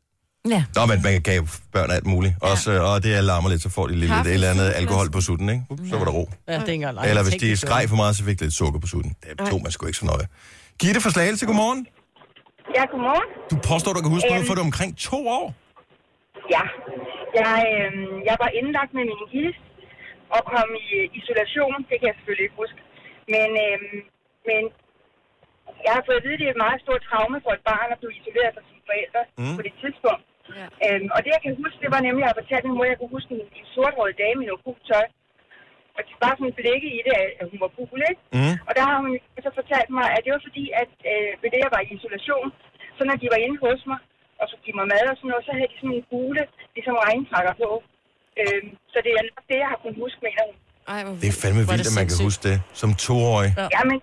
Ja. 0.55 0.61
Nå, 0.75 0.81
men 0.91 0.97
man 1.07 1.13
gav 1.29 1.41
børn 1.75 1.91
alt 1.97 2.07
muligt. 2.13 2.33
Også, 2.51 2.67
øh, 2.73 2.89
og 2.89 2.95
det 3.03 3.11
alarmer 3.21 3.49
lidt, 3.53 3.61
så 3.67 3.69
får 3.77 3.85
de 3.87 3.95
lidt 4.03 4.11
Kaffe, 4.11 4.29
et 4.29 4.33
eller 4.33 4.49
andet 4.53 4.69
alkohol 4.81 5.07
på 5.15 5.21
sutten, 5.27 5.47
ikke? 5.55 5.63
Ups, 5.73 5.89
så 5.91 5.95
var 5.99 6.05
der 6.09 6.15
ro. 6.19 6.25
Ja, 6.47 6.53
det 6.53 6.67
er 6.69 6.71
ikke 6.71 6.73
engang. 6.73 7.07
Eller 7.11 7.23
hvis 7.27 7.35
de 7.43 7.47
skreg 7.65 7.83
for 7.91 7.97
meget, 8.01 8.13
så 8.19 8.23
fik 8.27 8.37
de 8.39 8.43
lidt 8.47 8.57
sukker 8.61 8.79
på 8.85 8.89
sutten. 8.93 9.11
Det 9.39 9.45
tog 9.51 9.59
man 9.65 9.71
sgu 9.75 9.81
ikke 9.91 10.01
så 10.03 10.07
nøje. 10.13 10.27
Gitte 10.81 10.99
fra 11.05 11.11
Slagelse, 11.15 11.43
godmorgen. 11.49 11.81
Ja, 12.77 12.83
godmorgen. 12.91 13.27
Du 13.51 13.55
påstår, 13.71 13.91
du 13.97 14.01
kan 14.05 14.11
huske 14.17 14.27
noget 14.33 14.43
Øhm. 14.43 14.49
for 14.49 14.55
det 14.57 14.63
omkring 14.69 14.91
to 15.09 15.19
år. 15.39 15.45
Ja. 16.55 16.63
Jeg, 17.41 17.55
øh, 17.73 17.91
jeg 18.29 18.35
var 18.43 18.49
indlagt 18.59 18.91
med 18.97 19.03
min 19.11 19.21
gilst 19.33 19.63
og 20.35 20.41
kom 20.53 20.67
i 20.85 20.87
øh, 20.99 21.19
isolation. 21.19 21.77
Det 21.89 21.95
kan 21.99 22.05
jeg 22.11 22.15
selvfølgelig 22.19 22.45
ikke 22.47 22.59
huske. 22.63 22.79
Men, 23.33 23.49
øh, 23.65 23.77
men 24.49 24.61
jeg 25.85 25.91
har 25.97 26.03
fået 26.07 26.19
at 26.21 26.25
vide, 26.25 26.35
at 26.37 26.41
det 26.41 26.47
er 26.49 26.53
et 26.57 26.61
meget 26.67 26.79
stort 26.85 27.01
traume 27.09 27.37
for 27.45 27.51
et 27.57 27.63
barn 27.71 27.87
at 27.93 27.97
blive 28.01 28.13
isoleret 28.19 28.51
fra 28.55 28.63
sine 28.69 28.81
forældre 28.89 29.21
mm. 29.41 29.55
på 29.57 29.61
det 29.67 29.73
tidspunkt. 29.83 30.23
Ja. 30.59 30.67
Øhm, 30.85 31.07
og 31.15 31.19
det, 31.23 31.29
jeg 31.35 31.41
kan 31.45 31.53
huske, 31.63 31.77
det 31.83 31.91
var 31.95 32.01
nemlig, 32.07 32.23
at 32.23 32.29
jeg 32.29 32.39
fortalte 32.41 32.67
min 32.67 32.77
mor, 32.77 32.85
at 32.87 32.91
jeg 32.93 32.99
kunne 32.99 33.15
huske 33.17 33.31
en, 33.37 33.43
en 33.59 33.67
sorthåret 33.75 34.19
dame 34.23 34.39
i 34.43 34.47
noget 34.49 34.65
gult 34.65 34.83
tøj. 34.91 35.07
Og 35.97 36.01
det 36.07 36.15
var 36.23 36.33
sådan 36.35 36.57
blikket 36.61 36.91
i 36.99 37.01
det, 37.07 37.15
at 37.41 37.45
hun 37.51 37.59
var 37.63 37.71
gul, 37.77 38.01
ikke? 38.11 38.21
Mm. 38.37 38.55
Og 38.67 38.71
der 38.77 38.83
har 38.89 38.97
hun 39.03 39.11
så 39.45 39.51
fortalt 39.59 39.89
mig, 39.97 40.07
at 40.15 40.21
det 40.25 40.31
var 40.35 40.41
fordi, 40.47 40.65
at 40.81 40.91
øh, 41.11 41.31
ved 41.41 41.49
det, 41.53 41.59
jeg 41.65 41.71
var 41.75 41.81
i 41.83 41.89
isolation, 41.97 42.47
så 42.97 43.01
når 43.09 43.15
de 43.21 43.27
var 43.33 43.39
inde 43.45 43.57
hos 43.65 43.81
mig, 43.91 43.99
og 44.41 44.45
så 44.51 44.55
give 44.63 44.75
mig 44.79 44.87
mad 44.93 45.05
og 45.11 45.15
sådan 45.17 45.29
noget, 45.31 45.45
så 45.47 45.51
havde 45.57 45.69
de 45.71 45.77
sådan 45.79 45.89
nogle 45.91 46.05
gule, 46.13 46.43
ligesom 46.75 46.95
regnpakker 47.05 47.53
på. 47.63 47.69
Øhm, 48.41 48.69
så 48.93 48.97
det 49.05 49.11
er 49.17 49.23
nok 49.31 49.43
det, 49.51 49.57
jeg 49.63 49.69
har 49.73 49.79
kunnet 49.81 49.97
huske, 50.03 50.19
mener 50.27 50.43
hun. 50.47 50.55
Ej, 50.93 50.99
hvor 51.05 51.13
Det 51.23 51.29
er 51.33 51.37
fandme 51.43 51.61
det 51.63 51.69
vildt, 51.71 51.89
at 51.91 51.97
man 51.99 52.07
kan 52.11 52.17
huske 52.27 52.41
det 52.49 52.57
som 52.81 52.89
toårig. 53.07 53.49
Ja. 53.61 53.65
Ja, 53.75 53.81
men 53.89 53.97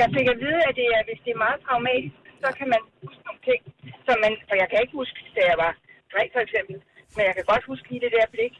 jeg 0.00 0.06
fik 0.16 0.26
at 0.34 0.38
vide, 0.44 0.60
at 0.68 0.74
det 0.80 0.86
er, 0.96 1.00
hvis 1.08 1.20
det 1.24 1.30
er 1.36 1.40
meget 1.46 1.58
traumatisk, 1.66 2.16
så 2.42 2.48
kan 2.58 2.66
man 2.74 2.80
huske 3.04 3.22
nogle 3.28 3.40
ting. 3.48 3.60
Så 4.06 4.10
man, 4.24 4.32
for 4.48 4.54
jeg 4.62 4.68
kan 4.70 4.78
ikke 4.84 4.94
huske, 5.00 5.18
da 5.36 5.40
jeg 5.50 5.56
var 5.64 5.72
dreng 6.12 6.28
for 6.36 6.42
eksempel, 6.46 6.76
men 7.14 7.22
jeg 7.28 7.34
kan 7.38 7.44
godt 7.52 7.64
huske 7.70 7.86
lige 7.90 8.02
det 8.04 8.10
der 8.16 8.26
blik. 8.34 8.54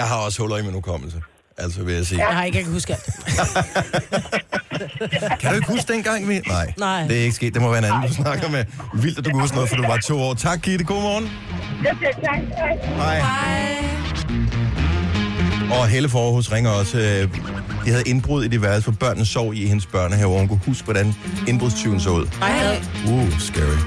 Jeg 0.00 0.06
har 0.10 0.18
også 0.26 0.36
huller 0.42 0.56
i 0.62 0.64
min 0.68 0.74
hukommelse. 0.80 1.18
Altså 1.62 1.78
vil 1.86 1.94
jeg 2.00 2.06
sige. 2.10 2.18
Jeg 2.26 2.32
har 2.36 2.42
ikke, 2.44 2.58
jeg 2.58 2.64
kan 2.68 2.74
huske 2.78 2.90
alt. 2.96 3.06
Kan 5.40 5.50
du 5.50 5.56
ikke 5.60 5.72
huske 5.72 5.92
dengang? 5.92 6.28
Vi... 6.28 6.38
Nej, 6.38 6.72
Nej. 6.78 7.02
det 7.08 7.18
er 7.18 7.22
ikke 7.22 7.34
sket. 7.34 7.54
Det 7.54 7.62
må 7.62 7.68
være 7.68 7.78
en 7.78 7.84
anden, 7.84 8.02
du 8.08 8.14
snakker 8.14 8.48
med. 8.50 8.64
Vildt, 9.02 9.18
at 9.18 9.24
du 9.24 9.30
kan 9.30 9.40
huske 9.40 9.56
noget, 9.56 9.70
for 9.70 9.76
du 9.76 9.82
var 9.86 9.96
to 9.96 10.18
år. 10.20 10.34
Tak, 10.34 10.62
Gitte. 10.62 10.84
God 10.84 11.02
morgen. 11.02 11.30
Siger 11.82 12.12
tak. 12.12 12.40
Hej. 12.96 13.18
Hej. 13.18 14.47
Og 15.70 15.88
Helle 15.88 16.08
Forhus 16.08 16.52
ringer 16.52 16.70
også. 16.70 16.98
øh, 16.98 17.34
De 17.84 17.90
havde 17.90 18.02
indbrud 18.06 18.44
i 18.44 18.48
det 18.48 18.62
værelse, 18.62 18.84
for 18.84 18.92
børnene 18.92 19.26
sov 19.26 19.54
i 19.54 19.66
hendes 19.66 19.86
børnehave, 19.86 20.32
og 20.32 20.38
hun 20.38 20.48
kunne 20.48 20.60
huske, 20.66 20.84
hvordan 20.84 21.14
indbrudstyven 21.48 22.00
så 22.00 22.10
ud. 22.10 22.26
Nej, 22.40 22.82
Uh, 23.06 23.38
scary. 23.38 23.78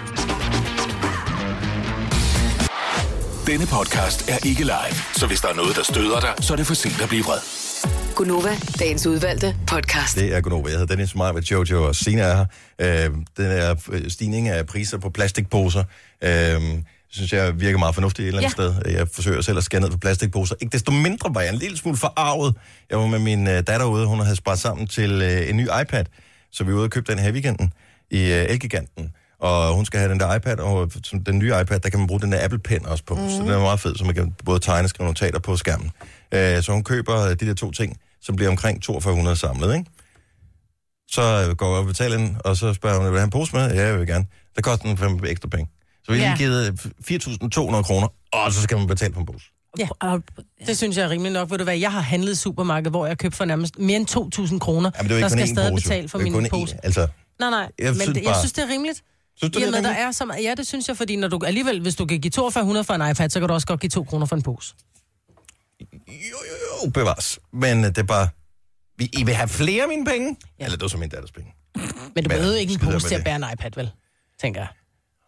Denne 3.47 3.65
podcast 3.67 4.29
er 4.29 4.37
ikke 4.47 4.63
live, 4.63 4.95
så 5.15 5.27
hvis 5.27 5.41
der 5.41 5.47
er 5.47 5.53
noget, 5.55 5.75
der 5.75 5.83
støder 5.83 6.19
dig, 6.19 6.33
så 6.39 6.53
er 6.53 6.57
det 6.57 6.67
for 6.67 6.73
sent 6.73 7.01
at 7.01 7.09
blive 7.09 7.23
vred. 7.23 7.39
Gunova, 8.15 8.49
dagens 8.79 9.07
udvalgte 9.07 9.55
podcast. 9.67 10.15
Det 10.17 10.35
er 10.35 10.41
Gunova. 10.41 10.69
Jeg 10.69 10.79
hedder 10.79 10.95
Dennis 10.95 11.15
Meyer 11.15 11.31
med 11.31 11.41
Jojo 11.41 11.87
og 11.87 11.95
Sina 11.95 12.21
er 12.21 12.35
her. 12.35 13.05
Øh, 13.05 13.09
den 13.37 13.45
er 13.45 13.75
øh, 13.91 14.09
stigning 14.09 14.47
af 14.49 14.65
priser 14.67 14.97
på 14.97 15.09
plastikposer. 15.09 15.83
Øh, 16.23 16.61
synes 17.12 17.34
jeg 17.34 17.60
virker 17.60 17.78
meget 17.80 17.95
fornuftigt 17.95 18.26
et 18.26 18.28
eller 18.28 18.41
andet 18.41 18.58
ja. 18.58 18.82
sted. 18.82 18.91
Jeg 18.97 19.08
forsøger 19.08 19.41
selv 19.41 19.58
at 19.58 19.63
skære 19.63 19.82
ned 19.82 19.89
på 19.89 19.97
plastikposer. 19.97 20.56
Ikke 20.62 20.71
desto 20.71 20.91
mindre 20.91 21.36
var 21.36 21.41
jeg 21.41 21.54
en 21.54 21.60
lille 21.60 21.78
smule 21.78 21.97
forarvet. 21.97 22.56
Jeg 22.89 22.97
var 22.97 23.08
med 23.08 23.19
min 23.19 23.47
øh, 23.47 23.54
datter 23.54 23.86
ude, 23.86 24.06
hun 24.06 24.19
havde 24.19 24.36
sparet 24.36 24.60
sammen 24.60 24.88
til 24.88 25.21
øh, 25.21 25.50
en 25.50 25.58
ny 25.58 25.67
iPad. 25.82 26.06
Så 26.52 26.63
vi 26.63 26.71
var 26.71 26.78
ude 26.78 26.86
og 26.86 26.89
købe 26.89 27.12
den 27.12 27.19
her 27.19 27.30
i 27.30 27.32
weekenden 27.32 27.74
i 28.12 28.19
øh, 28.19 28.45
Elgiganten. 28.50 29.12
Og 29.39 29.76
hun 29.76 29.86
skal 29.86 30.00
have 30.00 30.12
den 30.12 30.19
der 30.19 30.36
iPad, 30.36 30.60
og 30.60 30.91
som 31.04 31.24
den 31.24 31.39
nye 31.39 31.54
iPad, 31.62 31.80
der 31.80 31.89
kan 31.89 32.00
man 32.00 32.08
bruge 32.08 32.21
den 32.21 32.32
der 32.32 32.43
Apple 32.43 32.60
Pen 32.60 32.86
også 32.86 33.04
på. 33.04 33.15
Mm. 33.15 33.30
Så 33.30 33.36
den 33.36 33.50
er 33.50 33.60
meget 33.60 33.80
fed, 33.80 33.95
så 33.95 34.06
man 34.06 34.15
kan 34.15 34.36
både 34.45 34.60
tegne 34.60 34.86
og 34.86 34.89
skrive 34.89 35.08
notater 35.08 35.39
på 35.39 35.58
skærmen. 35.58 35.91
Øh, 36.32 36.63
så 36.63 36.71
hun 36.71 36.84
køber 36.84 37.34
de 37.34 37.47
der 37.47 37.54
to 37.54 37.71
ting, 37.71 37.97
som 38.21 38.36
bliver 38.36 38.50
omkring 38.50 38.84
4200 38.86 39.36
samlet, 39.36 39.74
ikke? 39.74 39.89
Så 41.12 41.21
øh, 41.21 41.56
går 41.56 41.65
jeg 41.65 41.76
op 41.76 41.82
og 41.82 41.88
betaler 41.88 42.17
den, 42.17 42.38
og 42.45 42.58
så 42.58 42.74
spørger 42.74 43.00
hun, 43.00 43.13
vil 43.13 43.21
en 43.21 43.30
pose 43.30 43.56
med? 43.56 43.74
Ja, 43.74 43.88
jeg 43.88 44.00
vil 44.00 44.08
gerne. 44.08 44.26
Der 44.56 44.62
koster 44.62 44.88
den 44.88 44.97
fem 44.97 45.19
ekstra 45.26 45.47
penge. 45.47 45.69
Så 46.05 46.11
vi 46.11 46.17
har 46.19 46.25
Ja. 46.29 46.35
givet 46.37 46.79
4.200 47.01 47.83
kroner, 47.83 48.07
og 48.33 48.53
så 48.53 48.61
skal 48.61 48.77
man 48.77 48.87
betale 48.87 49.13
på 49.13 49.19
en 49.19 49.25
pose. 49.25 49.45
Ja. 49.79 49.87
Det 50.67 50.77
synes 50.77 50.97
jeg 50.97 51.03
er 51.05 51.09
rimeligt 51.09 51.33
nok. 51.33 51.51
Ved 51.51 51.57
du 51.57 51.63
hvad, 51.63 51.77
jeg 51.77 51.91
har 51.91 51.99
handlet 52.01 52.31
i 52.31 52.35
supermarked, 52.35 52.91
hvor 52.91 53.05
jeg 53.05 53.17
købte 53.17 53.37
for 53.37 53.45
nærmest 53.45 53.79
mere 53.79 53.97
end 53.97 54.07
2.000 54.07 54.59
kroner. 54.59 54.89
Det 54.89 55.11
er 55.11 55.15
jo 55.15 55.15
der 55.15 55.21
kun 55.21 55.29
skal 55.29 55.43
én 55.43 55.53
stadig 55.53 55.71
pose. 55.71 55.83
betale 55.83 56.09
for 56.09 56.17
Det 56.17 56.27
er 56.27 56.31
min 56.41 56.49
pose. 56.49 56.75
én. 56.75 56.79
Altså, 56.83 57.07
Nej, 57.39 57.49
nej. 57.49 57.59
Jeg 57.59 57.69
men 57.79 57.95
synes 57.95 58.07
det, 58.07 58.15
jeg 58.15 58.23
bare- 58.23 58.39
synes, 58.41 58.53
det 58.53 58.63
er 58.63 58.67
rimeligt. 58.69 59.01
synes 59.37 59.53
du, 59.53 59.59
det 59.59 59.67
er 59.67 59.71
med, 59.71 59.81
der 59.81 59.89
rimeligt? 59.89 60.07
er 60.07 60.11
så 60.11 60.25
meget, 60.25 60.43
ja, 60.43 60.53
det 60.57 60.67
synes 60.67 60.87
jeg, 60.87 60.97
fordi 60.97 61.15
når 61.15 61.27
du 61.27 61.39
alligevel, 61.45 61.81
hvis 61.81 61.95
du 61.95 62.05
kan 62.05 62.21
give 62.21 62.31
4200 62.31 62.83
for 62.83 62.93
en 62.93 63.11
iPad, 63.11 63.29
så 63.29 63.39
kan 63.39 63.47
du 63.47 63.53
også 63.53 63.67
godt 63.67 63.79
give 63.79 63.89
2 63.89 64.03
kroner 64.03 64.25
for 64.25 64.35
en 64.35 64.41
pose. 64.41 64.73
Jo, 65.81 65.87
jo, 66.07 66.85
jo, 66.85 66.89
bevares. 66.89 67.39
Men 67.53 67.77
øh, 67.83 67.85
det 67.85 67.97
er 67.97 68.03
bare... 68.03 68.27
Vi, 68.97 69.09
I 69.13 69.23
vil 69.23 69.33
have 69.33 69.47
flere 69.47 69.83
af 69.83 69.89
mine 69.89 70.05
penge? 70.05 70.35
Ja. 70.59 70.63
Eller 70.65 70.77
det 70.77 70.81
var 70.81 70.87
så 70.87 70.97
min 70.97 71.09
datters 71.09 71.31
penge. 71.31 71.53
Men 72.15 72.23
du 72.23 72.29
behøver 72.29 72.55
ikke 72.55 72.73
en 72.73 72.79
pose 72.79 73.07
til 73.07 73.15
at 73.15 73.23
bære 73.23 73.35
en 73.35 73.45
iPad, 73.53 73.71
vel? 73.75 73.91
Tænker 74.41 74.61
jeg. 74.61 74.67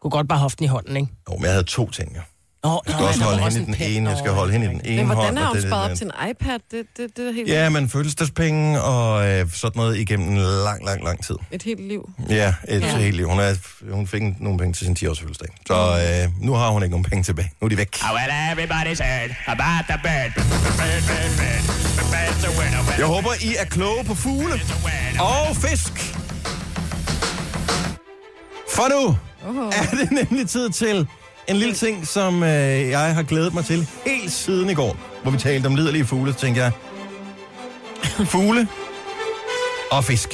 Du 0.03 0.09
kunne 0.09 0.11
godt 0.11 0.27
bare 0.27 0.39
hoften 0.39 0.65
i 0.65 0.67
hånden, 0.67 0.95
ikke? 0.97 1.07
Jo, 1.31 1.35
men 1.35 1.43
jeg 1.45 1.51
havde 1.51 1.63
to 1.63 1.89
ting, 1.89 2.11
ja. 2.15 2.19
Nå, 2.63 2.81
Jeg 2.87 2.93
skal 2.93 3.05
også 3.05 3.23
holde 3.23 3.43
hende 3.43 3.61
i 3.61 3.65
den 3.65 3.75
ene, 3.97 4.09
jeg 4.09 4.17
skal 4.17 4.31
holde 4.31 4.51
hende 4.53 4.65
i 4.65 4.69
den 4.69 4.81
ene 4.85 4.95
Men 4.97 5.05
hvordan 5.05 5.37
har 5.37 5.45
og 5.45 5.51
hun 5.53 5.61
sparet 5.61 5.91
op 5.91 5.97
til 5.97 6.05
en 6.05 6.29
iPad? 6.29 6.59
Det, 6.71 6.85
det, 6.97 7.17
det 7.17 7.27
er 7.27 7.33
helt 7.33 7.49
Ja, 7.49 7.69
men 7.69 7.89
fødselsdagspenge 7.89 8.81
og 8.81 9.27
øh, 9.29 9.49
sådan 9.51 9.79
noget 9.79 9.97
igennem 9.97 10.29
en 10.29 10.37
lang, 10.37 10.85
lang, 10.85 11.03
lang 11.03 11.25
tid. 11.25 11.35
et 11.51 11.63
helt 11.63 11.87
liv. 11.87 12.09
Ja, 12.29 12.53
et 12.69 12.81
ja. 12.81 12.97
Helt 12.97 13.15
liv. 13.15 13.29
Hun, 13.29 13.39
er, 13.39 13.53
hun 13.93 14.07
fik 14.07 14.21
nogle 14.39 14.59
penge 14.59 14.73
til 14.73 14.85
sin 14.85 14.97
10-års 14.99 15.19
fødselsdag. 15.19 15.47
Så 15.67 15.73
øh, 15.73 16.45
nu 16.45 16.53
har 16.53 16.69
hun 16.69 16.83
ikke 16.83 16.91
nogen 16.91 17.03
penge 17.05 17.23
tilbage. 17.23 17.51
Nu 17.61 17.65
er 17.65 17.69
de 17.69 17.77
væk. 17.77 17.97
Oh, 18.03 18.15
well, 18.15 18.31
everybody's 18.51 19.03
heard 19.03 19.31
about 19.47 19.83
the 19.89 19.99
bird. 20.03 20.31
Bird, 20.35 21.03
bird, 21.09 21.31
bird. 21.41 21.63
The 21.99 22.05
bird's 22.13 22.45
a 22.45 22.51
winner. 22.59 22.79
winner. 22.79 22.95
Jeg 22.97 23.05
håber, 23.05 23.29
I 23.41 23.55
er 23.59 23.65
kloge 23.65 24.03
på 24.03 24.15
fugle 24.15 24.53
og 25.19 25.55
fisk. 25.55 25.93
For 28.75 28.87
nu 28.93 29.17
Oh. 29.47 29.55
er 29.65 29.95
det 29.99 30.11
nemlig 30.11 30.49
tid 30.49 30.69
til 30.69 31.07
en 31.47 31.55
lille 31.55 31.75
ting, 31.75 32.07
som 32.07 32.43
øh, 32.43 32.89
jeg 32.89 33.15
har 33.15 33.23
glædet 33.23 33.53
mig 33.53 33.65
til 33.65 33.87
helt 34.05 34.31
siden 34.31 34.69
i 34.69 34.73
går, 34.73 34.97
hvor 35.21 35.31
vi 35.31 35.37
talte 35.37 35.67
om 35.67 35.75
liderlige 35.75 36.05
fugle. 36.05 36.33
Så 36.33 36.39
tænkte 36.39 36.61
jeg, 36.61 36.71
fugle 38.33 38.67
og 39.91 40.03
fisk 40.03 40.29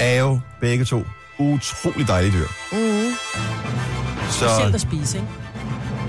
er 0.00 0.18
jo 0.20 0.40
begge 0.60 0.84
to 0.84 1.02
utrolig 1.38 2.08
dejlige 2.08 2.32
dyr. 2.32 2.46
Mm. 2.72 3.12
Så 4.30 4.48
Selv 4.62 4.74
at 4.74 4.80
spise, 4.80 5.18
ikke? 5.18 5.28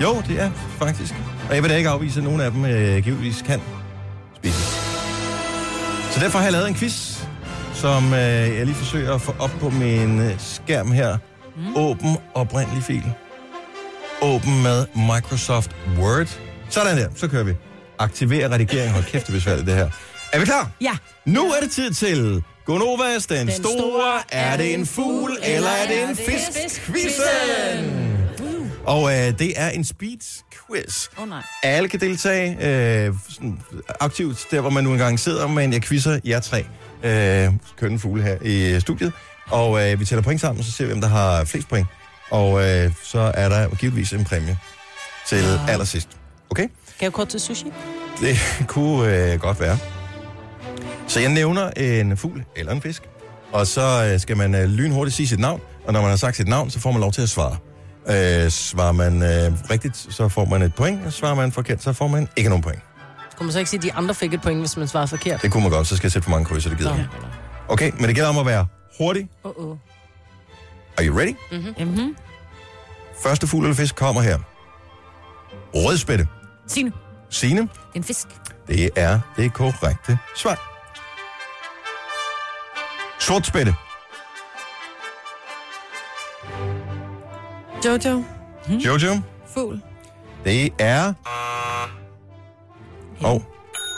jo, 0.01 0.21
det 0.27 0.41
er 0.41 0.51
faktisk. 0.77 1.13
Og 1.49 1.55
jeg 1.55 1.63
vil 1.63 1.71
da 1.71 1.75
ikke 1.75 1.89
afvise, 1.89 2.19
at 2.19 2.23
nogle 2.23 2.43
af 2.43 2.51
dem 2.51 2.65
øh, 2.65 3.03
givetvis 3.03 3.41
kan 3.45 3.61
spises. 4.37 4.79
Så 6.11 6.19
derfor 6.19 6.37
har 6.37 6.45
jeg 6.45 6.51
lavet 6.51 6.67
en 6.67 6.75
quiz, 6.75 7.19
som 7.73 8.13
øh, 8.13 8.19
jeg 8.57 8.65
lige 8.65 8.75
forsøger 8.75 9.13
at 9.15 9.21
få 9.21 9.35
op 9.39 9.51
på 9.59 9.69
min 9.69 10.19
øh, 10.19 10.31
skærm 10.39 10.91
her. 10.91 11.17
Mm. 11.57 11.75
Åben 11.75 12.17
oprindelig 12.33 12.83
fil. 12.83 13.03
Åben 14.21 14.63
med 14.63 14.85
Microsoft 14.95 15.71
Word. 15.99 16.39
Sådan 16.69 16.97
der, 16.97 17.09
så 17.15 17.27
kører 17.27 17.43
vi. 17.43 17.53
Aktiver 17.99 18.51
redigering. 18.51 18.91
Hold 18.91 19.03
kæft, 19.03 19.27
det 19.27 19.47
er 19.47 19.55
det 19.55 19.75
her. 19.75 19.89
Er 20.33 20.39
vi 20.39 20.45
klar? 20.45 20.71
Ja. 20.81 20.97
Nu 21.25 21.51
er 21.51 21.59
det 21.61 21.71
tid 21.71 21.91
til 21.93 22.43
Gonovas, 22.65 23.25
den, 23.25 23.47
den 23.47 23.51
store. 23.55 24.21
Er 24.31 24.57
det 24.57 24.73
en 24.73 24.85
fugl, 24.85 25.37
eller 25.43 25.69
er 25.69 25.87
det 25.87 26.09
en 26.09 26.15
fisk? 26.15 26.81
Quizzen! 26.85 28.13
Og 28.85 29.11
øh, 29.11 29.39
det 29.39 29.53
er 29.55 29.69
en 29.69 29.83
speed 29.83 30.41
quiz. 30.67 31.07
Oh, 31.17 31.29
nej. 31.29 31.41
Alle 31.63 31.89
kan 31.89 31.99
deltage 31.99 32.57
øh, 33.07 33.13
sådan 33.29 33.59
aktivt, 33.99 34.47
der 34.51 34.61
hvor 34.61 34.69
man 34.69 34.83
nu 34.83 34.91
engang 34.91 35.19
sidder, 35.19 35.47
men 35.47 35.73
jeg 35.73 35.81
quizzer 35.83 36.19
jer 36.25 36.39
tre 36.39 36.65
øh, 37.03 37.53
kønne 37.77 37.99
fugle 37.99 38.23
her 38.23 38.37
i 38.41 38.79
studiet. 38.79 39.13
Og 39.49 39.91
øh, 39.91 39.99
vi 39.99 40.05
tæller 40.05 40.23
point 40.23 40.41
sammen, 40.41 40.63
så 40.63 40.71
ser 40.71 40.83
vi, 40.83 40.87
hvem 40.91 41.01
der 41.01 41.07
har 41.07 41.45
flest 41.45 41.69
point. 41.69 41.87
Og 42.31 42.69
øh, 42.69 42.91
så 43.03 43.31
er 43.33 43.49
der 43.49 43.75
givetvis 43.75 44.13
en 44.13 44.23
præmie 44.23 44.57
til 45.27 45.43
ja. 45.43 45.71
allersidst. 45.71 46.09
Okay? 46.49 46.63
Kan 46.99 47.05
jeg 47.05 47.13
kort 47.13 47.27
til 47.27 47.39
sushi? 47.39 47.73
Det 48.19 48.37
kunne 48.67 49.31
øh, 49.33 49.39
godt 49.39 49.59
være. 49.59 49.77
Så 51.07 51.19
jeg 51.19 51.29
nævner 51.29 51.69
en 51.69 52.17
fugl 52.17 52.43
eller 52.55 52.71
en 52.71 52.81
fisk, 52.81 53.03
og 53.51 53.67
så 53.67 54.09
øh, 54.13 54.19
skal 54.19 54.37
man 54.37 54.55
øh, 54.55 54.65
lynhurtigt 54.69 55.15
sige 55.15 55.27
sit 55.27 55.39
navn, 55.39 55.61
og 55.87 55.93
når 55.93 56.01
man 56.01 56.09
har 56.09 56.17
sagt 56.17 56.35
sit 56.35 56.47
navn, 56.47 56.69
så 56.69 56.79
får 56.79 56.91
man 56.91 57.01
lov 57.01 57.11
til 57.11 57.21
at 57.21 57.29
svare. 57.29 57.57
Øh, 58.07 58.51
svarer 58.51 58.91
man 58.91 59.21
øh, 59.21 59.69
rigtigt, 59.69 60.07
så 60.09 60.29
får 60.29 60.45
man 60.45 60.61
et 60.61 60.75
point, 60.75 61.05
og 61.05 61.13
svarer 61.13 61.35
man 61.35 61.51
forkert, 61.51 61.83
så 61.83 61.93
får 61.93 62.07
man 62.07 62.27
ikke 62.35 62.49
nogen 62.49 62.63
point. 62.63 62.79
Kunne 63.37 63.45
man 63.45 63.53
så 63.53 63.59
ikke 63.59 63.69
sige, 63.69 63.77
at 63.77 63.83
de 63.83 63.93
andre 63.93 64.13
fik 64.15 64.33
et 64.33 64.41
point, 64.41 64.59
hvis 64.59 64.77
man 64.77 64.87
svarede 64.87 65.07
forkert? 65.07 65.41
Det 65.41 65.51
kunne 65.51 65.63
man 65.63 65.71
godt, 65.71 65.87
så 65.87 65.95
skal 65.97 66.07
jeg 66.07 66.11
sætte 66.11 66.23
for 66.23 66.31
mange 66.31 66.45
krydser, 66.45 66.69
det 66.69 66.77
gider 66.77 66.95
jeg. 66.95 67.07
Okay, 67.67 67.91
men 67.99 68.07
det 68.07 68.15
gælder 68.15 68.29
om 68.29 68.37
at 68.37 68.45
være 68.45 68.67
hurtig. 68.99 69.29
Uh-oh. 69.43 69.77
Are 70.97 71.05
you 71.07 71.17
ready? 71.19 71.33
Mm-hmm. 71.51 72.15
Første 73.23 73.47
fugl 73.47 73.63
eller 73.65 73.75
fisk 73.75 73.95
kommer 73.95 74.21
her. 74.21 74.39
Rødspætte. 75.75 76.27
Signe, 76.67 76.91
Signe, 77.29 77.61
det 77.61 77.69
er 77.69 77.95
en 77.95 78.03
fisk. 78.03 78.27
det 78.67 78.89
er 78.95 79.19
det 79.37 79.53
korrekte 79.53 80.17
svar. 80.35 80.69
Sortspætte. 83.19 83.75
Jojo, 87.85 88.23
Jojo, 88.69 89.21
fugl. 89.53 89.81
det 90.45 90.73
er... 90.79 91.13
Åh, 93.23 93.31
oh, 93.31 93.41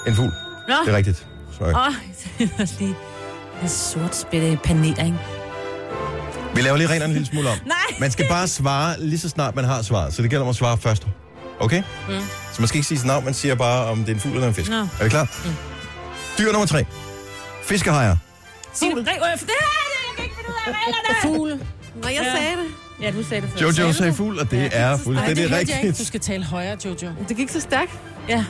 en 0.08 0.16
fugl. 0.16 0.32
Nå, 0.68 0.74
Det 0.86 0.94
er 0.94 0.98
rigtigt. 0.98 1.28
Sorry. 1.58 1.74
åh, 1.74 1.94
det 2.38 2.52
var 2.60 2.80
lige 2.80 2.96
en 3.64 3.70
sort 3.70 4.16
spætte 4.16 4.60
paneler, 4.64 5.06
ikke? 5.06 5.18
Vi 6.56 6.62
laver 6.62 6.78
lige 6.78 6.88
reglerne 6.88 7.12
en 7.12 7.14
lille 7.14 7.28
smule 7.28 7.50
om. 7.50 7.58
Nej. 7.68 7.76
Man 8.00 8.12
skal 8.12 8.28
bare 8.30 8.48
svare 8.48 8.96
lige 9.00 9.20
så 9.20 9.30
snart 9.30 9.56
man 9.56 9.66
har 9.66 9.82
svaret, 9.82 10.14
så 10.14 10.22
det 10.22 10.30
gælder 10.30 10.44
om 10.44 10.50
at 10.50 10.56
svare 10.56 10.78
først. 10.78 11.08
Okay? 11.60 11.84
Mm. 12.10 12.14
Så 12.54 12.62
man 12.62 12.68
skal 12.68 12.78
ikke 12.78 12.88
sige 12.88 12.98
sit 12.98 13.08
navn, 13.08 13.26
man 13.26 13.34
siger 13.34 13.56
bare, 13.56 13.86
om 13.86 13.98
det 13.98 14.10
er 14.10 14.14
en 14.14 14.20
fugl 14.20 14.34
eller 14.36 14.48
en 14.48 14.54
fisk. 14.54 14.70
Nå. 14.72 14.78
Er 14.78 15.04
vi 15.04 15.10
klar? 15.10 15.28
Mm. 15.46 15.52
Dyr 16.38 16.52
nummer 16.52 16.66
tre. 16.66 16.86
Fiskehajer. 17.64 18.12
Øh, 18.12 18.18
det 18.82 18.84
her, 18.84 18.96
jeg 19.02 20.16
kan 20.16 20.24
ikke 20.24 20.36
finde 20.36 20.50
ud 20.50 20.56
af 20.68 20.72
reglerne. 20.72 21.22
Fugl. 21.38 21.60
Nå, 22.04 22.08
jeg 22.10 22.34
sagde 22.38 22.52
det. 22.52 22.66
Ja, 23.02 23.12
du 23.12 23.24
sagde 23.24 23.42
det 23.42 23.50
før. 23.50 23.60
Jojo 23.62 23.94
sagde 23.94 24.14
fugl, 24.14 24.40
og 24.40 24.52
det 24.52 24.70
er 24.74 24.90
Ej, 24.90 24.98
fuldstændig 24.98 25.36
det 25.36 25.50
hørte 25.50 25.56
jeg 25.56 25.62
ikke. 25.62 25.74
Du 25.82 25.88
rigtigt. 25.88 26.08
skal 26.08 26.20
tale 26.20 26.44
højere, 26.44 26.78
Jojo. 26.86 27.12
Det 27.30 27.38
gik 27.38 27.50
så 27.50 27.60
stærkt. 27.62 27.92
Ja. 28.30 28.46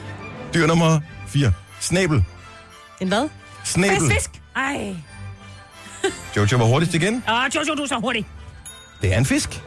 Dyr 0.53 0.67
nummer 0.67 0.99
4. 1.27 1.51
Snæbel. 1.79 2.23
En 2.99 3.07
hvad? 3.07 3.29
Snæbel. 3.63 3.97
Fisk, 3.99 4.13
fisk. 4.13 4.34
Ej. 4.55 4.95
Jojo 6.35 6.57
var 6.57 6.65
hurtigst 6.65 6.93
igen. 6.95 7.23
Åh, 7.29 7.33
Jojo, 7.55 7.75
du 7.75 7.81
er 7.83 7.87
så 7.87 7.99
hurtig. 7.99 8.25
Det 9.01 9.13
er 9.13 9.17
en 9.17 9.25
fisk. 9.25 9.63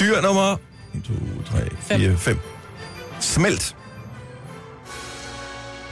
Dyr 0.00 0.20
nummer 0.20 0.56
1, 0.94 1.04
2, 1.04 1.12
3, 1.88 1.98
4, 1.98 2.16
5. 2.16 2.38
Smelt. 3.20 3.76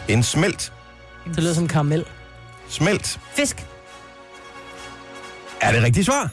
En 0.08 0.22
smelt. 0.22 0.72
Det 1.26 1.36
lyder 1.42 1.54
som 1.54 1.68
karamel. 1.68 2.04
Smelt. 2.68 3.20
Fisk. 3.34 3.66
Er 5.60 5.72
det 5.72 5.82
rigtigt 5.82 6.06
svar? 6.06 6.28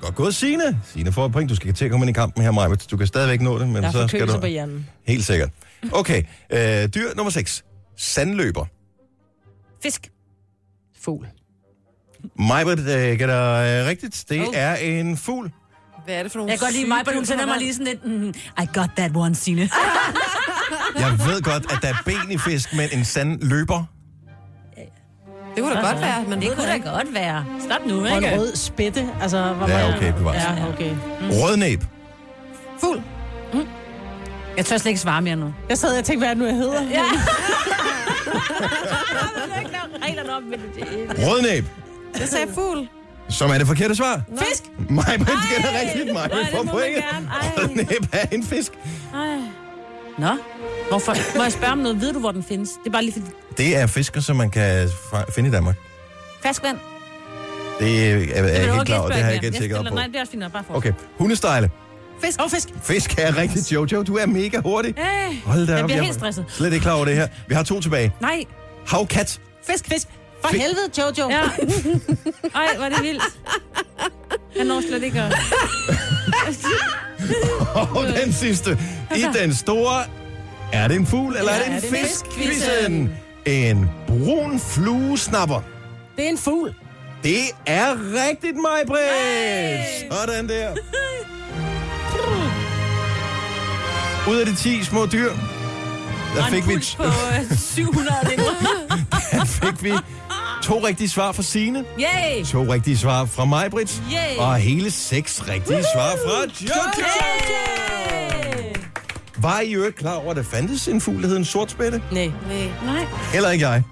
Godt 0.00 0.14
gået, 0.14 0.34
Signe. 0.34 0.80
Signe 0.92 1.12
får 1.12 1.26
et 1.26 1.32
point. 1.32 1.50
Du 1.50 1.56
skal 1.56 1.74
til 1.74 1.84
at 1.84 1.90
komme 1.90 2.04
ind 2.06 2.10
i 2.10 2.12
kampen 2.12 2.42
her, 2.42 2.50
Maja. 2.50 2.74
Du 2.90 2.96
kan 2.96 3.06
stadigvæk 3.06 3.40
nå 3.40 3.58
det, 3.58 3.68
men 3.68 3.92
så 3.92 4.08
skal 4.08 4.28
du... 4.28 4.40
på 4.40 4.46
hjernen. 4.46 4.86
Helt 5.06 5.24
sikkert. 5.24 5.50
Okay, 5.92 6.22
øh, 6.50 6.58
dyr 6.88 7.14
nummer 7.16 7.30
6. 7.30 7.64
Sandløber. 7.96 8.66
Fisk. 9.84 10.10
Fugl. 11.00 11.26
Majbert 12.38 12.78
øh, 12.78 13.18
gætter 13.18 13.52
øh, 13.52 13.86
rigtigt. 13.88 14.24
Det 14.28 14.44
er 14.54 14.74
en 14.74 15.16
fugl. 15.16 15.52
Hvad 16.04 16.14
er 16.14 16.22
det 16.22 16.32
for 16.32 16.38
nogle 16.38 16.50
Jeg 16.50 16.58
kan 16.58 16.66
godt 16.66 16.74
lide 16.74 16.88
mig, 16.88 16.98
hun 17.14 17.24
sender 17.26 17.46
mig 17.46 17.58
lige 17.58 17.74
sådan 17.74 17.86
lidt, 17.86 18.04
mm, 18.06 18.28
I 18.62 18.66
got 18.74 18.90
that 18.96 19.10
one, 19.16 19.34
Signe. 19.34 19.60
Jeg 20.98 21.12
ved 21.26 21.42
godt, 21.42 21.72
at 21.72 21.78
der 21.82 21.88
er 21.88 21.94
ben 22.04 22.30
i 22.30 22.38
fisk, 22.38 22.74
men 22.74 22.88
en 22.92 23.04
sandløber. 23.04 23.84
Det 25.54 25.62
kunne 25.62 25.74
da 25.74 25.80
godt 25.80 26.00
være, 26.00 26.24
men 26.28 26.40
Det 26.42 26.56
kunne 26.56 26.66
da 26.68 26.76
godt 26.76 27.14
være. 27.14 27.44
Stop 27.60 27.86
nu, 27.86 28.00
Og 28.00 28.08
en 28.16 28.24
ikke? 28.24 28.38
rød 28.38 28.56
spætte. 28.56 29.08
Altså, 29.20 29.52
hvor 29.52 29.68
Ja, 29.68 29.96
okay, 29.96 30.12
bevares. 30.12 30.42
Ja, 30.42 30.68
okay. 30.68 30.94
Rødnæb. 31.20 31.84
Fugl. 32.80 33.02
Jeg 34.56 34.66
tør 34.66 34.76
slet 34.76 34.90
ikke 34.90 35.00
svare 35.00 35.22
mere 35.22 35.36
nu. 35.36 35.54
Jeg 35.68 35.78
sad 35.78 35.98
og 35.98 36.04
tænkte, 36.04 36.18
hvad 36.18 36.28
er 36.28 36.34
det 36.34 36.38
nu, 36.42 36.46
jeg 36.46 36.54
hedder? 36.56 36.82
Ja. 36.82 37.02
Reglerne 40.04 40.36
om, 40.36 40.42
men 40.42 40.60
det 40.60 41.26
Rødnæb. 41.26 41.64
Jeg 42.20 42.28
sagde 42.28 42.46
fugl. 42.54 42.88
Som 43.28 43.50
er 43.50 43.58
det 43.58 43.66
forkerte 43.66 43.94
svar. 43.94 44.22
Fisk! 44.38 44.62
Gætter 44.88 45.80
rigtigt. 45.80 46.12
Majbert 46.14 46.30
nej, 46.30 46.40
det 46.40 46.48
får 46.50 46.56
må 46.56 46.62
man 46.62 46.72
pointet. 46.74 47.04
gerne. 47.12 47.28
Ej. 47.28 47.50
Rødnæb 47.58 48.06
er 48.12 48.26
en 48.32 48.44
fisk. 48.44 48.72
Ej. 49.14 49.36
Nå, 50.18 50.36
hvorfor? 50.88 51.36
Må 51.36 51.42
jeg 51.42 51.52
spørge 51.52 51.72
om 51.72 51.78
noget? 51.78 52.00
Ved 52.00 52.12
du, 52.12 52.18
hvor 52.18 52.32
den 52.32 52.42
findes? 52.42 52.70
Det 52.70 52.86
er 52.86 52.90
bare 52.92 53.02
lige 53.04 53.12
fordi... 53.12 53.26
Det 53.58 53.76
er 53.76 53.86
fisker, 53.86 54.20
som 54.20 54.36
man 54.36 54.50
kan 54.50 54.88
finde 55.34 55.48
i 55.48 55.52
Danmark. 55.52 55.76
Ferskvand? 56.42 56.78
Det 57.80 58.10
er, 58.10 58.14
er, 58.14 58.44
er 58.44 58.62
jeg 58.62 58.74
helt 58.74 58.86
klar 58.86 58.98
over. 58.98 59.08
Det 59.08 59.16
har 59.16 59.24
jeg 59.24 59.34
ikke 59.34 59.46
helt 59.46 59.56
tjekket 59.56 59.78
op 59.78 59.84
på. 59.84 59.94
Nej, 59.94 60.06
det 60.06 60.16
er 60.16 60.20
også 60.20 60.30
fint. 60.30 60.52
Bare 60.52 60.64
for. 60.66 60.74
Okay, 60.74 60.92
hundestejle. 61.18 61.70
Fisk. 62.20 62.40
Åh, 62.42 62.50
fisk! 62.50 62.68
Fisk 62.82 63.14
er 63.18 63.36
rigtigt, 63.36 63.72
Jojo. 63.72 64.02
Du 64.02 64.16
er 64.16 64.26
mega 64.26 64.60
hurtig. 64.60 64.94
Hey, 64.96 65.36
Hold 65.44 65.66
da 65.66 65.72
jeg 65.74 65.82
op. 65.82 65.86
bliver 65.88 65.96
jeg 65.98 66.04
helt 66.04 66.14
stresset. 66.18 66.44
Slet 66.48 66.72
ikke 66.72 66.82
klar 66.82 66.92
over 66.94 67.04
det 67.04 67.14
her. 67.16 67.28
Vi 67.48 67.54
har 67.54 67.62
to 67.62 67.80
tilbage. 67.80 68.12
Nej. 68.20 68.44
Havkat. 68.86 69.40
Fisk, 69.66 69.84
fisk! 69.92 70.08
For 70.42 70.48
Fi- 70.48 70.56
helvede, 70.58 70.90
Jojo! 70.98 71.30
Ja. 71.30 71.40
Ej, 72.54 72.76
hvor 72.76 72.84
er 72.84 72.88
det 72.88 73.02
vildt. 73.02 73.22
Jeg 74.56 74.64
når 74.64 74.80
slet 74.88 75.02
ikke 75.02 75.20
at... 75.20 75.34
Og 77.74 78.04
den 78.24 78.32
sidste. 78.32 78.78
I 79.16 79.24
den 79.34 79.54
store... 79.54 80.02
Er 80.72 80.88
det 80.88 80.96
en 80.96 81.06
fugl, 81.06 81.36
eller 81.36 81.52
Ja, 81.52 81.60
er 81.60 81.64
det 81.80 81.84
en 81.84 81.96
fisk? 81.96 82.04
fisk? 82.04 82.24
Quizzen. 82.38 83.10
En 83.46 83.90
brun 84.06 84.60
fluesnapper. 84.60 85.60
Det 86.16 86.24
er 86.24 86.28
en 86.28 86.38
fugl. 86.38 86.74
Det 87.22 87.38
er 87.66 87.90
rigtigt, 88.28 88.56
mig. 88.56 88.96
Sådan 90.10 90.48
der. 90.48 90.68
Ud 94.28 94.36
af 94.36 94.46
de 94.46 94.54
10 94.54 94.84
små 94.84 95.06
dyr, 95.06 95.32
der 96.36 96.44
fik 96.50 96.68
vi, 96.68 96.74
på 96.96 97.04
øh, 97.04 97.58
700 97.58 98.16
linjer. 98.30 98.44
der 99.32 99.44
fik 99.44 99.82
vi 99.84 99.92
to 100.62 100.86
rigtige 100.86 101.08
svar 101.08 101.32
fra 101.32 101.42
Signe, 101.42 101.84
Yay! 101.98 102.44
to 102.44 102.62
rigtige 102.72 102.98
svar 102.98 103.24
fra 103.24 103.44
mig, 103.44 103.70
Britt, 103.70 104.02
Yay! 104.12 104.38
og 104.38 104.56
hele 104.56 104.90
seks 104.90 105.48
rigtige 105.48 105.84
svar 105.94 106.10
fra 106.26 106.40
Jojo. 106.60 107.06
Var 109.36 109.60
I 109.60 109.72
jo 109.72 109.84
ikke 109.84 109.98
klar 109.98 110.14
over, 110.14 110.30
at 110.30 110.36
der 110.36 110.42
fandtes 110.42 110.88
en 110.88 111.00
fugl, 111.00 111.22
der 111.22 111.28
hed 111.28 111.36
en 111.36 111.44
sortspætte? 111.44 112.02
Nej. 112.12 112.26
Nej. 112.48 112.68
Nej. 112.84 113.04
Heller 113.32 113.50
ikke 113.50 113.68
jeg. 113.68 113.82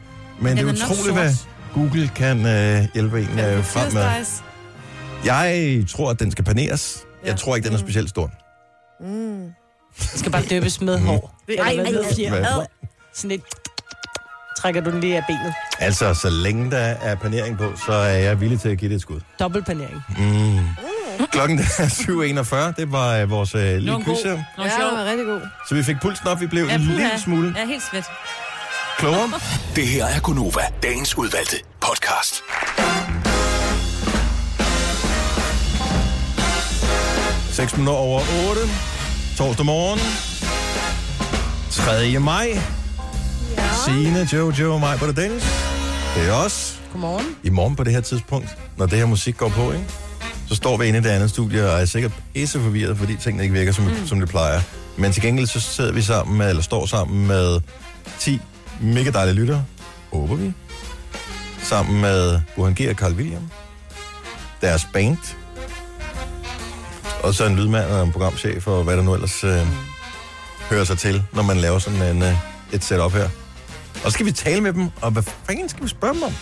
Men 0.40 0.56
Den 0.56 0.66
det 0.68 0.80
er 0.80 0.86
utroligt, 0.86 1.14
hvad. 1.14 1.32
Google 1.74 2.10
kan 2.16 2.46
øh, 2.46 2.84
hjælpe 2.94 3.20
en 3.20 3.38
øh, 3.38 3.64
frem 3.64 3.92
med. 3.92 4.26
Jeg 5.24 5.84
tror, 5.88 6.10
at 6.10 6.20
den 6.20 6.30
skal 6.30 6.44
paneres. 6.44 6.98
Jeg 7.24 7.30
Ja. 7.30 7.36
tror 7.36 7.56
ikke, 7.56 7.66
den 7.68 7.74
er 7.74 7.78
specielt 7.80 8.08
stor. 8.10 8.30
Det 9.98 10.18
skal 10.20 10.32
bare 10.32 10.42
døbes 10.42 10.80
med 10.80 10.98
hår. 10.98 11.34
Det 11.46 11.60
Ej, 11.60 11.64
er 11.64 11.84
ej, 11.84 11.90
med 11.92 12.04
ej. 12.04 12.14
fjer. 12.14 12.28
Hvad? 12.30 12.40
Ad. 12.40 12.66
Sådan 13.14 13.30
lidt... 13.30 13.42
Trækker 14.58 14.80
du 14.80 14.90
den 14.90 15.00
lige 15.00 15.16
af 15.16 15.22
benet. 15.28 15.54
Altså, 15.78 16.14
så 16.14 16.30
længe 16.30 16.70
der 16.70 16.76
er 16.78 17.14
panering 17.14 17.58
på, 17.58 17.72
så 17.86 17.92
er 17.92 18.08
jeg 18.18 18.40
villig 18.40 18.60
til 18.60 18.68
at 18.68 18.78
give 18.78 18.88
det 18.88 18.94
et 18.94 19.00
skud. 19.02 19.20
Dobbeltpanering. 19.38 20.02
Mm. 20.18 20.58
Klokken 21.32 21.58
er 21.58 21.62
7.41. 22.72 22.80
Det 22.80 22.92
var 22.92 23.16
øh, 23.16 23.30
vores 23.30 23.54
øh, 23.54 23.60
lille 23.60 23.92
var 23.92 23.98
Ja, 23.98 24.64
det 24.64 24.70
var 24.78 25.04
rigtig 25.10 25.26
god. 25.26 25.40
Så 25.68 25.74
vi 25.74 25.82
fik 25.82 25.96
pulsen 26.02 26.26
op. 26.26 26.40
Vi 26.40 26.46
blev 26.46 26.64
Ja, 26.66 26.74
en 26.74 26.80
puha. 26.80 26.92
lille 26.92 27.20
smule 27.20 27.54
er 27.58 27.66
helt 27.66 27.82
svedt. 27.90 28.04
klogere. 28.98 29.30
Det 29.76 29.86
her 29.86 30.04
er 30.06 30.20
Gunova, 30.20 30.60
dagens 30.82 31.18
udvalgte 31.18 31.56
podcast. 31.80 32.34
Seks 37.50 37.76
minutter 37.76 38.00
over 38.00 38.20
8. 38.48 38.60
Torsdag 39.36 39.66
morgen. 39.66 39.98
3. 41.70 42.18
maj. 42.18 42.48
Ja. 43.56 43.62
Signe, 43.84 44.28
Jojo 44.32 44.74
og 44.74 44.80
mig 44.80 44.98
på 44.98 45.06
det 45.06 45.16
Dennis. 45.16 45.42
Det 46.16 46.28
er 46.28 46.32
os. 46.32 46.80
Godmorgen. 46.92 47.26
I 47.42 47.50
morgen 47.50 47.76
på 47.76 47.84
det 47.84 47.92
her 47.92 48.00
tidspunkt, 48.00 48.48
når 48.76 48.86
det 48.86 48.98
her 48.98 49.06
musik 49.06 49.36
går 49.36 49.48
på, 49.48 49.72
ikke? 49.72 49.84
så 50.48 50.56
står 50.56 50.76
vi 50.76 50.86
inde 50.86 50.98
i 50.98 51.02
det 51.02 51.08
andet 51.08 51.30
studie 51.30 51.70
og 51.70 51.80
er 51.80 51.84
sikkert 51.84 52.12
pisse 52.34 52.60
forvirret, 52.60 52.98
fordi 52.98 53.16
tingene 53.16 53.42
ikke 53.42 53.54
virker, 53.54 53.72
som, 53.72 53.84
mm. 53.84 54.06
som 54.06 54.20
det 54.20 54.28
plejer. 54.28 54.60
Men 54.96 55.12
til 55.12 55.22
gengæld 55.22 55.46
så 55.46 55.60
sidder 55.60 55.92
vi 55.92 56.02
sammen 56.02 56.38
med, 56.38 56.48
eller 56.48 56.62
står 56.62 56.86
sammen 56.86 57.26
med 57.26 57.60
10 58.18 58.40
mega 58.80 59.10
dejlige 59.10 59.34
lyttere. 59.34 59.64
Håber 60.12 60.34
vi. 60.34 60.52
Sammen 61.62 62.00
med 62.00 62.40
Burhan 62.56 62.74
G. 62.74 62.80
og 62.90 62.94
Carl 62.94 63.12
William. 63.12 63.50
Deres 64.60 64.86
band. 64.92 65.41
Og 67.22 67.34
så 67.34 67.46
en 67.46 67.56
lydmand 67.56 67.90
og 67.90 68.02
en 68.02 68.12
programchef 68.12 68.66
og 68.66 68.84
hvad 68.84 68.96
der 68.96 69.02
nu 69.02 69.14
ellers 69.14 69.44
øh, 69.44 69.66
hører 70.70 70.84
sig 70.84 70.98
til, 70.98 71.22
når 71.32 71.42
man 71.42 71.56
laver 71.56 71.78
sådan 71.78 72.16
en, 72.16 72.22
øh, 72.22 72.34
et 72.72 72.84
setup 72.84 73.12
her. 73.12 73.28
Og 73.94 74.02
så 74.04 74.10
skal 74.10 74.26
vi 74.26 74.32
tale 74.32 74.60
med 74.60 74.72
dem, 74.72 74.88
og 75.00 75.10
hvad 75.10 75.22
fanden 75.22 75.68
skal 75.68 75.82
vi 75.82 75.88
spørge 75.88 76.14
dem 76.14 76.22
om? 76.22 76.32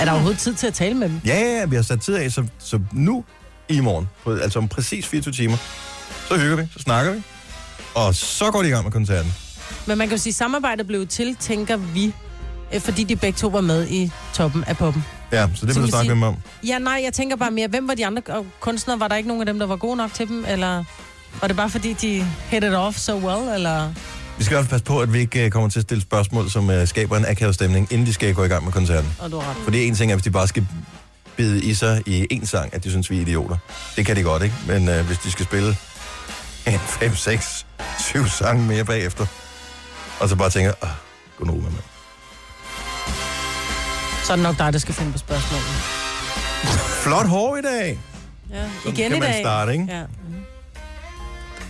Er 0.00 0.04
der 0.04 0.12
overhovedet 0.12 0.40
tid 0.40 0.54
til 0.54 0.66
at 0.66 0.74
tale 0.74 0.94
med 0.94 1.08
dem? 1.08 1.20
Ja, 1.26 1.34
ja, 1.40 1.58
ja, 1.58 1.66
vi 1.66 1.76
har 1.76 1.82
sat 1.82 2.00
tid 2.00 2.14
af, 2.14 2.32
så, 2.32 2.44
så 2.58 2.80
nu 2.92 3.24
i 3.68 3.80
morgen, 3.80 4.08
på, 4.24 4.34
altså 4.34 4.58
om 4.58 4.68
præcis 4.68 5.06
24 5.06 5.32
timer, 5.34 5.56
så 6.28 6.36
hygger 6.38 6.56
vi, 6.56 6.66
så 6.72 6.78
snakker 6.78 7.12
vi, 7.12 7.22
og 7.94 8.14
så 8.14 8.50
går 8.50 8.62
de 8.62 8.68
i 8.68 8.70
gang 8.70 8.84
med 8.84 8.92
koncerten. 8.92 9.34
Men 9.86 9.98
man 9.98 10.08
kan 10.08 10.16
jo 10.16 10.22
sige, 10.22 10.30
at 10.30 10.34
samarbejdet 10.34 10.86
blev 10.86 11.06
til, 11.06 11.36
tænker 11.40 11.76
vi, 11.76 12.14
øh, 12.74 12.80
fordi 12.80 13.04
de 13.04 13.16
begge 13.16 13.36
to 13.36 13.48
var 13.48 13.60
med 13.60 13.88
i 13.88 14.10
toppen 14.34 14.64
af 14.64 14.76
poppen. 14.76 15.04
Ja, 15.32 15.48
så 15.54 15.66
det 15.66 15.74
vil 15.74 15.82
du 15.82 15.88
snakke 15.88 16.14
med 16.14 16.28
om. 16.28 16.36
Ja, 16.66 16.78
nej, 16.78 17.00
jeg 17.04 17.12
tænker 17.12 17.36
bare 17.36 17.50
mere, 17.50 17.68
hvem 17.68 17.88
var 17.88 17.94
de 17.94 18.06
andre 18.06 18.22
kunstnere? 18.60 19.00
Var 19.00 19.08
der 19.08 19.16
ikke 19.16 19.28
nogen 19.28 19.40
af 19.42 19.46
dem, 19.46 19.58
der 19.58 19.66
var 19.66 19.76
gode 19.76 19.96
nok 19.96 20.14
til 20.14 20.28
dem? 20.28 20.44
Eller 20.48 20.84
var 21.40 21.48
det 21.48 21.56
bare 21.56 21.70
fordi, 21.70 21.92
de 21.92 22.24
hit 22.50 22.64
it 22.64 22.74
off 22.74 22.98
so 22.98 23.16
well? 23.16 23.54
Eller? 23.54 23.92
Vi 24.38 24.44
skal 24.44 24.54
i 24.54 24.56
hvert 24.56 24.64
fald 24.64 24.70
passe 24.70 24.84
på, 24.84 25.00
at 25.00 25.12
vi 25.12 25.18
ikke 25.18 25.44
øh, 25.44 25.50
kommer 25.50 25.68
til 25.68 25.78
at 25.78 25.82
stille 25.82 26.02
spørgsmål, 26.02 26.50
som 26.50 26.70
øh, 26.70 26.88
skaber 26.88 27.16
en 27.16 27.24
akavet 27.26 27.54
stemning, 27.54 27.88
inden 27.92 28.06
de 28.06 28.12
skal 28.12 28.34
gå 28.34 28.44
i 28.44 28.48
gang 28.48 28.64
med 28.64 28.72
koncerten. 28.72 29.10
Og 29.18 29.30
du 29.30 29.38
har 29.38 29.50
ret. 29.50 29.56
Fordi 29.64 29.84
en 29.86 29.94
ting 29.94 30.12
er, 30.12 30.16
hvis 30.16 30.24
de 30.24 30.30
bare 30.30 30.48
skal 30.48 30.66
bide 31.36 31.64
i 31.64 31.74
sig 31.74 32.02
i 32.06 32.26
en 32.30 32.46
sang, 32.46 32.74
at 32.74 32.84
de 32.84 32.90
synes, 32.90 33.10
vi 33.10 33.16
er 33.16 33.20
idioter. 33.20 33.56
Det 33.96 34.06
kan 34.06 34.16
de 34.16 34.22
godt, 34.22 34.42
ikke? 34.42 34.54
Men 34.66 34.88
øh, 34.88 35.06
hvis 35.06 35.18
de 35.18 35.30
skal 35.30 35.44
spille 35.44 35.76
en 36.66 36.78
5, 36.78 37.14
6, 37.14 37.66
7 37.98 38.26
sange 38.26 38.66
mere 38.66 38.84
bagefter, 38.84 39.26
og 40.20 40.28
så 40.28 40.36
bare 40.36 40.50
tænker, 40.50 40.72
ah, 40.82 40.88
gå 41.38 41.44
nu 41.44 41.52
med 41.52 41.62
mig. 41.62 41.80
Så 44.28 44.32
er 44.32 44.36
det 44.36 44.42
nok 44.42 44.58
dig, 44.58 44.72
der 44.72 44.78
skal 44.78 44.94
finde 44.94 45.12
på 45.12 45.18
spørgsmålene. 45.18 45.68
Flot 47.02 47.28
hår 47.28 47.56
i 47.56 47.62
dag! 47.62 47.98
Ja, 48.50 48.56
Sådan 48.82 48.96
igen 48.98 49.08
kan 49.10 49.16
i 49.16 49.20
man 49.20 49.30
dag. 49.30 49.42
starte, 49.42 49.72
ikke? 49.72 49.86
Ja. 49.88 50.00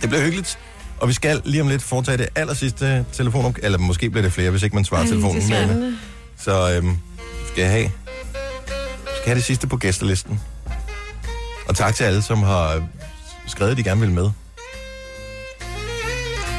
Det 0.01 0.09
bliver 0.09 0.23
hyggeligt. 0.23 0.59
Og 0.99 1.07
vi 1.07 1.13
skal 1.13 1.41
lige 1.45 1.61
om 1.61 1.67
lidt 1.67 1.81
foretage 1.83 2.17
det 2.17 2.27
aller 2.35 2.53
sidste 2.53 3.05
telefon, 3.13 3.55
eller 3.63 3.77
måske 3.77 4.09
bliver 4.09 4.21
det 4.23 4.33
flere, 4.33 4.51
hvis 4.51 4.63
ikke 4.63 4.75
man 4.75 4.85
svarer 4.85 5.05
telefonen. 5.05 5.41
Det 5.41 5.51
er 5.51 5.93
så 6.37 6.71
øhm, 6.75 6.97
skal 7.51 7.61
jeg 7.61 7.71
have, 7.71 7.91
skal 9.05 9.25
have 9.25 9.35
det 9.35 9.43
sidste 9.43 9.67
på 9.67 9.77
gæstelisten. 9.77 10.39
Og 11.67 11.75
tak 11.75 11.95
til 11.95 12.03
alle, 12.03 12.21
som 12.21 12.43
har 12.43 12.83
skrevet, 13.47 13.71
at 13.71 13.77
de 13.77 13.83
gerne 13.83 14.01
vil 14.01 14.11
med. 14.11 14.29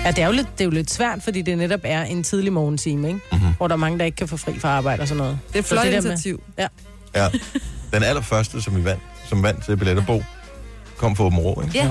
Ja, 0.05 0.11
det 0.11 0.18
er, 0.18 0.26
jo 0.26 0.32
lidt, 0.32 0.46
det 0.53 0.61
er 0.61 0.64
jo 0.64 0.70
lidt 0.70 0.90
svært, 0.90 1.22
fordi 1.22 1.42
det 1.42 1.59
netop 1.59 1.80
er 1.84 2.05
en 2.05 2.22
tidlig 2.22 2.53
morgentime, 2.53 3.09
ikke? 3.09 3.20
Mhm. 3.32 3.40
Hvor 3.57 3.68
der 3.68 3.74
er 3.74 3.78
mange, 3.78 3.98
der 3.98 4.05
ikke 4.05 4.16
kan 4.16 4.28
få 4.28 4.36
fri 4.36 4.59
fra 4.59 4.68
arbejde 4.68 5.03
og 5.03 5.09
sådan 5.09 5.18
noget. 5.22 5.38
Det 5.53 5.59
er 5.59 5.62
flot 5.62 5.84
det 5.84 5.92
der 5.92 6.01
med- 6.01 6.11
initiativ. 6.11 6.42
Ja. 7.14 7.28
Den 7.92 8.03
allerførste, 8.03 8.62
som 8.62 8.76
vi 8.76 8.84
vandt, 8.84 9.03
som 9.28 9.42
vandt 9.42 9.64
til 9.64 9.76
Billetterbo, 9.76 10.22
kom 10.96 11.16
fra 11.16 11.24
Åben 11.24 11.38
Rå, 11.38 11.62
ikke? 11.62 11.78
Ja. 11.78 11.88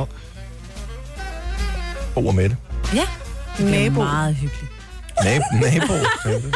Bo 2.13 2.27
og 2.27 2.35
Mette. 2.35 2.57
Ja. 2.93 3.01
Det 3.57 3.65
er 3.65 3.71
Nabo. 3.89 4.01
meget 4.03 4.35
hyggeligt. 4.35 4.71
Nab- 5.19 5.59
nabo. 5.61 5.93
det. 5.93 6.55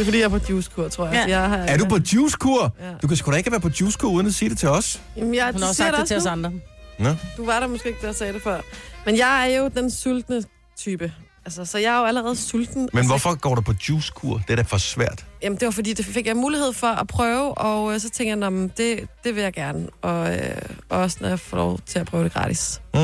Er 0.00 0.04
fordi, 0.04 0.18
jeg 0.18 0.24
er 0.24 0.28
på 0.28 0.38
juicekur, 0.50 0.88
tror 0.88 1.04
jeg. 1.06 1.14
Ja. 1.14 1.22
Så 1.22 1.28
jeg 1.28 1.48
har, 1.48 1.56
Er 1.56 1.76
du 1.76 1.84
på 1.84 1.98
juicekur? 2.14 2.72
Ja. 2.80 2.86
Du 3.02 3.06
kan 3.08 3.16
sgu 3.16 3.30
da 3.32 3.36
ikke 3.36 3.50
være 3.50 3.60
på 3.60 3.70
juicekur 3.80 4.08
uden 4.10 4.26
at 4.26 4.34
sige 4.34 4.48
det 4.48 4.58
til 4.58 4.68
os. 4.68 5.00
Jamen, 5.16 5.34
jeg 5.34 5.50
Hun 5.52 5.60
har 5.62 5.68
også 5.68 5.82
sagt 5.82 5.96
det 5.98 6.06
til 6.08 6.16
os 6.16 6.26
andre. 6.26 6.52
Nå. 6.98 7.14
Du 7.36 7.44
var 7.46 7.60
der 7.60 7.66
måske 7.66 7.88
ikke, 7.88 8.06
der 8.06 8.12
sagde 8.12 8.32
det 8.32 8.42
før. 8.42 8.60
Men 9.06 9.16
jeg 9.16 9.52
er 9.52 9.56
jo 9.58 9.68
den 9.68 9.90
sultne 9.90 10.42
type. 10.78 11.12
Altså, 11.46 11.64
så 11.64 11.78
jeg 11.78 11.94
er 11.94 11.98
jo 11.98 12.04
allerede 12.04 12.36
sulten. 12.36 12.80
Men 12.92 12.98
altså, 12.98 13.10
hvorfor 13.10 13.34
går 13.34 13.54
du 13.54 13.60
på 13.60 13.72
juicekur? 13.88 14.36
Det 14.36 14.50
er 14.50 14.56
da 14.56 14.62
for 14.62 14.78
svært. 14.78 15.24
Jamen, 15.42 15.58
det 15.58 15.66
var 15.66 15.72
fordi, 15.72 15.92
det 15.92 16.04
fik 16.04 16.26
jeg 16.26 16.36
mulighed 16.36 16.72
for 16.72 16.86
at 16.86 17.06
prøve, 17.06 17.58
og 17.58 17.94
øh, 17.94 18.00
så 18.00 18.10
tænkte 18.10 18.28
jeg, 18.28 18.36
"Nå, 18.36 18.50
men 18.50 18.72
det, 18.76 19.08
det 19.24 19.34
vil 19.34 19.42
jeg 19.42 19.52
gerne. 19.52 19.86
Og 20.02 20.34
øh, 20.36 20.56
også 20.88 21.16
når 21.20 21.28
jeg 21.28 21.40
får 21.40 21.56
lov 21.56 21.78
til 21.86 21.98
at 21.98 22.06
prøve 22.06 22.24
det 22.24 22.32
gratis. 22.32 22.80
Mm. 22.94 23.00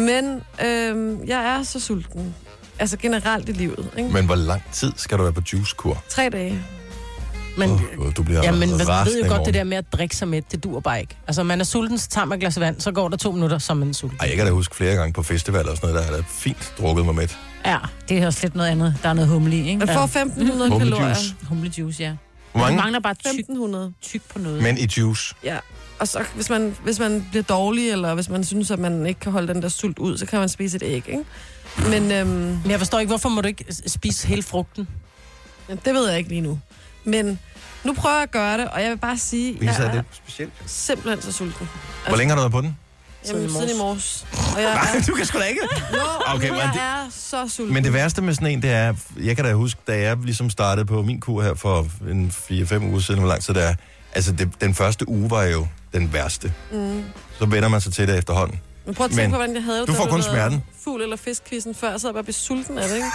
Men 0.00 0.42
øh, 0.64 1.28
jeg 1.28 1.56
er 1.58 1.62
så 1.62 1.80
sulten. 1.80 2.34
Altså 2.78 2.96
generelt 2.96 3.48
i 3.48 3.52
livet, 3.52 3.90
ikke? 3.98 4.10
Men 4.10 4.26
hvor 4.26 4.34
lang 4.34 4.62
tid 4.72 4.92
skal 4.96 5.18
du 5.18 5.22
være 5.22 5.32
på 5.32 5.42
juicekur? 5.52 6.02
Tre 6.08 6.28
dage. 6.30 6.62
Men, 7.56 7.70
Uh, 7.98 8.16
du 8.16 8.22
bliver 8.22 8.40
ja, 8.42 8.50
men 8.52 8.60
man 8.70 8.78
ved 8.78 9.22
jo 9.22 9.28
godt, 9.28 9.46
det 9.46 9.54
der 9.54 9.64
med 9.64 9.76
at 9.76 9.92
drikke 9.92 10.16
sig 10.16 10.28
med, 10.28 10.42
det 10.52 10.64
dur 10.64 10.80
bare 10.80 11.00
ikke. 11.00 11.16
Altså, 11.26 11.42
man 11.42 11.60
er 11.60 11.64
sulten, 11.64 11.98
så 11.98 12.08
tager 12.08 12.24
man 12.24 12.36
et 12.38 12.40
glas 12.40 12.60
vand, 12.60 12.80
så 12.80 12.92
går 12.92 13.08
der 13.08 13.16
to 13.16 13.32
minutter, 13.32 13.58
så 13.58 13.72
er 13.72 13.76
man 13.76 13.94
sulten. 13.94 14.18
Ej, 14.20 14.28
jeg 14.28 14.36
kan 14.36 14.46
da 14.46 14.52
huske 14.52 14.76
flere 14.76 14.94
gange 14.94 15.12
på 15.12 15.22
festivaler 15.22 15.70
og 15.70 15.76
sådan 15.76 15.90
noget, 15.94 16.08
der 16.08 16.12
er 16.12 16.16
da 16.16 16.24
fint 16.28 16.74
drukket 16.78 17.04
mig 17.04 17.14
med. 17.14 17.28
Ja, 17.66 17.78
det 18.08 18.18
er 18.18 18.26
også 18.26 18.38
lidt 18.42 18.54
noget 18.54 18.68
andet. 18.68 18.94
Der 19.02 19.08
er 19.08 19.12
noget 19.12 19.28
humle 19.30 19.56
i, 19.56 19.68
ikke? 19.68 19.78
Man 19.78 19.88
får 19.88 20.06
1.500 20.06 20.78
kalorier. 20.78 20.96
Humlejuice. 20.98 21.34
Humlejuice, 21.48 22.02
ja. 22.02 22.12
Hvor 22.52 22.60
Man 22.60 22.66
mange? 22.66 22.76
mangler 22.76 23.00
bare 23.00 23.14
tyk, 23.14 23.44
1.500. 23.50 23.92
tyk 24.02 24.22
på 24.32 24.38
noget. 24.38 24.62
Men 24.62 24.78
i 24.78 24.88
juice. 24.96 25.34
Ja. 25.44 25.58
Og 25.98 26.08
så 26.08 26.24
hvis 26.34 26.50
man, 26.50 26.76
hvis 26.84 26.98
man 26.98 27.26
bliver 27.30 27.42
dårlig, 27.42 27.90
eller 27.90 28.14
hvis 28.14 28.28
man 28.28 28.44
synes, 28.44 28.70
at 28.70 28.78
man 28.78 29.06
ikke 29.06 29.20
kan 29.20 29.32
holde 29.32 29.54
den 29.54 29.62
der 29.62 29.68
sult 29.68 29.98
ud, 29.98 30.18
så 30.18 30.26
kan 30.26 30.38
man 30.38 30.48
spise 30.48 30.76
et 30.76 30.82
æg, 30.82 30.94
ikke? 31.08 31.18
Men 31.88 32.12
øhm, 32.12 32.28
Men 32.30 32.62
jeg 32.70 32.78
forstår 32.78 32.98
ikke, 32.98 33.08
hvorfor 33.10 33.28
må 33.28 33.40
du 33.40 33.48
ikke 33.48 33.64
spise 33.86 34.28
hele 34.28 34.42
frugten? 34.42 34.88
ja, 35.68 35.74
det 35.84 35.94
ved 35.94 36.08
jeg 36.08 36.18
ikke 36.18 36.30
lige 36.30 36.40
nu. 36.40 36.58
Men 37.10 37.38
nu 37.84 37.92
prøver 37.92 38.14
jeg 38.14 38.22
at 38.22 38.30
gøre 38.30 38.58
det, 38.58 38.68
og 38.68 38.82
jeg 38.82 38.90
vil 38.90 38.96
bare 38.98 39.18
sige, 39.18 39.60
Viser 39.60 39.72
jeg 39.82 39.86
er 39.88 39.92
det 39.92 40.04
specielt? 40.12 40.52
simpelthen 40.66 41.22
så 41.22 41.32
sulten. 41.32 41.68
Hvor 42.08 42.16
længe 42.16 42.30
har 42.30 42.36
du 42.36 42.40
været 42.42 42.52
på 42.52 42.60
den? 42.60 42.76
Jamen, 43.28 43.48
Siden 43.50 43.50
i 43.64 43.66
siden 43.66 43.76
i 43.76 43.78
morges. 43.78 44.26
Og 44.56 44.62
jeg 44.62 44.74
Nej, 44.74 44.96
er, 44.98 45.02
du 45.06 45.14
kan 45.14 45.26
sgu 45.26 45.38
da 45.38 45.44
ikke. 45.44 45.60
jo, 45.92 45.98
Okay, 46.26 46.34
okay, 46.36 46.48
men 46.48 46.58
jeg 46.58 46.70
det- 46.74 46.80
er 46.82 47.06
så 47.10 47.48
sulten. 47.48 47.74
Men 47.74 47.84
det 47.84 47.92
værste 47.92 48.22
med 48.22 48.34
sådan 48.34 48.48
en, 48.48 48.62
det 48.62 48.70
er, 48.70 48.94
jeg 49.22 49.36
kan 49.36 49.44
da 49.44 49.52
huske, 49.52 49.80
da 49.86 50.00
jeg 50.00 50.16
ligesom 50.16 50.50
startede 50.50 50.86
på 50.86 51.02
min 51.02 51.20
kur 51.20 51.42
her 51.42 51.54
for 51.54 51.86
en 52.10 52.32
4-5 52.50 52.84
uger 52.84 53.00
siden, 53.00 53.20
hvor 53.20 53.28
lang 53.28 53.42
tid 53.42 53.54
det 53.54 53.64
er, 53.64 53.74
altså 54.14 54.32
det, 54.32 54.48
den 54.60 54.74
første 54.74 55.08
uge 55.08 55.30
var 55.30 55.42
jo 55.42 55.66
den 55.94 56.12
værste. 56.12 56.52
Mm. 56.72 57.04
Så 57.38 57.46
vender 57.46 57.68
man 57.68 57.80
sig 57.80 57.92
til 57.92 58.08
det 58.08 58.18
efterhånden. 58.18 58.60
Men 58.86 58.94
prøv 58.94 59.04
at 59.04 59.10
tænke 59.10 59.22
Men 59.22 59.30
på, 59.30 59.36
hvordan 59.36 59.54
jeg 59.54 59.62
havde 59.64 59.78
det. 59.80 59.88
du 59.88 59.92
får 59.92 60.06
kun 60.06 60.22
smerten. 60.22 60.62
Fugl- 60.86 61.02
eller 61.02 61.16
fiskkvisten 61.16 61.74
før, 61.74 61.98
så 61.98 62.08
jeg 62.08 62.14
bare 62.14 62.22
blev 62.24 62.34
sulten 62.34 62.78
af 62.78 62.88
det, 62.88 62.94
ikke? 62.96 63.06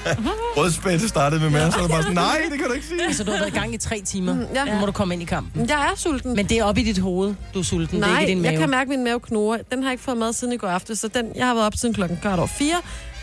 Rødspætte 0.56 1.08
startede 1.08 1.40
med 1.40 1.50
mig, 1.50 1.72
så 1.72 1.78
er 1.78 1.82
det 1.82 1.90
bare 1.90 2.02
sådan, 2.02 2.14
nej, 2.16 2.40
det 2.50 2.58
kan 2.58 2.68
du 2.68 2.72
ikke 2.72 2.86
sige. 2.86 3.02
Altså, 3.06 3.24
du 3.24 3.30
har 3.30 3.38
været 3.38 3.50
i 3.50 3.58
gang 3.58 3.74
i 3.74 3.78
tre 3.78 4.00
timer. 4.06 4.34
Mm, 4.34 4.46
ja. 4.54 4.64
Nu 4.64 4.80
må 4.80 4.86
du 4.86 4.92
komme 4.92 5.14
ind 5.14 5.22
i 5.22 5.26
kampen. 5.26 5.60
Men 5.60 5.68
Jeg 5.70 5.90
er 5.92 5.96
sulten. 5.96 6.36
Men 6.36 6.46
det 6.46 6.58
er 6.58 6.64
oppe 6.64 6.80
i 6.80 6.84
dit 6.84 6.98
hoved, 6.98 7.34
du 7.54 7.58
er 7.58 7.62
sulten. 7.62 7.96
det 8.02 8.06
er 8.06 8.10
Nej, 8.12 8.20
ikke 8.20 8.30
din 8.30 8.42
mave. 8.42 8.52
jeg 8.52 8.60
kan 8.60 8.70
mærke, 8.70 8.82
at 8.82 8.88
min 8.98 9.04
mave 9.04 9.20
knurrer. 9.20 9.58
Den 9.70 9.82
har 9.82 9.88
jeg 9.90 9.92
ikke 9.92 10.04
fået 10.04 10.16
mad 10.16 10.32
siden 10.32 10.52
i 10.52 10.56
går 10.56 10.68
aftes, 10.68 10.98
så 10.98 11.08
den, 11.08 11.26
jeg 11.36 11.46
har 11.46 11.54
været 11.54 11.66
op 11.66 11.74
siden 11.76 11.94
klokken 11.94 12.18
kvart 12.22 12.38
over 12.38 12.48
fire. 12.48 12.76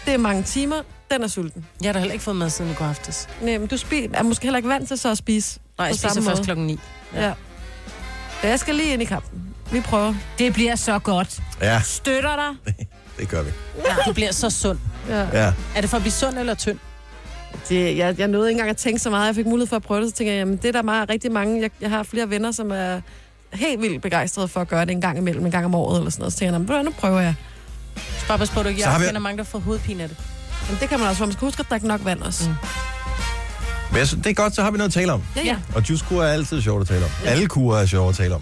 Det 0.05 0.13
er 0.13 0.17
mange 0.17 0.43
timer. 0.43 0.75
Den 1.11 1.23
er 1.23 1.27
sulten. 1.27 1.65
Jeg 1.81 1.87
har 1.87 1.93
da 1.93 1.99
heller 1.99 2.13
ikke 2.13 2.23
fået 2.23 2.35
mad 2.35 2.49
siden 2.49 2.71
i 2.71 2.73
går 2.73 2.85
aftes. 2.85 3.27
Nej, 3.41 3.57
men 3.57 3.67
du 3.67 3.75
spi- 3.75 4.09
er 4.13 4.23
måske 4.23 4.43
heller 4.43 4.57
ikke 4.57 4.69
vant 4.69 4.87
til 4.87 4.97
så 4.97 5.11
at 5.11 5.17
spise. 5.17 5.59
Nej, 5.77 5.87
jeg 5.87 5.95
spiser 5.95 6.21
først 6.21 6.43
klokken 6.43 6.67
9. 6.67 6.79
Ja. 7.13 7.25
ja. 7.25 7.33
Jeg 8.49 8.59
skal 8.59 8.75
lige 8.75 8.93
ind 8.93 9.01
i 9.01 9.05
kampen. 9.05 9.41
Vi 9.71 9.81
prøver. 9.81 10.13
Det 10.39 10.53
bliver 10.53 10.75
så 10.75 10.99
godt. 10.99 11.39
Ja, 11.61 11.81
Støtter 11.81 12.35
dig. 12.35 12.75
det 13.19 13.29
gør 13.29 13.43
vi. 13.43 13.49
Du 14.07 14.13
bliver 14.13 14.31
så 14.31 14.49
sund. 14.49 14.77
Ja. 15.09 15.45
Ja. 15.45 15.53
Er 15.75 15.81
det 15.81 15.89
for 15.89 15.97
at 15.97 16.03
blive 16.03 16.13
sund 16.13 16.37
eller 16.39 16.53
tynd? 16.53 16.77
Det, 17.69 17.97
jeg, 17.97 18.19
jeg 18.19 18.27
nåede 18.27 18.49
ikke 18.49 18.55
engang 18.57 18.69
at 18.69 18.77
tænke 18.77 18.99
så 18.99 19.09
meget. 19.09 19.27
Jeg 19.27 19.35
fik 19.35 19.45
mulighed 19.45 19.67
for 19.67 19.75
at 19.75 19.83
prøve 19.83 20.01
det, 20.01 20.09
så 20.09 20.15
tænker 20.15 20.33
jeg, 20.33 20.39
jamen, 20.39 20.57
det 20.57 20.65
er 20.65 20.71
der 20.71 20.81
meget, 20.81 21.09
rigtig 21.09 21.31
mange. 21.31 21.61
Jeg, 21.61 21.69
jeg 21.81 21.89
har 21.89 22.03
flere 22.03 22.29
venner, 22.29 22.51
som 22.51 22.71
er 22.71 23.01
helt 23.53 23.81
vildt 23.81 24.01
begejstrede 24.01 24.47
for 24.47 24.61
at 24.61 24.67
gøre 24.67 24.85
det 24.85 24.91
en 24.91 25.01
gang 25.01 25.17
imellem, 25.17 25.45
en 25.45 25.51
gang 25.51 25.65
om 25.65 25.75
året 25.75 25.97
eller 25.97 26.11
sådan 26.11 26.21
noget. 26.21 26.33
Så 26.33 26.39
tænker 26.39 26.53
jeg, 26.53 26.59
"Nå, 26.59 26.73
men 26.75 26.85
nu 26.85 26.91
prøver 26.99 27.19
jeg. 27.19 27.35
Så 28.19 28.27
bare 28.27 28.37
pas 28.37 28.49
på, 28.49 28.63
du 28.63 28.69
ikke 28.69 28.81
jeg 28.89 28.99
vi- 28.99 29.05
kender 29.05 29.21
mange, 29.21 29.37
der 29.37 29.43
får 29.43 29.59
hovedpine 29.59 30.03
af 30.03 30.09
det. 30.09 30.17
Men 30.69 30.77
det 30.81 30.89
kan 30.89 30.99
man 30.99 31.07
også, 31.07 31.17
for 31.17 31.25
man 31.25 31.33
skal 31.33 31.45
huske 31.45 31.59
at 31.59 31.69
drikke 31.69 31.87
nok 31.87 32.05
vand 32.05 32.21
også. 32.21 32.49
Mm. 32.49 32.55
Men 33.91 33.99
jeg 33.99 34.07
synes, 34.07 34.23
det 34.23 34.29
er 34.29 34.33
godt, 34.33 34.55
så 34.55 34.63
har 34.63 34.71
vi 34.71 34.77
noget 34.77 34.89
at 34.89 34.93
tale 34.93 35.13
om. 35.13 35.23
Ja, 35.35 35.41
ja. 35.43 35.57
Og 35.75 35.89
juicekur 35.89 36.23
er 36.23 36.27
altid 36.33 36.61
sjovt 36.61 36.81
at 36.81 36.87
tale 36.87 37.05
om. 37.05 37.11
Alle 37.25 37.47
kurer 37.47 37.81
er 37.81 37.85
sjove 37.85 38.09
at 38.09 38.15
tale 38.15 38.35
om. 38.35 38.41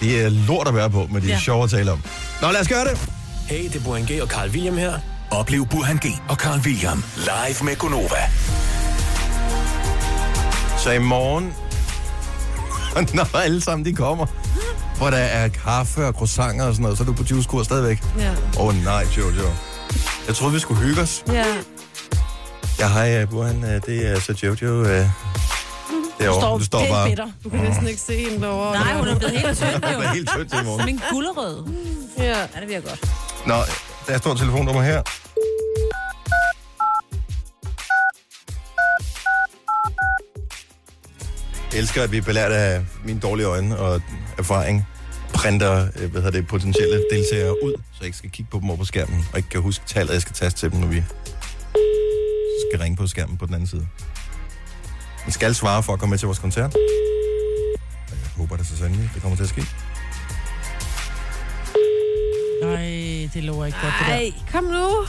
De 0.00 0.20
er 0.20 0.28
lort 0.28 0.68
at 0.68 0.74
være 0.74 0.90
på, 0.90 1.08
men 1.10 1.22
de 1.22 1.28
er 1.28 1.32
Ja. 1.34 1.40
sjove 1.40 1.64
at 1.64 1.70
tale 1.70 1.92
om. 1.92 2.02
Nå, 2.42 2.50
lad 2.50 2.60
os 2.60 2.68
gøre 2.68 2.84
det. 2.84 3.08
Hey, 3.48 3.64
det 3.64 3.74
er 3.76 3.80
Burhan 3.80 4.04
G 4.04 4.22
og 4.22 4.28
Carl 4.28 4.50
William 4.50 4.76
her. 4.76 4.92
Oplev 5.30 5.66
Burhan 5.66 5.96
G 5.96 6.06
og 6.28 6.36
Carl 6.36 6.58
William 6.58 7.04
live 7.16 7.64
med 7.64 7.76
Gonova. 7.76 8.30
Så 10.78 10.90
i 10.90 10.98
morgen, 10.98 11.52
når 13.14 13.36
alle 13.36 13.60
sammen 13.60 13.84
de 13.84 13.92
kommer, 13.94 14.26
hvor 14.96 15.10
der 15.10 15.16
er 15.16 15.48
kaffe 15.48 16.06
og 16.06 16.12
croissanter 16.14 16.64
og 16.66 16.72
sådan 16.74 16.82
noget, 16.82 16.98
så 16.98 17.04
er 17.04 17.06
du 17.06 17.12
på 17.12 17.24
juicekur 17.30 17.62
stadigvæk. 17.62 18.02
Ja. 18.18 18.30
Åh 18.58 18.66
oh, 18.66 18.84
nej, 18.84 19.06
Jojo. 19.16 19.48
Jeg 20.26 20.34
troede, 20.34 20.54
vi 20.54 20.60
skulle 20.60 20.80
hygge 20.80 21.02
os. 21.02 21.22
ja. 21.32 21.44
Ja, 22.80 22.88
hej, 22.88 23.22
uh, 23.22 23.30
Burhan. 23.30 23.56
Uh, 23.64 23.70
det 23.86 24.06
er 24.06 24.20
så 24.20 24.34
Jojo. 24.42 24.84
Derovre. 26.18 26.34
Du 26.34 26.40
står, 26.40 26.58
du 26.58 26.64
står 26.64 26.86
bare 26.88 27.08
bitter. 27.08 27.28
Du 27.44 27.48
kan 27.48 27.58
næsten 27.60 27.88
ikke 27.88 28.00
se 28.00 28.18
hende 28.18 28.40
derovre. 28.40 28.72
Nej, 28.72 28.94
hun 28.98 29.08
er 29.08 29.18
blevet 29.18 29.38
helt 29.40 29.56
tynd, 29.58 29.82
det 29.82 29.94
jo. 29.94 30.00
er 30.00 30.08
helt 30.08 30.28
tyndt 30.36 30.50
til 30.50 30.60
i 30.60 30.64
morgen. 30.64 30.80
Som 30.80 30.88
en 30.88 31.00
gullerød. 31.10 31.64
Ja. 32.18 32.24
Ja, 32.38 32.60
det 32.60 32.68
virker 32.68 32.88
godt. 32.88 33.00
Nå, 33.46 33.54
der 34.06 34.18
står 34.18 34.32
et 34.32 34.38
telefonnummer 34.38 34.82
her. 34.82 35.02
Jeg 41.72 41.78
elsker, 41.80 42.02
at 42.02 42.12
vi 42.12 42.16
er 42.16 42.22
belært 42.22 42.52
af 42.52 42.84
mine 43.04 43.20
dårlige 43.20 43.46
øjne 43.46 43.78
og 43.78 44.02
erfaring 44.38 44.86
printer 45.34 45.88
øh, 45.96 46.10
hvad 46.10 46.22
hedder 46.22 46.40
det, 46.40 46.46
potentielle 46.48 47.04
deltagere 47.12 47.64
ud, 47.64 47.72
så 47.76 47.98
jeg 48.00 48.06
ikke 48.06 48.18
skal 48.18 48.30
kigge 48.30 48.50
på 48.50 48.58
dem 48.60 48.70
over 48.70 48.78
på 48.78 48.84
skærmen, 48.84 49.24
og 49.32 49.36
ikke 49.36 49.48
kan 49.48 49.60
huske 49.60 49.84
tallet, 49.86 50.12
jeg 50.12 50.22
skal 50.22 50.34
taste 50.34 50.58
til 50.60 50.70
dem, 50.72 50.80
når 50.80 50.86
vi 50.88 51.02
skal 52.70 52.80
ringe 52.80 52.96
på 52.96 53.06
skærmen 53.06 53.36
på 53.36 53.46
den 53.46 53.54
anden 53.54 53.68
side. 53.68 53.86
Man 55.28 55.32
skal 55.32 55.54
svare 55.54 55.82
for 55.82 55.92
at 55.92 55.98
komme 55.98 56.10
med 56.10 56.18
til 56.18 56.26
vores 56.26 56.38
koncert. 56.38 56.74
Og 56.74 56.80
Jeg 58.10 58.30
håber 58.36 58.56
det 58.56 58.66
så 58.66 58.76
sandelig, 58.76 59.10
det 59.14 59.22
kommer 59.22 59.36
til 59.36 59.42
at 59.42 59.48
ske. 59.48 59.60
Nej, 62.62 63.30
det 63.34 63.44
lover 63.44 63.66
ikke 63.66 63.78
godt, 63.82 63.94
det 63.98 64.06
der. 64.06 64.14
Ej, 64.14 64.32
kom 64.52 64.64
nu. 64.64 65.06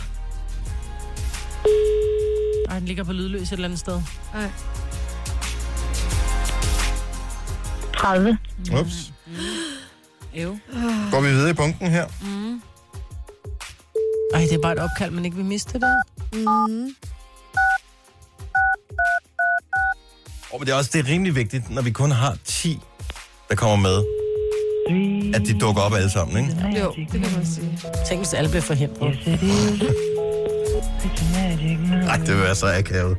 Ej, 2.70 2.80
den 2.80 2.88
ligger 2.88 3.04
på 3.04 3.14
lydløs 3.14 3.48
et 3.48 3.52
eller 3.52 3.66
andet 3.66 3.80
sted. 3.80 4.02
Ej. 4.34 4.50
30. 7.98 8.38
Ups. 8.80 9.14
Jo. 10.34 10.58
Går 11.12 11.22
vi 11.22 11.28
videre 11.28 11.50
i 11.50 11.54
bunken 11.54 11.88
her? 11.88 12.06
Ej, 14.34 14.42
det 14.42 14.54
er 14.54 14.62
bare 14.62 14.74
et 14.74 14.80
opkald, 14.80 15.12
man 15.12 15.26
ikke 15.26 15.38
vil 15.38 15.46
miste 15.46 15.74
det 15.74 15.82
der. 15.82 15.96
Mm. 16.68 16.96
Oh, 20.52 20.60
men 20.60 20.66
det 20.68 20.74
er 20.74 20.78
også 20.78 20.90
det 20.94 21.00
er 21.08 21.12
rimelig 21.14 21.36
vigtigt, 21.36 21.70
når 21.70 21.82
vi 21.82 21.92
kun 21.92 22.12
har 22.12 22.38
10, 22.46 22.80
der 23.50 23.56
kommer 23.56 23.76
med, 23.90 24.04
at 25.36 25.42
de 25.48 25.60
dukker 25.60 25.82
op 25.82 25.94
alle 25.94 26.10
sammen, 26.10 26.38
ikke? 26.38 26.80
Jo, 26.80 26.94
det 26.98 27.12
kan 27.12 27.22
man 27.36 27.46
sige. 27.46 27.80
Tænk, 28.08 28.20
hvis 28.20 28.34
alle 28.34 28.50
bliver 28.50 28.62
forhindret. 28.62 29.20
Nej, 32.06 32.18
det 32.18 32.28
vil 32.30 32.40
være 32.44 32.56
så 32.56 32.68
akavet. 32.68 33.18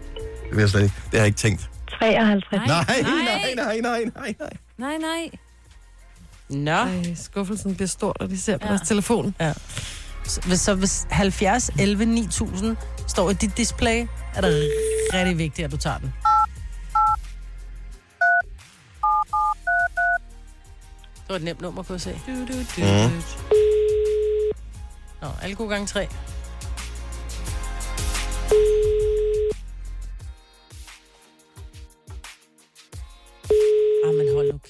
Det 0.49 0.57
vil 0.57 0.61
jeg 0.61 0.71
slet 0.71 0.83
ikke. 0.83 0.95
Det 1.05 1.11
har 1.13 1.19
jeg 1.19 1.27
ikke 1.27 1.39
tænkt. 1.39 1.71
53. 2.01 2.61
Nej, 2.67 2.67
Nej. 2.67 2.85
nej, 3.03 3.55
nej, 3.57 3.81
nej, 3.81 3.81
nej, 3.81 4.05
nej. 4.39 4.51
Nej, 4.79 4.97
nej. 5.01 5.31
Nå. 6.49 6.71
Ej, 6.71 7.15
skuffelsen 7.15 7.75
bliver 7.75 7.89
stor, 7.89 8.17
når 8.21 8.27
de 8.27 8.39
ser 8.41 8.57
på 8.59 8.67
Ja. 8.67 8.71
deres 8.73 8.89
telefon. 8.89 9.35
Så 10.25 10.41
hvis, 10.47 10.61
så 10.61 10.75
hvis 10.75 11.07
70 11.11 11.71
11 11.79 12.05
9000 12.07 12.77
står 13.07 13.31
i 13.31 13.35
dit 13.35 13.57
display, 13.57 14.07
er 14.35 14.41
det 14.41 14.71
rigtig 15.15 15.39
vigtigt, 15.39 15.65
at 15.65 15.73
du 15.73 15.77
tager 15.77 15.99
den. 15.99 16.13
Var 21.31 21.37
et 21.37 21.43
nemt 21.43 21.61
nummer, 21.61 21.83
kunne 21.83 21.95
jeg 21.95 22.01
se. 22.01 22.21
Du, 22.27 22.33
du, 22.33 22.47
du, 22.47 22.63
du. 22.77 23.11
Nå, 25.23 25.29
alle 25.43 25.57
gode 25.57 25.69
gange 25.69 25.87
tre. 25.87 26.09
Ah, 34.07 34.15
men 34.15 34.35
hold 34.35 34.53
nu. 34.53 34.61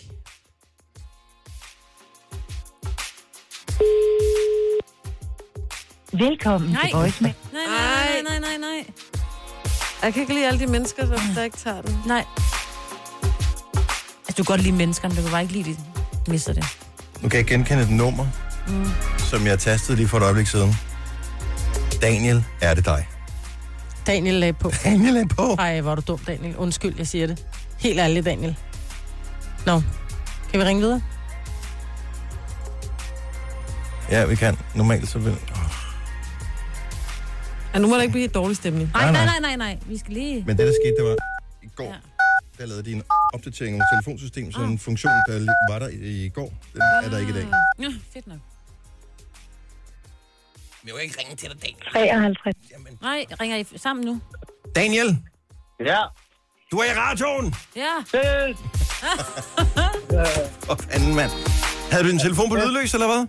Velkommen 6.13 6.71
Nej. 6.71 6.83
til 6.83 6.97
voicemail. 6.97 7.35
Nej, 7.53 7.63
nej, 7.67 8.23
nej, 8.23 8.39
nej, 8.39 8.57
nej. 8.57 8.87
Jeg 10.03 10.13
kan 10.13 10.23
ikke 10.23 10.35
lide 10.35 10.47
alle 10.47 10.61
de 10.61 10.67
mennesker, 10.67 11.07
der, 11.07 11.19
der 11.35 11.43
ikke 11.43 11.57
tager 11.57 11.83
den. 11.83 12.03
Nej. 12.07 12.25
Altså, 14.19 14.35
du 14.39 14.43
kan 14.43 14.45
godt 14.45 14.61
lide 14.63 14.77
menneskerne, 14.77 15.17
du 15.17 15.23
kan 15.23 15.31
bare 15.31 15.43
ikke 15.43 15.55
lide, 15.55 15.71
de 15.71 15.77
mister 16.29 16.53
det. 16.53 16.65
Nu 17.21 17.29
kan 17.29 17.39
jeg 17.39 17.47
genkende 17.47 17.83
et 17.83 17.91
nummer, 17.91 18.27
som 19.19 19.47
jeg 19.47 19.59
tastede 19.59 19.97
lige 19.97 20.09
for 20.09 20.17
et 20.19 20.23
øjeblik 20.23 20.47
siden. 20.47 20.75
Daniel, 22.03 22.45
er 22.61 22.75
det 22.75 22.85
dig? 22.85 23.09
Daniel 24.07 24.35
lagde 24.35 24.53
på. 24.53 24.73
Daniel 24.85 25.17
er 25.17 25.27
på. 25.27 25.55
Ej, 25.59 25.81
hvor 25.81 25.91
er 25.91 25.95
du 25.95 26.03
dum, 26.09 26.19
Daniel. 26.19 26.57
Undskyld, 26.57 26.95
jeg 26.99 27.07
siger 27.07 27.27
det. 27.27 27.45
Helt 27.79 28.01
ærligt, 28.01 28.27
Daniel. 28.27 28.57
Nå, 29.67 29.83
kan 30.51 30.61
vi 30.61 30.65
ringe 30.65 30.83
videre? 30.83 31.03
Ja, 34.11 34.25
vi 34.25 34.35
kan. 34.37 34.57
Normalt 34.75 35.09
så 35.09 35.19
vil... 35.19 35.37
Ja, 37.75 37.79
nu 37.79 37.89
må 37.89 37.95
der 37.95 38.03
ikke 38.03 38.13
blive 38.13 38.25
et 38.25 38.35
dårlig 38.35 38.57
stemning. 38.57 38.91
Nej, 38.95 39.03
Nej, 39.03 39.13
nej, 39.13 39.25
nej. 39.25 39.39
nej, 39.41 39.57
nej, 39.57 39.75
nej. 39.75 39.79
Vi 39.87 39.99
skal 39.99 40.13
lige... 40.15 40.45
Men 40.47 40.59
det, 40.59 40.67
der 40.67 40.73
skete, 40.85 40.95
det 40.99 41.05
var 41.05 41.17
i 41.63 41.69
går, 41.77 41.85
Ja. 41.85 41.95
der 42.59 42.67
lavede 42.67 42.85
de 42.85 42.93
en 42.93 43.03
opdatering 43.35 43.81
af 43.81 43.85
telefonsystemet, 43.95 44.55
så 44.55 44.61
en 44.61 44.79
funktion, 44.79 45.13
der 45.29 45.47
var 45.73 45.79
der 45.79 45.89
i 45.93 46.29
går, 46.29 46.53
den 46.73 46.81
er 47.05 47.09
der 47.11 47.19
ikke 47.19 47.31
i 47.31 47.35
dag. 47.35 47.47
Ja, 47.79 47.89
fedt 48.13 48.27
nok. 48.27 48.39
Jeg 50.87 50.95
vil 50.95 51.03
ikke 51.03 51.17
ringe 51.21 51.37
til 51.37 51.49
dig, 51.51 51.63
Daniel. 51.63 52.09
53. 52.35 52.57
Nej, 53.03 53.25
ringer 53.41 53.57
I 53.57 53.65
sammen 53.77 54.05
nu? 54.05 54.21
Daniel, 54.77 55.19
Ja. 55.87 55.99
du 56.73 56.77
er 56.79 56.85
i 56.85 56.95
radioen! 56.97 57.55
Ja. 57.77 57.95
Hvor 60.65 60.75
fanden, 60.91 61.15
mand. 61.15 61.31
Havde 61.91 62.05
du 62.05 62.11
din 62.11 62.19
telefon 62.19 62.49
på 62.49 62.55
lydløs, 62.57 62.95
eller 62.95 63.07
hvad? 63.07 63.27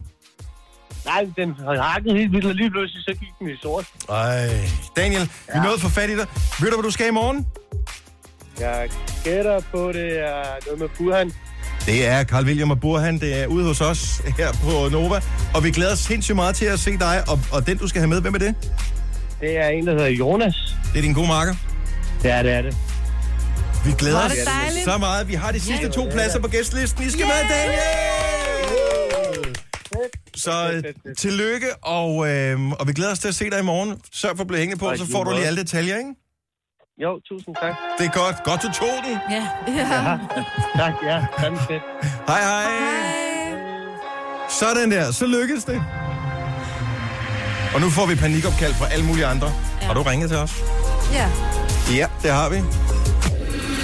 Nej, 1.06 1.28
den 1.38 1.54
har 1.56 1.82
hakket 1.82 2.14
helt 2.18 2.32
vildt, 2.32 2.46
og 2.46 2.56
lige 2.56 2.72
pludselig 2.72 3.04
så 3.04 3.14
gik 3.20 3.30
den 3.40 3.50
i 3.50 3.58
sort. 3.62 3.86
Ej, 4.10 4.50
Daniel, 4.96 5.30
vi 5.54 5.60
nåede 5.64 5.80
for 5.80 5.90
fat 5.90 6.10
i 6.10 6.18
dig. 6.18 6.28
Ved 6.62 6.70
du, 6.72 6.76
hvad 6.76 6.84
du 6.84 6.92
skal 6.92 7.08
i 7.08 7.12
morgen? 7.12 7.48
Jeg 8.62 8.90
gætter 9.24 9.60
på, 9.72 9.92
det 9.92 10.20
er 10.20 10.44
noget 10.66 10.80
med 10.80 10.88
Burhan. 10.98 11.32
Det 11.86 12.08
er 12.08 12.24
Carl 12.24 12.46
William 12.46 12.72
og 12.72 12.80
Burhan, 12.80 13.20
det 13.20 13.42
er 13.42 13.48
ude 13.48 13.66
hos 13.66 13.82
os 13.82 14.22
her 14.38 14.52
på 14.52 14.90
Nova. 14.92 15.22
Og 15.56 15.64
vi 15.64 15.72
glæder 15.72 15.92
os 15.92 16.00
sindssygt 16.00 16.36
meget 16.36 16.56
til 16.56 16.66
at 16.66 16.80
se 16.80 16.98
dig, 16.98 17.24
og, 17.28 17.40
og 17.52 17.68
den, 17.68 17.78
du 17.78 17.88
skal 17.88 18.02
have 18.02 18.10
med, 18.10 18.22
hvem 18.22 18.34
er 18.34 18.40
det? 18.40 18.56
Det 19.42 19.58
er 19.58 19.68
en, 19.68 19.88
der 19.88 19.94
hedder 19.94 20.08
Jonas. 20.10 20.56
Det 20.94 20.98
er 20.98 21.02
din 21.02 21.14
gode 21.14 21.28
marker. 21.28 21.56
Ja, 22.24 22.44
det 22.44 22.52
er 22.52 22.62
det. 22.62 22.78
Vi 23.86 23.92
glæder 23.98 24.20
er 24.20 24.26
os 24.26 24.34
så 24.84 24.98
meget. 24.98 25.28
Vi 25.28 25.34
har 25.34 25.52
de 25.52 25.60
sidste 25.60 25.90
to 25.90 26.08
pladser 26.12 26.40
på 26.40 26.48
gæstlisten. 26.48 27.04
I 27.04 27.10
skal 27.10 27.26
med, 27.26 27.50
Daniel! 27.50 27.80
Så 30.36 30.72
øh, 30.72 31.16
tillykke, 31.18 31.68
og, 31.82 32.30
øh, 32.30 32.70
og 32.70 32.88
vi 32.88 32.94
glæder 32.94 33.12
os 33.12 33.20
til 33.20 33.28
at 33.28 33.36
se 33.36 33.50
dig 33.50 33.60
i 33.60 33.64
morgen. 33.64 34.02
Sørg 34.14 34.36
for 34.36 34.42
at 34.42 34.48
blive 34.48 34.60
hængende 34.60 34.80
på, 34.80 34.96
så 34.96 35.12
får 35.12 35.24
du 35.24 35.32
lige 35.32 35.46
alle 35.46 35.62
detaljer, 35.62 35.98
ikke? 35.98 36.10
Jo, 36.98 37.20
tusind 37.30 37.56
tak. 37.56 37.74
Det 37.98 38.06
er 38.06 38.12
godt. 38.12 38.44
Godt, 38.44 38.62
du 38.62 38.72
tog 38.72 38.88
den. 39.06 39.18
Ja. 39.30 39.48
Ja. 39.68 40.18
Tak, 40.76 40.94
ja. 41.04 41.26
Fandme 41.40 41.58
fedt. 41.60 41.84
Hej, 42.28 42.42
hej. 42.42 42.72
Sådan 44.50 44.92
der. 44.92 45.12
Så 45.12 45.26
lykkedes 45.26 45.64
det. 45.64 45.84
Og 47.76 47.82
nu 47.82 47.90
får 47.90 48.06
vi 48.06 48.16
panikopkald 48.16 48.74
fra 48.74 48.88
alle 48.94 49.06
mulige 49.06 49.26
andre. 49.26 49.48
Ja. 49.82 49.86
Har 49.88 49.94
du 49.94 50.02
ringet 50.02 50.30
til 50.30 50.38
os? 50.38 50.54
ja. 51.14 51.30
Ja, 51.96 52.08
det 52.22 52.32
har 52.32 52.50
vi. 52.50 52.58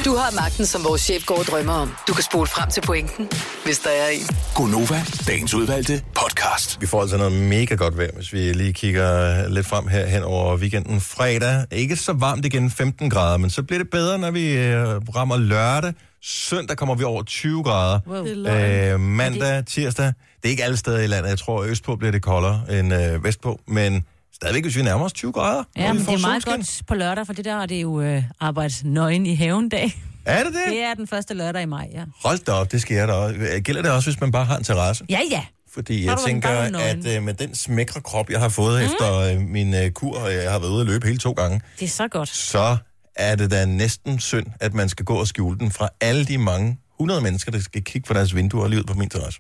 Du 0.05 0.15
har 0.15 0.35
magten, 0.35 0.65
som 0.65 0.83
vores 0.83 1.01
chef 1.01 1.25
går 1.25 1.37
og 1.37 1.45
drømmer 1.45 1.73
om. 1.73 1.95
Du 2.07 2.13
kan 2.13 2.23
spole 2.23 2.47
frem 2.47 2.69
til 2.69 2.81
pointen, 2.81 3.29
hvis 3.65 3.79
der 3.79 3.89
er 3.89 4.07
en. 4.09 4.21
Gonova, 4.55 5.03
dagens 5.27 5.53
udvalgte 5.53 6.01
podcast. 6.15 6.81
Vi 6.81 6.87
får 6.87 7.01
altså 7.01 7.17
noget 7.17 7.33
mega 7.33 7.75
godt 7.75 7.97
vejr, 7.97 8.09
hvis 8.15 8.33
vi 8.33 8.53
lige 8.53 8.73
kigger 8.73 9.47
lidt 9.47 9.67
frem 9.67 9.87
her 9.87 10.05
hen 10.05 10.23
over 10.23 10.57
weekenden. 10.57 11.01
Fredag, 11.01 11.65
ikke 11.71 11.95
så 11.95 12.13
varmt 12.13 12.45
igen, 12.45 12.71
15 12.71 13.09
grader, 13.09 13.37
men 13.37 13.49
så 13.49 13.63
bliver 13.63 13.79
det 13.79 13.89
bedre, 13.89 14.17
når 14.17 14.31
vi 14.31 14.57
øh, 14.57 14.87
rammer 15.15 15.37
lørdag. 15.37 15.93
Søndag 16.23 16.77
kommer 16.77 16.95
vi 16.95 17.03
over 17.03 17.23
20 17.23 17.63
grader. 17.63 17.99
Wow. 18.07 18.25
Er. 18.45 18.93
Øh, 18.93 18.99
mandag, 18.99 19.65
tirsdag. 19.65 20.05
Det 20.05 20.45
er 20.45 20.49
ikke 20.49 20.63
alle 20.63 20.77
steder 20.77 20.99
i 20.99 21.07
landet. 21.07 21.29
Jeg 21.29 21.37
tror, 21.39 21.63
østpå 21.63 21.95
bliver 21.95 22.11
det 22.11 22.21
koldere 22.21 22.79
end 22.79 22.93
øh, 22.93 23.23
vestpå, 23.23 23.59
men 23.67 24.03
stadigvæk, 24.41 24.63
hvis 24.63 24.75
vi 24.77 24.81
nærmer 24.81 25.05
os 25.05 25.13
20 25.13 25.31
grader. 25.31 25.63
Ja, 25.77 25.91
vi 25.91 25.97
men 25.97 26.07
det 26.07 26.13
er 26.13 26.17
meget 26.19 26.43
solskin. 26.43 26.53
godt 26.53 26.81
på 26.87 26.95
lørdag, 26.95 27.25
for 27.25 27.33
det 27.33 27.45
der 27.45 27.55
er 27.61 27.65
det 27.65 27.81
jo 27.81 28.01
øh, 28.01 28.23
arbejdsnøgen 28.39 29.25
i 29.25 29.35
haven 29.35 29.69
dag. 29.69 30.01
Er 30.25 30.43
det 30.43 30.53
det? 30.53 30.61
Det 30.67 30.83
er 30.83 30.93
den 30.93 31.07
første 31.07 31.33
lørdag 31.33 31.61
i 31.61 31.65
maj, 31.65 31.89
ja. 31.93 32.03
Hold 32.23 32.39
da 32.45 32.51
op, 32.51 32.71
det 32.71 32.81
sker 32.81 33.05
der 33.05 33.13
også. 33.13 33.35
Gælder 33.63 33.81
det 33.81 33.91
også, 33.91 34.09
hvis 34.09 34.21
man 34.21 34.31
bare 34.31 34.45
har 34.45 34.57
en 34.57 34.63
terrasse? 34.63 35.05
Ja, 35.09 35.19
ja. 35.31 35.45
Fordi 35.73 36.05
Har 36.05 36.11
jeg 36.11 36.19
tænker, 36.25 36.49
at 36.49 37.15
øh, 37.17 37.23
med 37.23 37.33
den 37.33 37.55
smækre 37.55 38.01
krop, 38.01 38.29
jeg 38.29 38.39
har 38.39 38.49
fået 38.49 38.79
mm. 38.81 38.85
efter 38.85 39.13
øh, 39.19 39.39
min 39.41 39.73
øh, 39.73 39.91
kur, 39.91 40.19
og 40.19 40.33
jeg 40.33 40.51
har 40.51 40.59
været 40.59 40.71
ude 40.71 40.81
at 40.81 40.87
løbe 40.87 41.05
hele 41.07 41.19
to 41.19 41.31
gange, 41.31 41.61
Det 41.79 41.85
er 41.85 41.89
så 41.89 42.07
godt. 42.07 42.29
så 42.29 42.77
er 43.15 43.35
det 43.35 43.51
da 43.51 43.65
næsten 43.65 44.19
synd, 44.19 44.45
at 44.59 44.73
man 44.73 44.89
skal 44.89 45.05
gå 45.05 45.15
og 45.15 45.27
skjule 45.27 45.59
den 45.59 45.71
fra 45.71 45.89
alle 46.01 46.25
de 46.25 46.37
mange 46.37 46.77
100 46.99 47.21
mennesker, 47.21 47.51
der 47.51 47.59
skal 47.59 47.83
kigge 47.83 48.07
på 48.07 48.13
deres 48.13 48.35
vinduer 48.35 48.67
lige 48.67 48.79
ud 48.79 48.83
på 48.83 48.93
min 48.93 49.09
terrasse. 49.09 49.39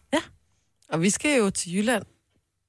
Og 0.89 1.01
vi 1.01 1.09
skal 1.09 1.37
jo 1.39 1.49
til 1.49 1.75
Jylland 1.75 2.03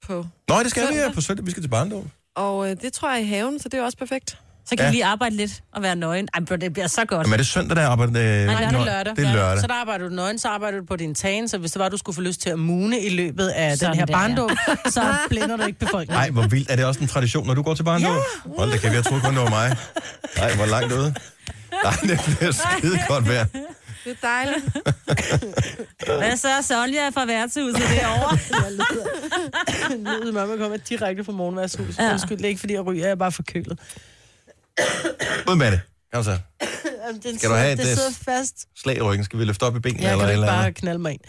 på... 0.06 0.26
Nå, 0.48 0.58
det 0.62 0.70
skal 0.70 0.82
vi 0.82 0.86
Søndag. 0.86 1.06
ja, 1.08 1.12
på 1.14 1.20
søndag. 1.20 1.46
Vi 1.46 1.50
skal 1.50 1.62
til 1.62 1.68
barndom. 1.68 2.10
Og 2.38 2.70
øh, 2.70 2.76
det 2.82 2.92
tror 2.92 3.08
jeg 3.10 3.18
er 3.18 3.24
i 3.24 3.28
haven, 3.28 3.58
så 3.60 3.68
det 3.68 3.80
er 3.80 3.84
også 3.84 3.98
perfekt. 3.98 4.38
Så 4.66 4.76
kan 4.76 4.84
Ja. 4.84 4.90
vi 4.90 4.94
lige 4.94 5.04
arbejde 5.04 5.36
lidt 5.36 5.62
og 5.74 5.82
være 5.82 5.96
nøgen. 5.96 6.28
Ej, 6.34 6.40
bro, 6.44 6.56
det 6.56 6.72
bliver 6.72 6.86
så 6.86 7.04
godt. 7.04 7.20
Jamen, 7.26 7.32
er 7.32 7.36
det 7.36 7.46
søndag, 7.46 7.76
der 7.76 7.86
arbejder? 7.86 8.12
Øh, 8.12 8.46
Nej, 8.46 8.64
det 8.64 8.78
er 8.78 8.84
lørdag. 8.84 9.16
Det 9.16 9.26
er 9.26 9.32
lørdag. 9.32 9.60
Så 9.60 9.66
der 9.66 9.74
arbejder 9.74 10.08
du 10.08 10.14
nøgen, 10.14 10.38
så 10.38 10.48
arbejder 10.48 10.78
du 10.78 10.84
på 10.86 10.96
din 10.96 11.14
tagen, 11.14 11.48
så 11.48 11.58
hvis 11.58 11.72
det 11.72 11.80
var, 11.80 11.88
du 11.88 11.96
skulle 11.96 12.14
få 12.14 12.20
lyst 12.20 12.40
til 12.40 12.50
at 12.50 12.58
mune 12.58 13.00
i 13.00 13.08
løbet 13.08 13.48
af 13.48 13.78
Sådan 13.78 13.90
den 13.92 13.98
her 13.98 14.06
der, 14.06 14.18
ja. 14.18 14.26
barndom, 14.28 14.50
så 14.86 15.02
blænder 15.28 15.56
du 15.56 15.62
ikke 15.66 15.78
befolkningen. 15.78 16.14
Nej, 16.14 16.30
hvor 16.30 16.42
vildt. 16.46 16.70
Er 16.70 16.76
det 16.76 16.84
også 16.84 17.00
en 17.00 17.06
tradition, 17.08 17.46
når 17.46 17.54
du 17.54 17.62
går 17.62 17.74
til 17.74 17.82
barndom? 17.84 18.12
Ja. 18.16 18.20
Hold 18.58 18.70
da 18.70 18.76
kæft, 18.76 18.94
jeg 18.94 19.04
troede 19.04 19.22
kun, 19.22 19.34
det 19.34 19.42
var 19.42 19.50
mig. 19.50 19.76
Nej, 20.38 20.54
hvor 20.56 20.66
langt 20.66 20.92
ude. 20.92 21.14
Nej, 21.84 21.92
det 22.02 22.36
bliver 22.38 22.52
skide 22.52 22.98
godt 23.08 23.28
vejr. 23.28 23.46
Det 24.08 24.16
er 24.22 24.26
dejligt. 24.28 24.64
Hvad 26.20 26.36
så, 26.36 26.48
Sonja 26.62 27.08
fra 27.08 27.24
værtshuset 27.24 27.82
derovre? 27.82 28.38
Lyden 30.20 30.34
mamma 30.34 30.56
kommer 30.56 30.76
direkte 30.76 31.24
fra 31.24 31.32
morgenværshuset. 31.32 31.98
Ja. 31.98 32.04
Ja. 32.04 32.12
Undskyld, 32.12 32.38
det 32.38 32.44
er 32.44 32.48
ikke 32.48 32.60
fordi 32.60 32.74
jeg 32.74 32.86
ryger, 32.86 33.04
jeg 33.04 33.10
er 33.10 33.14
bare 33.14 33.32
forkølet. 33.32 33.78
Ud 35.48 35.56
med 35.56 35.70
det. 35.70 35.80
Kom 36.12 36.24
så. 36.24 36.38
Jamen, 37.06 37.20
den 37.22 37.38
Skal 37.38 37.50
du 37.50 37.54
have 37.54 37.72
et, 37.72 37.78
det 37.78 37.84
øh, 37.90 37.96
sidder 37.96 38.10
fast. 38.24 38.68
Slag 38.76 38.96
i 38.96 39.00
ryggen. 39.00 39.24
Skal 39.24 39.38
vi 39.38 39.44
løfte 39.44 39.62
op 39.62 39.76
i 39.76 39.80
benene? 39.80 40.02
Jeg 40.02 40.12
eller 40.12 40.24
kan 40.24 40.34
eller 40.34 40.46
bare 40.46 40.66
andet? 40.66 40.80
knalde 40.80 40.98
mig 40.98 41.12
ind. 41.12 41.20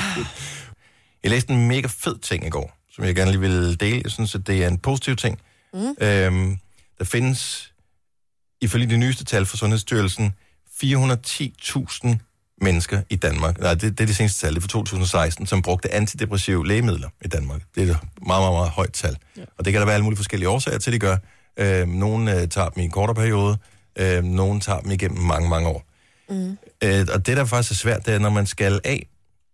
Jeg 1.22 1.30
læste 1.30 1.52
en 1.52 1.68
mega 1.68 1.88
fed 1.90 2.18
ting 2.18 2.46
i 2.46 2.50
går, 2.50 2.76
som 2.92 3.04
jeg 3.04 3.14
gerne 3.14 3.30
lige 3.30 3.40
vil 3.40 3.80
dele. 3.80 4.00
Jeg 4.04 4.10
synes, 4.10 4.34
at 4.34 4.46
det 4.46 4.64
er 4.64 4.68
en 4.68 4.78
positiv 4.78 5.16
ting. 5.16 5.40
Mm. 5.74 5.94
Øhm, 6.00 6.58
der 6.98 7.04
findes, 7.04 7.72
ifølge 8.60 8.86
de 8.86 8.96
nyeste 8.96 9.24
tal 9.24 9.46
fra 9.46 9.56
Sundhedsstyrelsen, 9.56 10.34
410.000 10.84 12.16
mennesker 12.60 13.02
i 13.10 13.16
Danmark. 13.16 13.60
Nej, 13.60 13.74
det, 13.74 13.82
det 13.82 14.00
er 14.00 14.06
det 14.06 14.16
seneste 14.16 14.46
tal, 14.46 14.54
det 14.54 14.56
er 14.56 14.60
fra 14.60 14.68
2016, 14.68 15.46
som 15.46 15.62
brugte 15.62 15.94
antidepressive 15.94 16.66
lægemidler 16.66 17.08
i 17.24 17.28
Danmark. 17.28 17.60
Det 17.74 17.88
er 17.88 17.94
et 17.94 17.98
meget, 18.26 18.42
meget, 18.42 18.52
meget 18.54 18.70
højt 18.70 18.92
tal. 18.92 19.16
Ja. 19.36 19.42
Og 19.58 19.64
det 19.64 19.72
kan 19.72 19.80
der 19.80 19.86
være 19.86 19.94
alle 19.94 20.04
mulige 20.04 20.16
forskellige 20.16 20.48
årsager 20.48 20.78
til, 20.78 20.92
de 20.92 20.98
gør. 20.98 21.16
Øhm, 21.58 21.88
nogle 21.88 22.40
øh, 22.40 22.48
tager 22.48 22.68
dem 22.68 22.80
i 22.80 22.84
en 22.84 22.90
kortere 22.90 23.14
periode, 23.14 23.56
øhm, 23.98 24.26
nogle 24.26 24.60
tager 24.60 24.80
dem 24.80 24.90
igennem 24.90 25.18
mange, 25.18 25.48
mange 25.48 25.68
år. 25.68 25.84
Mm. 26.30 26.58
Øh, 26.84 27.06
og 27.14 27.26
det, 27.26 27.36
der 27.36 27.44
faktisk 27.44 27.70
er 27.70 27.74
svært, 27.74 28.06
det 28.06 28.14
er, 28.14 28.18
når 28.18 28.30
man 28.30 28.46
skal 28.46 28.80
af 28.84 29.06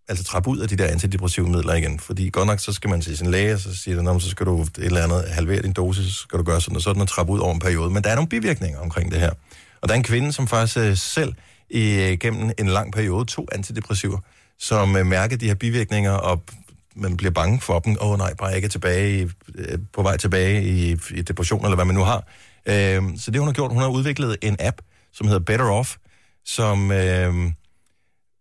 altså 0.08 0.24
trappe 0.24 0.50
ud 0.50 0.58
af 0.58 0.68
de 0.68 0.76
der 0.76 0.86
antidepressive 0.86 1.48
midler 1.48 1.74
igen. 1.74 2.00
Fordi 2.00 2.28
godt 2.30 2.46
nok, 2.46 2.60
så 2.60 2.72
skal 2.72 2.90
man 2.90 3.00
til 3.00 3.16
sin 3.18 3.30
læge, 3.30 3.54
og 3.54 3.60
så 3.60 3.76
siger 3.76 3.94
den, 3.94 4.04
"Nå, 4.04 4.12
men 4.12 4.20
så 4.20 4.30
skal 4.30 4.46
du 4.46 4.62
et 4.62 4.78
eller 4.78 5.02
andet 5.02 5.24
halvere 5.28 5.62
din 5.62 5.72
dosis, 5.72 6.14
så 6.14 6.20
skal 6.20 6.38
du 6.38 6.44
gøre 6.44 6.60
sådan 6.60 6.76
og 6.76 6.82
sådan 6.82 7.02
og 7.02 7.08
trappe 7.08 7.32
ud 7.32 7.38
over 7.38 7.54
en 7.54 7.60
periode. 7.60 7.90
Men 7.90 8.04
der 8.04 8.10
er 8.10 8.14
nogle 8.14 8.28
bivirkninger 8.28 8.80
omkring 8.80 9.12
det 9.12 9.20
her. 9.20 9.30
Og 9.84 9.88
der 9.88 9.94
er 9.94 9.98
en 9.98 10.04
kvinde, 10.04 10.32
som 10.32 10.46
faktisk 10.46 10.78
øh, 10.78 10.96
selv 10.96 11.34
igennem 11.70 12.46
øh, 12.46 12.50
en 12.58 12.68
lang 12.68 12.92
periode 12.92 13.24
tog 13.24 13.48
antidepressiver, 13.52 14.18
som 14.58 14.96
øh, 14.96 15.06
mærkede 15.06 15.40
de 15.40 15.46
her 15.46 15.54
bivirkninger, 15.54 16.12
og 16.12 16.42
man 16.96 17.16
bliver 17.16 17.30
bange 17.30 17.60
for 17.60 17.78
dem. 17.78 17.96
Åh 18.00 18.10
oh, 18.10 18.18
nej, 18.18 18.34
bare 18.34 18.56
ikke 18.56 18.66
er 18.66 18.70
tilbage 18.70 19.20
i, 19.20 19.28
øh, 19.54 19.78
på 19.92 20.02
vej 20.02 20.16
tilbage 20.16 20.64
i, 20.64 20.96
i 21.14 21.22
depression, 21.22 21.64
eller 21.64 21.74
hvad 21.74 21.84
man 21.84 21.94
nu 21.94 22.04
har. 22.04 22.26
Øh, 22.66 23.02
så 23.18 23.30
det 23.30 23.38
hun 23.38 23.48
har 23.48 23.52
gjort, 23.52 23.72
hun 23.72 23.82
har 23.82 23.88
udviklet 23.88 24.36
en 24.42 24.56
app, 24.60 24.80
som 25.12 25.26
hedder 25.26 25.40
Better 25.40 25.66
Off, 25.66 25.96
som... 26.44 26.92
Øh, 26.92 27.34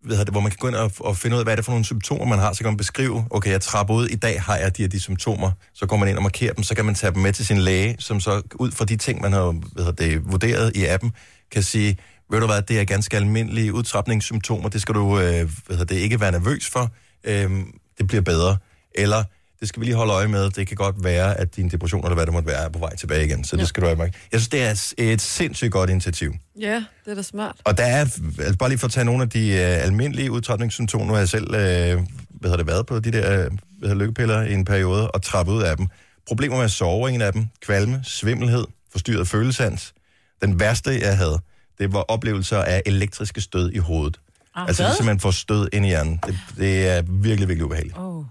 ved 0.06 0.18
jeg, 0.18 0.26
hvor 0.32 0.42
man 0.42 0.52
kan 0.52 0.58
gå 0.60 0.68
ind 0.68 0.76
og, 0.76 0.92
og 1.00 1.18
finde 1.18 1.36
ud 1.36 1.40
af, 1.40 1.46
hvad 1.46 1.54
er 1.54 1.56
det 1.56 1.66
for 1.66 1.72
nogle 1.72 1.86
symptomer, 1.86 2.26
man 2.26 2.40
har. 2.40 2.54
Så 2.54 2.60
kan 2.60 2.68
man 2.68 2.78
beskrive, 2.78 3.26
okay, 3.30 3.52
jeg 3.52 3.62
trapper 3.62 3.94
ud, 3.94 4.08
i 4.08 4.16
dag 4.16 4.42
har 4.42 4.56
jeg 4.56 4.78
de 4.78 4.82
her 4.82 4.90
de 4.90 5.00
symptomer. 5.00 5.52
Så 5.74 5.86
går 5.86 5.98
man 5.98 6.10
ind 6.10 6.18
og 6.18 6.24
markerer 6.24 6.54
dem, 6.54 6.64
så 6.64 6.76
kan 6.76 6.86
man 6.86 6.96
tage 6.96 7.14
dem 7.14 7.22
med 7.22 7.34
til 7.34 7.46
sin 7.46 7.58
læge, 7.58 7.96
som 8.00 8.20
så 8.20 8.42
ud 8.56 8.72
fra 8.72 8.86
de 8.86 8.98
ting, 8.98 9.22
man 9.22 9.34
har 9.34 9.52
hvad 9.52 9.86
hedder 9.86 10.06
det, 10.06 10.32
vurderet 10.32 10.76
i 10.76 10.86
appen, 10.86 11.12
kan 11.52 11.64
sige, 11.64 11.98
ved 12.32 12.40
du 12.40 12.46
hvad, 12.46 12.62
det 12.62 12.80
er 12.80 12.84
ganske 12.84 13.18
almindelige 13.18 13.74
udtrapningssymptomer, 13.74 14.70
det 14.70 14.82
skal 14.82 14.96
du 14.96 15.20
øh, 15.20 15.50
hvad 15.66 15.78
hedder 15.78 15.86
det, 15.86 15.96
ikke 15.96 16.20
være 16.20 16.32
nervøs 16.32 16.70
for, 16.70 16.92
øh, 17.24 17.52
det 17.98 18.08
bliver 18.08 18.22
bedre. 18.22 18.58
Eller, 18.96 19.24
det 19.64 19.70
skal 19.70 19.80
vi 19.80 19.86
lige 19.86 19.96
holde 19.96 20.14
øje 20.14 20.28
med, 20.28 20.50
det 20.50 20.68
kan 20.68 20.78
godt 20.78 21.04
være, 21.04 21.40
at 21.40 21.56
din 21.56 21.70
depression, 21.70 22.04
eller 22.04 22.16
hvad 22.16 22.26
det 22.26 22.34
måtte 22.34 22.48
være, 22.48 22.66
er 22.66 22.70
på 22.70 22.80
vej 22.80 22.96
tilbage 22.96 23.26
igen. 23.26 23.44
Så 23.44 23.56
ja. 23.56 23.60
det 23.60 23.70
skal 23.70 23.84
du 23.84 23.88
have. 23.88 24.00
Jeg 24.02 24.12
synes, 24.32 24.48
det 24.48 24.62
er 24.98 25.14
et 25.14 25.22
sindssygt 25.22 25.72
godt 25.72 25.90
initiativ. 25.90 26.34
Ja, 26.60 26.84
det 27.06 27.12
er 27.12 27.16
da 27.16 27.22
smart. 27.22 27.56
Og 27.64 27.78
der 27.78 27.84
er, 27.84 28.00
altså 28.40 28.58
bare 28.60 28.70
lige 28.70 28.80
for 28.80 28.88
at 28.88 28.92
tage 28.92 29.06
nogle 29.06 29.24
af 29.24 29.30
de 29.30 29.48
øh, 29.52 29.86
almindelige 29.86 30.32
udtrætningssymptomer, 30.32 31.06
nu 31.06 31.14
har 31.14 31.20
jeg 31.20 31.30
selv 31.30 31.44
øh, 31.44 31.52
hvad 31.52 32.02
hedder 32.42 32.58
det, 32.58 32.68
været 32.68 32.86
på 32.86 33.00
de 33.00 33.12
der 33.12 33.46
øh, 33.46 33.52
hvad 33.80 33.96
lykkepiller 33.96 34.42
i 34.42 34.54
en 34.54 34.66
periode, 34.66 35.12
og 35.12 35.22
trappet 35.22 35.54
ud 35.54 35.62
af 35.62 35.78
dem. 35.78 35.88
Problemer 36.28 36.56
med 36.56 36.64
at 36.64 36.72
sove 36.72 37.12
en 37.12 37.22
af 37.22 37.34
dem, 37.34 37.46
kvalme, 37.62 38.00
svimmelhed, 38.04 38.66
forstyrret 38.92 39.28
følesans. 39.28 39.94
Den 40.42 40.60
værste, 40.60 41.00
jeg 41.02 41.18
havde, 41.18 41.40
det 41.80 41.94
var 41.94 42.00
oplevelser 42.00 42.58
af 42.58 42.82
elektriske 42.86 43.42
stød 43.42 43.72
i 43.72 43.78
hovedet. 43.78 44.20
Ah, 44.56 44.68
altså, 44.68 44.84
er 44.84 44.92
simpelthen 44.92 45.20
får 45.20 45.32
stød 45.32 45.70
ind 45.74 45.86
i 45.86 45.88
hjernen. 45.88 46.20
Det, 46.26 46.38
det 46.58 46.88
er 46.88 47.02
virkelig, 47.02 47.48
virkelig 47.48 47.66
ubehageligt. 47.66 47.98
Oh. 47.98 48.26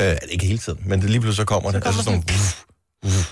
Øh, 0.00 0.16
ikke 0.30 0.46
hele 0.46 0.58
tiden, 0.58 0.78
men 0.86 1.00
det 1.00 1.10
lige 1.10 1.20
pludselig 1.20 1.36
så 1.36 1.44
kommer 1.44 1.70
så 1.70 1.76
det. 1.76 1.84
kommer 1.84 1.98
altså 1.98 2.04
sådan, 2.04 2.24
nogle, 3.02 3.24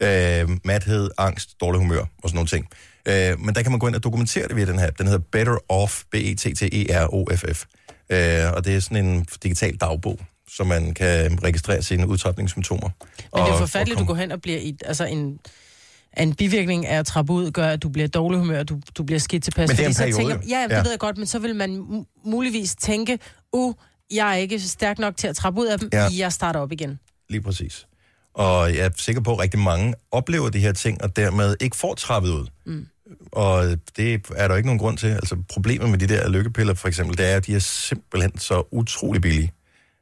Øh, 0.00 0.48
mathed, 0.64 1.10
angst, 1.18 1.60
dårlig 1.60 1.78
humør 1.78 2.00
og 2.00 2.28
sådan 2.28 2.34
nogle 2.34 2.48
ting. 2.48 2.68
Øh, 3.08 3.40
men 3.40 3.54
der 3.54 3.62
kan 3.62 3.70
man 3.72 3.78
gå 3.78 3.86
ind 3.86 3.94
og 3.94 4.02
dokumentere 4.04 4.48
det 4.48 4.56
via 4.56 4.64
den 4.64 4.78
her. 4.78 4.90
Den 4.90 5.06
hedder 5.06 5.22
Better 5.32 5.56
Off, 5.68 6.00
E 6.00 6.04
B-E-T-T-E-R-O-F-F. 6.10 7.64
Øh, 8.10 8.52
og 8.52 8.64
det 8.64 8.76
er 8.76 8.80
sådan 8.80 9.06
en 9.06 9.26
digital 9.42 9.76
dagbog, 9.76 10.18
så 10.48 10.64
man 10.64 10.94
kan 10.94 11.38
registrere 11.44 11.82
sine 11.82 12.08
udtrapningssymptomer. 12.08 12.90
Men 13.34 13.44
det 13.46 13.52
er 13.52 13.58
forfærdeligt, 13.58 13.96
at 13.96 14.00
du 14.00 14.06
går 14.06 14.14
hen 14.14 14.32
og 14.32 14.40
bliver 14.42 14.58
i, 14.58 14.76
altså 14.84 15.04
en, 15.04 15.38
en 16.18 16.34
bivirkning 16.34 16.86
af 16.86 16.98
at 16.98 17.06
trappe 17.06 17.32
ud, 17.32 17.50
gør, 17.50 17.68
at 17.68 17.82
du 17.82 17.88
bliver 17.88 18.08
dårlig 18.08 18.38
humør, 18.38 18.62
du, 18.62 18.80
du 18.98 19.02
bliver 19.02 19.18
skidt 19.18 19.44
tilpas. 19.44 19.68
Men 19.68 19.76
det 19.76 19.84
er 19.84 19.88
en 19.88 19.94
periode, 19.94 20.16
Tænker, 20.16 20.48
ja, 20.48 20.64
det 20.64 20.70
ja. 20.74 20.82
ved 20.82 20.90
jeg 20.90 20.98
godt, 20.98 21.18
men 21.18 21.26
så 21.26 21.38
vil 21.38 21.56
man 21.56 21.76
mu- 21.78 22.22
muligvis 22.30 22.74
tænke, 22.74 23.18
uh, 23.52 23.74
jeg 24.10 24.30
er 24.30 24.34
ikke 24.34 24.60
stærk 24.60 24.98
nok 24.98 25.16
til 25.16 25.26
at 25.26 25.36
trappe 25.36 25.60
ud 25.60 25.66
af 25.66 25.78
dem, 25.78 25.88
Ja. 25.92 26.08
jeg 26.18 26.32
starter 26.32 26.60
op 26.60 26.72
igen. 26.72 26.98
Lige 27.28 27.40
præcis. 27.42 27.86
Og 28.34 28.74
jeg 28.76 28.84
er 28.86 28.90
sikker 28.96 29.22
på, 29.22 29.32
at 29.32 29.38
rigtig 29.38 29.60
mange 29.60 29.94
oplever 30.10 30.48
de 30.50 30.58
her 30.58 30.72
ting, 30.72 31.02
og 31.02 31.16
dermed 31.16 31.56
ikke 31.60 31.76
får 31.76 31.94
trappet 31.94 32.30
ud. 32.30 32.46
Mm. 32.66 32.86
Og 33.32 33.64
det 33.96 34.26
er 34.36 34.48
der 34.48 34.56
ikke 34.56 34.66
nogen 34.66 34.78
grund 34.78 34.98
til. 34.98 35.06
Altså 35.06 35.36
problemet 35.48 35.90
med 35.90 35.98
de 35.98 36.06
der 36.06 36.28
lykkepiller, 36.28 36.74
for 36.74 36.88
eksempel, 36.88 37.18
det 37.18 37.26
er, 37.32 37.36
at 37.36 37.46
de 37.46 37.54
er 37.54 37.58
simpelthen 37.58 38.38
så 38.38 38.68
utrolig 38.72 39.22
billige. 39.22 39.52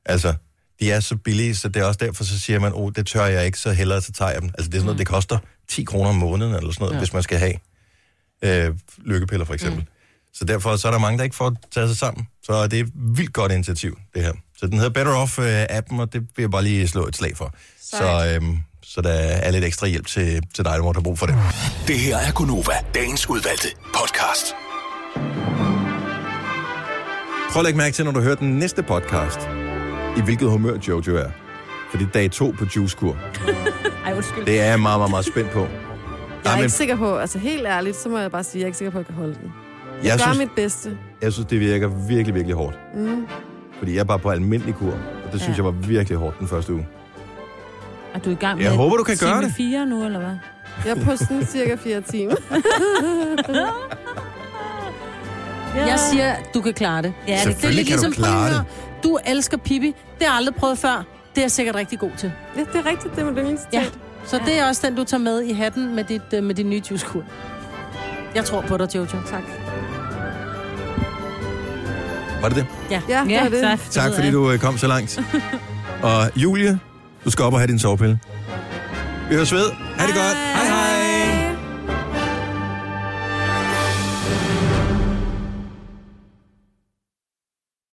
Altså, 0.07 0.34
de 0.80 0.90
er 0.92 1.00
så 1.00 1.16
billige, 1.16 1.55
så 1.55 1.68
det 1.68 1.82
er 1.82 1.84
også 1.86 1.98
derfor, 2.02 2.24
så 2.24 2.40
siger 2.40 2.59
man, 2.59 2.72
åh, 2.72 2.80
oh, 2.82 2.92
det 2.96 3.07
tør 3.07 3.24
jeg 3.24 3.46
ikke, 3.46 3.59
så 3.59 3.72
hellere 3.72 4.00
så 4.02 4.12
tager 4.12 4.30
jeg 4.30 4.42
dem. 4.42 4.48
Altså, 4.55 4.68
det 4.68 4.74
er 4.74 4.78
sådan 4.78 4.86
noget, 4.86 4.98
det 4.98 5.07
koster 5.07 5.38
10 5.68 5.84
kroner 5.84 6.11
om 6.11 6.16
måneden, 6.16 6.55
eller 6.55 6.72
sådan 6.72 6.82
noget. 6.84 6.94
Ja. 6.94 6.98
hvis 6.98 7.12
man 7.12 7.22
skal 7.22 7.38
have 7.38 7.55
øh, 8.44 8.74
lykkepiller, 8.98 9.44
for 9.44 9.55
eksempel. 9.55 9.80
Mm. 9.80 9.86
Så 10.35 10.45
derfor 10.45 10.76
så 10.76 10.89
er 10.89 10.93
der 10.93 10.99
mange, 10.99 11.18
der 11.18 11.24
ikke 11.24 11.37
får 11.37 11.57
taget 11.74 11.89
sig 11.89 11.99
sammen. 11.99 12.28
Så 12.43 12.66
det 12.66 12.78
er 12.78 12.85
et 12.85 12.93
vildt 12.95 13.32
godt 13.32 13.53
initiativ, 13.53 13.99
det 14.14 14.22
her. 14.22 14.32
Så 14.57 14.66
den 14.66 14.74
hedder 14.78 14.91
Better 14.91 15.24
Off-appen, 15.24 16.01
og 16.01 16.12
det 16.12 16.20
vil 16.20 16.43
jeg 16.43 16.51
bare 16.51 16.62
lige 16.62 16.89
slå 16.89 17.07
et 17.07 17.16
slag 17.16 17.37
for. 17.37 17.55
Så, 17.82 18.35
øhm, 18.35 18.59
så 18.82 19.01
der 19.01 19.11
er 19.11 19.51
lidt 19.51 19.64
ekstra 19.64 19.87
hjælp 19.87 20.07
til, 20.07 20.43
til 20.55 20.64
dig, 20.64 20.72
der 20.72 20.82
måtte 20.82 20.99
have 20.99 21.05
brug 21.05 21.18
for 21.18 21.26
det. 21.26 21.37
Det 21.89 21.99
her 21.99 22.16
er 22.16 22.32
Gunova, 22.32 22.72
dagens 22.95 23.28
udvalgte 23.30 23.68
podcast. 23.95 24.47
Prøv 27.53 27.61
at 27.61 27.64
lægge 27.64 27.78
mærke 27.78 27.95
til, 27.95 28.05
når 28.05 28.12
du 28.12 28.20
hører 28.20 28.35
den 28.35 28.59
næste 28.59 28.82
podcast, 28.82 29.41
i 30.16 30.20
hvilket 30.20 30.51
humør 30.51 30.78
Jojo 30.89 31.16
er. 31.16 31.30
Fordi 31.91 32.05
dag 32.14 32.30
to 32.30 32.55
på 32.59 32.66
juicekur. 32.76 33.16
Ej, 34.07 34.12
undskyld. 34.14 34.47
Det 34.47 34.61
er 34.61 34.64
jeg 34.64 34.80
meget, 34.80 35.01
meget, 35.01 35.11
meget 35.11 35.26
spændt 35.26 35.51
på. 35.51 35.61
Jeg 35.61 35.70
er 36.45 36.49
Ej, 36.49 36.55
men 36.57 36.64
ikke 36.64 36.74
sikker 36.74 36.97
på, 36.97 37.16
altså 37.16 37.39
helt 37.39 37.66
ærligt, 37.66 37.97
så 37.97 38.09
må 38.09 38.18
jeg 38.18 38.30
bare 38.30 38.45
sige, 38.45 38.53
at 38.53 38.61
jeg 38.61 38.62
er 38.62 38.66
ikke 38.66 38.78
sikker 38.78 38.93
på, 38.93 38.99
at 38.99 39.01
jeg 39.01 39.07
kan 39.07 39.14
holde 39.14 39.35
den. 39.35 39.63
Jeg, 40.03 40.05
jeg, 40.11 40.12
gør 40.18 40.24
synes, 40.24 40.38
mit 40.38 40.51
bedste. 40.57 40.99
jeg 41.22 41.32
synes, 41.32 41.49
det 41.49 41.61
virker 41.61 41.88
virkelig, 41.88 42.34
virkelig 42.34 42.57
hårdt. 42.57 42.78
Mm. 42.95 43.26
Fordi 43.78 43.95
jeg 43.95 44.01
er 44.01 44.05
bare 44.05 44.18
på 44.18 44.30
almindelig 44.30 44.74
kur, 44.74 44.90
og 45.26 45.32
det 45.32 45.40
synes 45.40 45.59
Ja. 45.59 45.64
jeg 45.64 45.64
var 45.64 45.70
virkelig 45.80 46.18
hårdt 46.18 46.38
den 46.38 46.49
første 46.49 46.72
uge. 46.74 46.86
Er 48.14 48.18
du 48.18 48.30
i 48.30 48.34
gang 48.34 48.57
med 48.59 48.64
Jeg 48.66 48.74
håber, 48.74 48.97
du 48.97 49.03
kan 49.05 49.16
time 49.16 49.30
gøre 49.30 49.42
det. 49.42 49.53
4 49.57 49.86
nu, 49.86 50.05
eller 50.05 50.18
hvad? 50.18 50.36
Jeg 50.86 50.99
er 51.01 51.05
på 51.05 51.16
sådan 51.16 51.45
cirka 51.47 51.74
fire 51.76 52.01
timer. 52.01 52.34
Ja. 55.76 55.86
Jeg 55.86 55.99
siger, 56.01 56.34
du 56.55 56.61
kan 56.61 56.74
klare 56.74 57.03
det. 57.03 57.12
Ja, 57.28 57.32
det, 57.32 57.40
Selvfølgelig 57.40 57.86
kan 57.86 57.97
du 57.97 58.03
prøv 58.03 58.09
at 58.11 58.14
klare 58.16 58.51
det. 58.55 58.64
Du 59.05 59.18
elsker 59.26 59.57
Pippi. 59.57 59.86
Det 59.86 59.95
har 60.20 60.26
jeg 60.26 60.34
aldrig 60.34 60.55
prøvet 60.55 60.78
før. 60.78 61.05
Det 61.34 61.38
er 61.38 61.42
jeg 61.42 61.51
sikkert 61.51 61.74
rigtig 61.74 61.99
god 61.99 62.11
til. 62.18 62.32
ja, 62.57 62.61
det 62.61 62.86
er 62.86 62.90
rigtigt, 62.90 63.16
det 63.16 63.22
er 63.24 63.28
yndlingscitat. 63.30 63.72
Ja. 63.72 63.84
Så 64.24 64.40
det 64.47 64.59
er 64.59 64.68
også 64.68 64.86
den, 64.86 64.97
du 64.97 65.05
tager 65.05 65.20
med 65.20 65.42
i 65.42 65.53
hatten 65.53 65.95
med, 65.95 66.05
dit, 66.05 66.22
øh, 66.34 66.42
med 66.45 66.55
din 66.55 66.70
nye 66.70 66.82
juicekur. 66.90 67.22
Jeg 68.34 68.45
tror 68.45 68.61
på 68.61 68.76
dig, 68.76 68.95
Jojo. 68.95 69.07
Tak. 69.07 69.42
Var 72.45 72.49
det 72.49 72.57
det? 72.59 72.66
Ja, 72.90 73.01
det 73.24 73.30
Ja, 73.30 73.42
var 73.42 73.49
det. 73.49 73.61
tak. 73.62 73.78
Tak, 73.90 74.12
fordi 74.14 74.30
du 74.30 74.51
øh, 74.51 74.59
kom 74.59 74.78
så 74.78 74.86
langt. 74.86 75.20
Og 76.03 76.30
Julie, 76.36 76.78
du 77.24 77.30
skal 77.30 77.45
op 77.45 77.53
og 77.53 77.59
have 77.59 77.66
din 77.66 77.78
sovepille. 77.78 78.18
Vi 79.28 79.34
høres 79.34 79.53
ved. 79.53 79.70
Ha' 79.99 80.07
det 80.07 80.14
godt. 80.14 80.36
Hej. 80.55 80.73